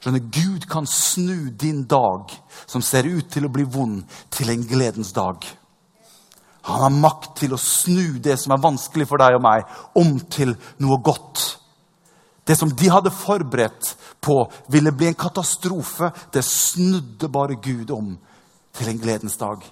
Skjønner, 0.00 0.22
Gud 0.30 0.66
kan 0.70 0.86
snu 0.86 1.48
din 1.50 1.84
dag, 1.88 2.30
som 2.66 2.82
ser 2.84 3.08
ut 3.08 3.30
til 3.32 3.46
å 3.46 3.52
bli 3.52 3.64
vond, 3.64 4.04
til 4.30 4.52
en 4.52 4.66
gledens 4.68 5.12
dag. 5.16 5.42
Han 6.66 6.82
har 6.82 6.94
makt 6.94 7.36
til 7.40 7.54
å 7.54 7.60
snu 7.60 8.18
det 8.22 8.36
som 8.42 8.52
er 8.54 8.62
vanskelig 8.62 9.06
for 9.08 9.22
deg 9.22 9.38
og 9.38 9.44
meg, 9.46 9.64
om 9.98 10.18
til 10.30 10.56
noe 10.82 10.98
godt. 11.02 11.42
Det 12.46 12.54
som 12.58 12.70
de 12.70 12.90
hadde 12.90 13.14
forberedt 13.14 13.94
på 14.22 14.40
ville 14.70 14.92
bli 14.94 15.10
en 15.10 15.18
katastrofe, 15.18 16.12
det 16.34 16.44
snudde 16.46 17.30
bare 17.32 17.58
Gud 17.62 17.90
om 17.94 18.12
til 18.76 18.90
en 18.90 19.00
gledens 19.00 19.38
dag. 19.40 19.64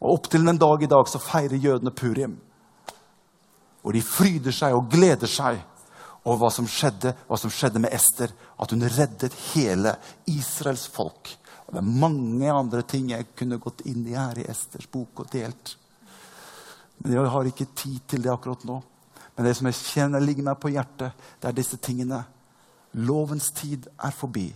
Og 0.00 0.14
opp 0.14 0.30
til 0.32 0.46
den 0.46 0.58
dag 0.60 0.82
i 0.82 0.90
dag 0.90 1.08
så 1.08 1.20
feirer 1.22 1.60
jødene 1.60 1.92
purim. 1.94 2.38
Og 3.84 3.94
de 3.96 4.02
fryder 4.04 4.54
seg 4.54 4.76
og 4.76 4.88
gleder 4.92 5.30
seg 5.30 5.60
over 6.24 6.42
hva 6.42 6.50
som 6.52 6.68
skjedde, 6.68 7.14
hva 7.28 7.38
som 7.40 7.52
skjedde 7.52 7.80
med 7.82 7.94
Ester. 7.96 8.32
At 8.60 8.72
hun 8.72 8.84
reddet 8.84 9.36
hele 9.52 9.94
Israels 10.28 10.86
folk. 10.92 11.32
Og 11.66 11.74
det 11.76 11.82
er 11.82 12.00
mange 12.02 12.52
andre 12.52 12.82
ting 12.82 13.12
jeg 13.12 13.30
kunne 13.38 13.60
gått 13.62 13.84
inn 13.88 14.02
i 14.08 14.16
her 14.18 14.40
i 14.40 14.48
Esters 14.50 14.88
bok 14.90 15.22
og 15.24 15.30
delt. 15.32 15.76
Men 17.00 17.14
jeg 17.14 17.32
har 17.32 17.48
ikke 17.48 17.70
tid 17.76 18.00
til 18.10 18.24
det 18.24 18.32
akkurat 18.32 18.64
nå. 18.68 18.80
Men 19.36 19.46
det 19.46 19.54
som 19.56 19.68
jeg 19.70 19.78
kjenner 19.78 20.20
ligger 20.24 20.44
meg 20.50 20.58
på 20.60 20.72
hjertet, 20.74 21.14
det 21.40 21.48
er 21.48 21.56
disse 21.56 21.78
tingene. 21.80 22.24
Lovens 23.00 23.48
tid 23.56 23.86
er 24.02 24.12
forbi. 24.12 24.48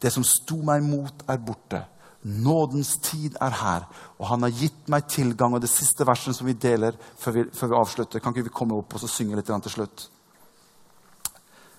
Det 0.00 0.10
som 0.10 0.24
sto 0.26 0.56
meg 0.64 0.80
imot, 0.82 1.26
er 1.28 1.42
borte. 1.44 1.84
Nådens 2.22 2.98
tid 3.00 3.36
er 3.40 3.54
her, 3.62 3.84
og 4.18 4.26
han 4.28 4.42
har 4.44 4.52
gitt 4.52 4.88
meg 4.92 5.06
tilgang. 5.08 5.54
Og 5.56 5.62
det 5.62 5.70
siste 5.72 6.04
verset 6.04 6.36
som 6.36 6.46
vi 6.46 6.52
deler 6.52 6.96
før 7.18 7.32
vi, 7.32 7.44
før 7.56 7.70
vi 7.72 7.78
avslutter, 7.78 8.20
kan 8.20 8.34
ikke 8.34 8.50
vi 8.50 8.56
komme 8.60 8.76
opp 8.76 8.94
og 8.94 9.08
synge 9.08 9.38
litt 9.38 9.48
til 9.48 9.72
slutt? 9.72 10.10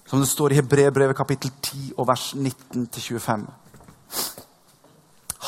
Som 0.09 0.19
det 0.19 0.27
står 0.27 0.51
i 0.51 0.57
Hebrebrevet 0.57 1.15
kapittel 1.15 1.51
10 1.61 1.93
og 1.95 2.07
vers 2.09 2.33
19-25. 2.33 3.45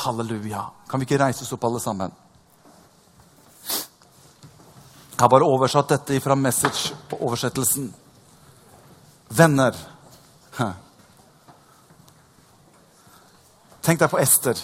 Halleluja. 0.04 0.62
Kan 0.88 1.00
vi 1.00 1.08
ikke 1.08 1.18
reise 1.24 1.42
oss 1.42 1.52
opp, 1.52 1.64
alle 1.66 1.80
sammen? 1.82 2.14
Jeg 5.14 5.20
har 5.20 5.30
bare 5.30 5.46
oversatt 5.46 5.90
dette 5.90 6.20
fra 6.22 6.34
Message 6.34 6.94
på 7.10 7.18
oversettelsen. 7.22 7.90
Venner. 9.34 9.74
Tenk 13.82 14.00
deg 14.00 14.10
på 14.10 14.22
Ester. 14.22 14.58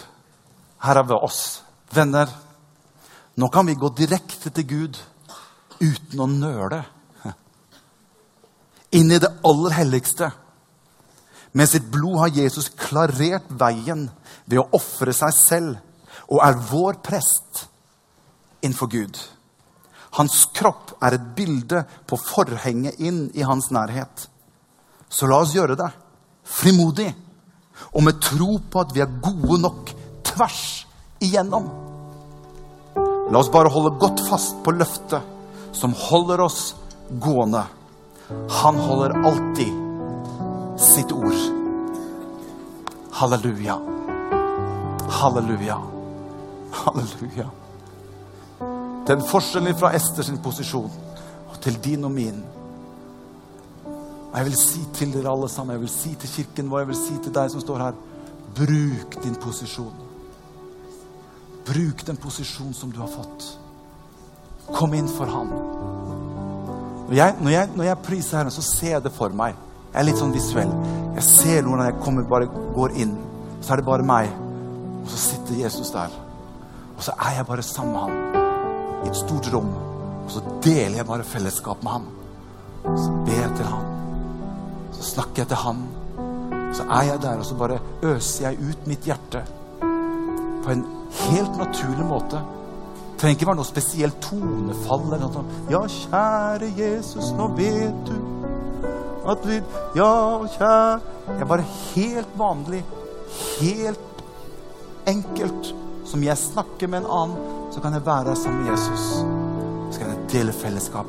Her 0.81 1.01
er 1.01 1.09
vi 1.09 1.17
oss. 1.17 1.63
Venner, 1.93 2.31
nå 3.37 3.49
kan 3.53 3.67
vi 3.67 3.79
gå 3.79 3.91
direkte 3.97 4.53
til 4.55 4.67
Gud 4.69 5.01
uten 5.81 6.23
å 6.23 6.29
nøle. 6.31 6.85
Inn 8.97 9.13
i 9.13 9.21
det 9.23 9.31
aller 9.47 9.77
helligste. 9.77 10.31
Med 11.53 11.71
sitt 11.71 11.87
blod 11.91 12.19
har 12.23 12.35
Jesus 12.35 12.71
klarert 12.79 13.49
veien 13.49 14.09
ved 14.47 14.61
å 14.63 14.69
ofre 14.79 15.15
seg 15.15 15.35
selv 15.35 16.31
og 16.31 16.43
er 16.47 16.59
vår 16.71 17.01
prest 17.03 17.65
innenfor 18.63 18.91
Gud. 18.91 19.19
Hans 20.19 20.45
kropp 20.55 20.97
er 21.03 21.17
et 21.17 21.31
bilde 21.37 21.85
på 22.07 22.19
forhenget 22.19 22.99
inn 23.03 23.29
i 23.35 23.47
hans 23.47 23.71
nærhet. 23.75 24.27
Så 25.11 25.27
la 25.31 25.41
oss 25.43 25.55
gjøre 25.55 25.79
det 25.79 25.91
frimodig 26.51 27.11
og 27.95 28.05
med 28.05 28.21
tro 28.23 28.59
på 28.71 28.83
at 28.83 28.95
vi 28.95 29.03
er 29.03 29.19
gode 29.23 29.59
nok 29.63 29.93
tvers 30.41 30.87
igjennom. 31.21 31.69
La 33.31 33.39
oss 33.39 33.51
bare 33.53 33.69
holde 33.69 33.93
godt 34.01 34.23
fast 34.25 34.57
på 34.65 34.73
løftet 34.73 35.21
som 35.77 35.93
holder 36.09 36.41
oss 36.47 36.75
gående. 37.21 37.63
Han 38.63 38.79
holder 38.81 39.19
alltid 39.21 40.81
sitt 40.81 41.13
ord. 41.13 41.37
Halleluja. 43.21 43.77
Halleluja. 45.21 45.79
Halleluja. 46.81 47.49
Den 49.07 49.23
forskjellen 49.29 49.77
fra 49.77 49.93
Esters 49.99 50.33
posisjon 50.43 50.91
til 51.61 51.77
din 51.85 52.05
og 52.09 52.15
min. 52.17 52.45
Og 54.31 54.37
Jeg 54.39 54.47
vil 54.47 54.57
si 54.57 54.85
til 54.95 55.13
dere 55.13 55.33
alle 55.33 55.49
sammen, 55.49 55.75
jeg 55.75 55.81
vil 55.81 55.93
si 55.93 56.15
til 56.15 56.31
kirken 56.31 56.71
vår, 56.71 56.87
jeg 56.87 56.89
vil 56.95 57.03
si 57.05 57.17
til 57.25 57.35
deg 57.35 57.51
som 57.51 57.61
står 57.61 57.83
her 57.85 58.07
Bruk 58.57 59.19
din 59.23 59.35
posisjon. 59.35 60.10
Bruk 61.67 62.05
den 62.07 62.19
posisjonen 62.21 62.75
som 62.75 62.93
du 62.93 63.01
har 63.03 63.11
fått. 63.11 63.47
Kom 64.71 64.95
inn 64.95 65.09
for 65.11 65.31
Han. 65.31 65.51
Når 67.11 67.17
jeg, 67.19 67.35
når 67.43 67.51
jeg, 67.51 67.69
når 67.75 67.85
jeg 67.89 68.03
priser 68.07 68.39
Herren, 68.39 68.55
så 68.55 68.63
ser 68.63 68.95
jeg 68.95 69.03
det 69.03 69.13
for 69.13 69.35
meg. 69.35 69.59
Jeg 69.91 69.99
er 69.99 70.07
litt 70.07 70.21
sånn 70.21 70.35
visuell. 70.35 70.71
Jeg 71.17 71.25
ser 71.27 71.65
hvordan 71.67 71.89
jeg 71.89 72.03
kommer, 72.05 72.27
bare 72.31 72.47
går 72.77 72.95
inn. 73.03 73.17
Så 73.61 73.75
er 73.75 73.81
det 73.81 73.87
bare 73.89 74.07
meg. 74.07 74.31
Og 75.03 75.09
så 75.11 75.19
sitter 75.25 75.59
Jesus 75.65 75.91
der. 75.91 76.15
Og 76.95 77.03
så 77.03 77.17
er 77.17 77.41
jeg 77.41 77.49
bare 77.49 77.65
sammen 77.67 77.97
med 77.97 78.05
ham 78.05 79.03
i 79.03 79.11
et 79.11 79.19
stort 79.19 79.49
rom. 79.51 79.73
Og 80.23 80.31
så 80.37 80.45
deler 80.63 81.01
jeg 81.01 81.09
bare 81.09 81.27
fellesskap 81.27 81.83
med 81.83 81.97
ham. 81.97 82.07
Så 82.87 83.11
ber 83.27 83.41
jeg 83.41 83.57
til 83.59 83.73
han. 83.73 83.91
Så 84.95 85.09
snakker 85.15 85.43
jeg 85.43 85.51
til 85.51 85.63
han. 85.65 85.83
Så 86.79 86.87
er 86.87 87.09
jeg 87.09 87.23
der, 87.25 87.43
og 87.43 87.45
så 87.49 87.59
bare 87.59 87.81
øser 88.07 88.51
jeg 88.51 88.71
ut 88.71 88.87
mitt 88.87 89.11
hjerte 89.11 89.43
på 89.81 90.71
en 90.71 90.87
helt 91.19 91.57
naturlig 91.59 92.07
måte. 92.07 92.41
Det 92.41 93.23
trenger 93.23 93.37
ikke 93.37 93.49
være 93.51 93.61
noe 93.61 93.69
spesielt 93.69 94.21
tonefall 94.25 95.07
eller 95.11 95.27
noe. 95.27 95.59
Ja, 95.73 95.83
kjære 95.85 96.71
Jesus, 96.79 97.33
nå 97.37 97.51
vet 97.59 98.05
du 98.09 98.15
at 99.31 99.45
vi 99.45 99.59
Ja, 99.95 100.41
kjære 100.57 101.01
Jeg 101.29 101.41
er 101.41 101.47
bare 101.47 101.67
helt 101.95 102.39
vanlig, 102.39 102.85
helt 103.61 104.23
enkelt. 105.07 105.75
Som 106.05 106.23
jeg 106.23 106.37
snakker 106.39 106.89
med 106.89 107.05
en 107.05 107.11
annen, 107.11 107.37
så 107.71 107.81
kan 107.81 107.93
jeg 107.95 108.07
være 108.07 108.37
sammen 108.37 108.65
med 108.65 108.73
Jesus. 108.73 109.05
Så 109.91 110.01
kan 110.01 110.09
jeg 110.11 110.31
dele 110.33 110.53
fellesskap, 110.53 111.07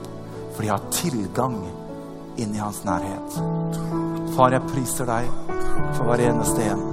fordi 0.53 0.67
jeg 0.67 0.75
har 0.75 0.91
tilgang 0.91 1.55
inn 2.37 2.53
i 2.53 2.61
hans 2.61 2.83
nærhet. 2.85 3.39
Far, 4.35 4.53
jeg 4.53 4.67
priser 4.69 5.09
deg 5.09 5.31
for 5.95 6.05
hver 6.05 6.21
eneste 6.29 6.67
en 6.69 6.85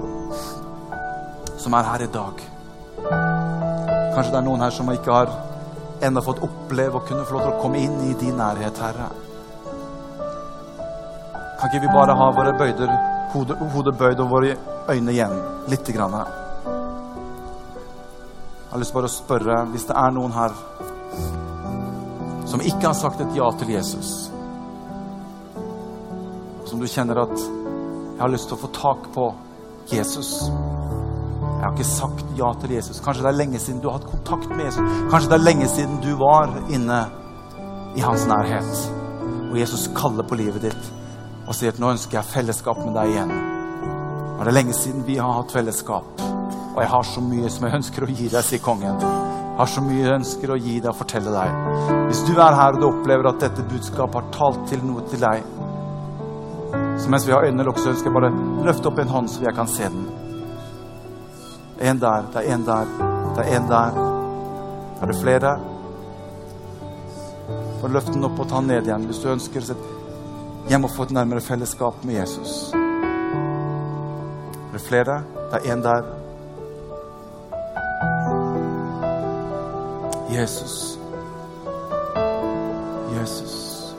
som 1.58 1.74
er 1.76 1.90
her 1.90 2.06
i 2.06 2.12
dag. 2.14 2.48
Kanskje 3.06 4.32
det 4.32 4.40
er 4.40 4.46
noen 4.46 4.64
her 4.64 4.74
som 4.74 4.90
ikke 4.92 5.14
har 5.14 5.32
ennå 6.02 6.22
fått 6.22 6.42
oppleve 6.46 6.98
å 6.98 7.06
kunne 7.06 7.24
få 7.26 7.36
lov 7.36 7.44
til 7.44 7.54
å 7.54 7.62
komme 7.62 7.80
inn 7.82 7.96
i 8.06 8.14
din 8.18 8.38
nærhet, 8.38 8.78
Herre. 8.82 9.08
Kan 11.58 11.70
ikke 11.70 11.84
vi 11.86 11.94
bare 11.94 12.14
ha 12.14 12.28
våre 12.34 12.52
bøyder, 12.58 12.90
hodet, 13.32 13.56
hodet 13.74 13.94
bøyd 13.98 14.20
og 14.22 14.30
våre 14.30 14.56
øyne 14.88 15.14
igjen 15.14 15.34
lite 15.70 15.94
grann? 15.94 16.14
Jeg 18.68 18.70
har 18.70 18.78
lyst 18.82 18.92
til 18.92 19.00
bare 19.00 19.10
å 19.10 19.16
spørre, 19.16 19.56
hvis 19.72 19.88
det 19.88 19.96
er 19.98 20.14
noen 20.14 20.34
her 20.36 20.54
som 22.48 22.62
ikke 22.64 22.86
har 22.86 22.96
sagt 22.96 23.20
et 23.20 23.34
ja 23.36 23.48
til 23.60 23.74
Jesus, 23.74 24.30
som 26.68 26.80
du 26.80 26.86
kjenner 26.88 27.24
at 27.26 27.36
jeg 27.38 28.22
har 28.22 28.32
lyst 28.32 28.48
til 28.50 28.56
å 28.58 28.62
få 28.62 28.70
tak 28.76 29.10
på 29.14 29.28
Jesus. 29.90 30.48
Jeg 31.58 31.64
har 31.64 31.72
ikke 31.74 31.84
sagt 31.90 32.28
ja 32.38 32.52
til 32.62 32.70
Jesus. 32.70 33.00
Kanskje 33.02 33.24
det 33.24 33.30
er 33.32 33.38
lenge 33.40 33.58
siden 33.58 33.80
du 33.82 33.88
har 33.90 33.96
hatt 33.98 34.06
kontakt 34.06 34.52
med 34.52 34.68
Jesus. 34.68 34.92
Kanskje 35.10 35.32
det 35.32 35.38
er 35.40 35.42
lenge 35.42 35.66
siden 35.72 35.96
du 36.04 36.12
var 36.20 36.52
inne 36.70 36.98
i 37.98 38.04
hans 38.04 38.26
nærhet. 38.30 38.84
Og 39.48 39.56
Jesus 39.58 39.88
kaller 39.96 40.22
på 40.22 40.38
livet 40.38 40.68
ditt 40.68 40.92
og 41.48 41.56
sier 41.56 41.72
at 41.72 41.80
nå 41.82 41.90
ønsker 41.96 42.20
jeg 42.20 42.30
fellesskap 42.30 42.78
med 42.84 42.94
deg 42.94 43.10
igjen. 43.10 43.32
Og 44.36 44.44
det 44.44 44.52
er 44.52 44.58
lenge 44.60 44.76
siden 44.76 45.02
vi 45.08 45.16
har 45.18 45.34
hatt 45.40 45.50
fellesskap. 45.50 46.22
Og 46.76 46.78
jeg 46.84 46.92
har 46.92 47.08
så 47.10 47.24
mye 47.26 47.50
som 47.50 47.66
jeg 47.66 47.78
ønsker 47.80 48.06
å 48.06 48.10
gi 48.12 48.28
deg, 48.28 48.44
sier 48.46 48.62
kongen. 48.62 49.02
Jeg 49.02 49.58
har 49.58 49.72
så 49.72 49.82
mye 49.82 50.04
jeg 50.04 50.14
ønsker 50.20 50.54
å 50.54 50.60
gi 50.62 50.76
deg 50.78 50.92
og 50.92 51.00
fortelle 51.00 51.34
deg. 51.34 51.58
Hvis 52.04 52.22
du 52.28 52.36
er 52.36 52.60
her 52.60 52.78
og 52.78 52.84
du 52.84 52.86
opplever 52.92 53.32
at 53.32 53.42
dette 53.42 53.66
budskapet 53.72 54.20
har 54.20 54.30
talt 54.36 54.62
til 54.70 54.86
noe 54.86 55.02
til 55.10 55.26
deg, 55.26 55.42
så 57.02 57.10
mens 57.10 57.26
vi 57.26 57.34
har 57.34 57.48
øynene 57.48 57.66
lukket, 57.66 57.90
ønsker 57.96 58.12
jeg 58.12 58.18
bare 58.20 58.32
løfte 58.68 58.92
opp 58.92 59.02
en 59.02 59.14
hånd 59.16 59.32
så 59.32 59.42
jeg 59.42 59.58
kan 59.58 59.70
se 59.74 59.90
den. 59.90 60.27
En 61.80 62.00
der, 62.00 62.24
det 62.34 62.42
er 62.42 62.54
en 62.54 62.64
der, 62.66 62.84
det 63.36 63.44
er 63.44 63.56
en 63.56 63.68
der. 63.70 64.00
Er 65.02 65.06
det 65.06 65.16
flere? 65.20 65.58
Bare 67.80 67.92
løft 67.92 68.12
den 68.14 68.26
opp 68.26 68.40
og 68.40 68.48
ta 68.50 68.58
den 68.58 68.72
ned 68.72 68.88
igjen 68.88 69.06
hvis 69.06 69.22
du 69.22 69.30
ønsker 69.30 69.62
å 69.62 69.78
jeg 70.68 70.80
må 70.80 70.88
få 70.92 71.02
et 71.02 71.12
nærmere 71.16 71.40
fellesskap 71.40 72.04
med 72.04 72.14
Jesus. 72.14 72.72
Er 72.74 74.72
det 74.72 74.80
flere? 74.84 75.22
Det 75.50 75.60
er 75.64 75.72
en 75.72 75.82
der. 75.82 76.02
Jesus. 80.30 80.98
Jesus. 83.20 83.94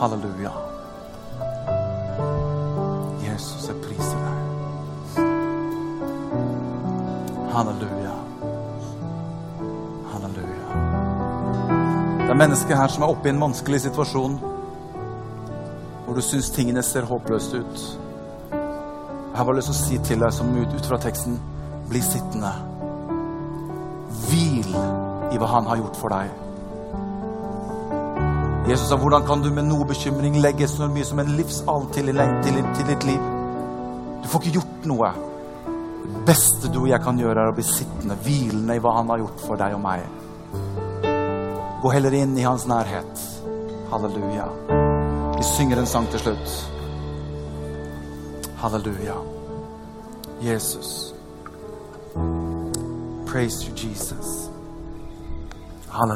Halleluja. 0.00 0.65
Halleluja. 7.56 8.10
Halleluja. 10.12 10.66
Det 12.18 12.30
er 12.30 12.34
mennesker 12.34 12.76
her 12.76 12.88
som 12.92 13.02
er 13.02 13.08
oppe 13.08 13.30
i 13.30 13.32
en 13.32 13.38
vanskelig 13.40 13.78
situasjon, 13.80 14.34
hvor 16.04 16.14
du 16.14 16.20
syns 16.20 16.50
tingene 16.52 16.82
ser 16.84 17.06
håpløst 17.08 17.54
ut. 17.54 17.84
Jeg 18.50 19.38
har 19.38 19.44
bare 19.48 19.56
lyst 19.56 19.70
til 19.70 19.76
å 19.76 19.78
si 19.78 20.00
til 20.04 20.20
deg, 20.20 20.34
som 20.36 20.50
ut, 20.52 20.74
ut 20.76 20.88
fra 20.90 20.98
teksten, 21.00 21.38
bli 21.88 22.02
sittende. 22.04 22.50
Hvil 24.26 24.76
i 25.32 25.40
hva 25.40 25.48
han 25.54 25.70
har 25.70 25.80
gjort 25.80 25.96
for 25.96 26.12
deg. 26.12 26.28
Jesus 28.68 28.90
sa, 28.90 28.98
hvordan 29.00 29.24
kan 29.24 29.40
du 29.40 29.48
med 29.48 29.64
noe 29.70 29.88
bekymring 29.88 30.36
legge 30.44 30.68
så 30.68 30.90
mye 30.92 31.08
som 31.08 31.24
en 31.24 31.32
livsall 31.40 31.88
til, 31.96 32.12
til, 32.44 32.60
til 32.76 32.92
ditt 32.92 33.08
liv? 33.08 33.32
Du 34.20 34.28
får 34.28 34.44
ikke 34.44 34.58
gjort 34.58 34.90
noe. 34.92 35.14
Beste 36.26 36.70
du 36.72 36.80
og 36.80 36.88
jeg 36.90 37.02
kan 37.04 37.18
gjøre, 37.20 37.38
er 37.44 37.52
å 37.52 37.54
bli 37.54 37.64
sittende, 37.66 38.16
hvilende 38.24 38.74
i 38.74 38.80
hva 38.82 38.96
han 38.96 39.10
har 39.12 39.20
gjort 39.22 39.42
for 39.46 39.60
deg 39.60 39.76
og 39.76 39.82
meg. 39.84 40.02
Gå 41.82 41.92
heller 41.94 42.16
inn 42.18 42.34
i 42.38 42.46
hans 42.46 42.64
nærhet. 42.66 43.22
Halleluja. 43.92 44.48
Vi 45.36 45.44
synger 45.46 45.78
en 45.78 45.86
sang 45.86 46.08
til 46.10 46.24
slutt. 46.24 46.56
Halleluja. 48.58 49.20
Jesus. 50.42 51.14
Praise 53.26 53.62
you, 53.68 53.74
Jesus. 53.76 54.48
Hallelujah. 55.88 56.14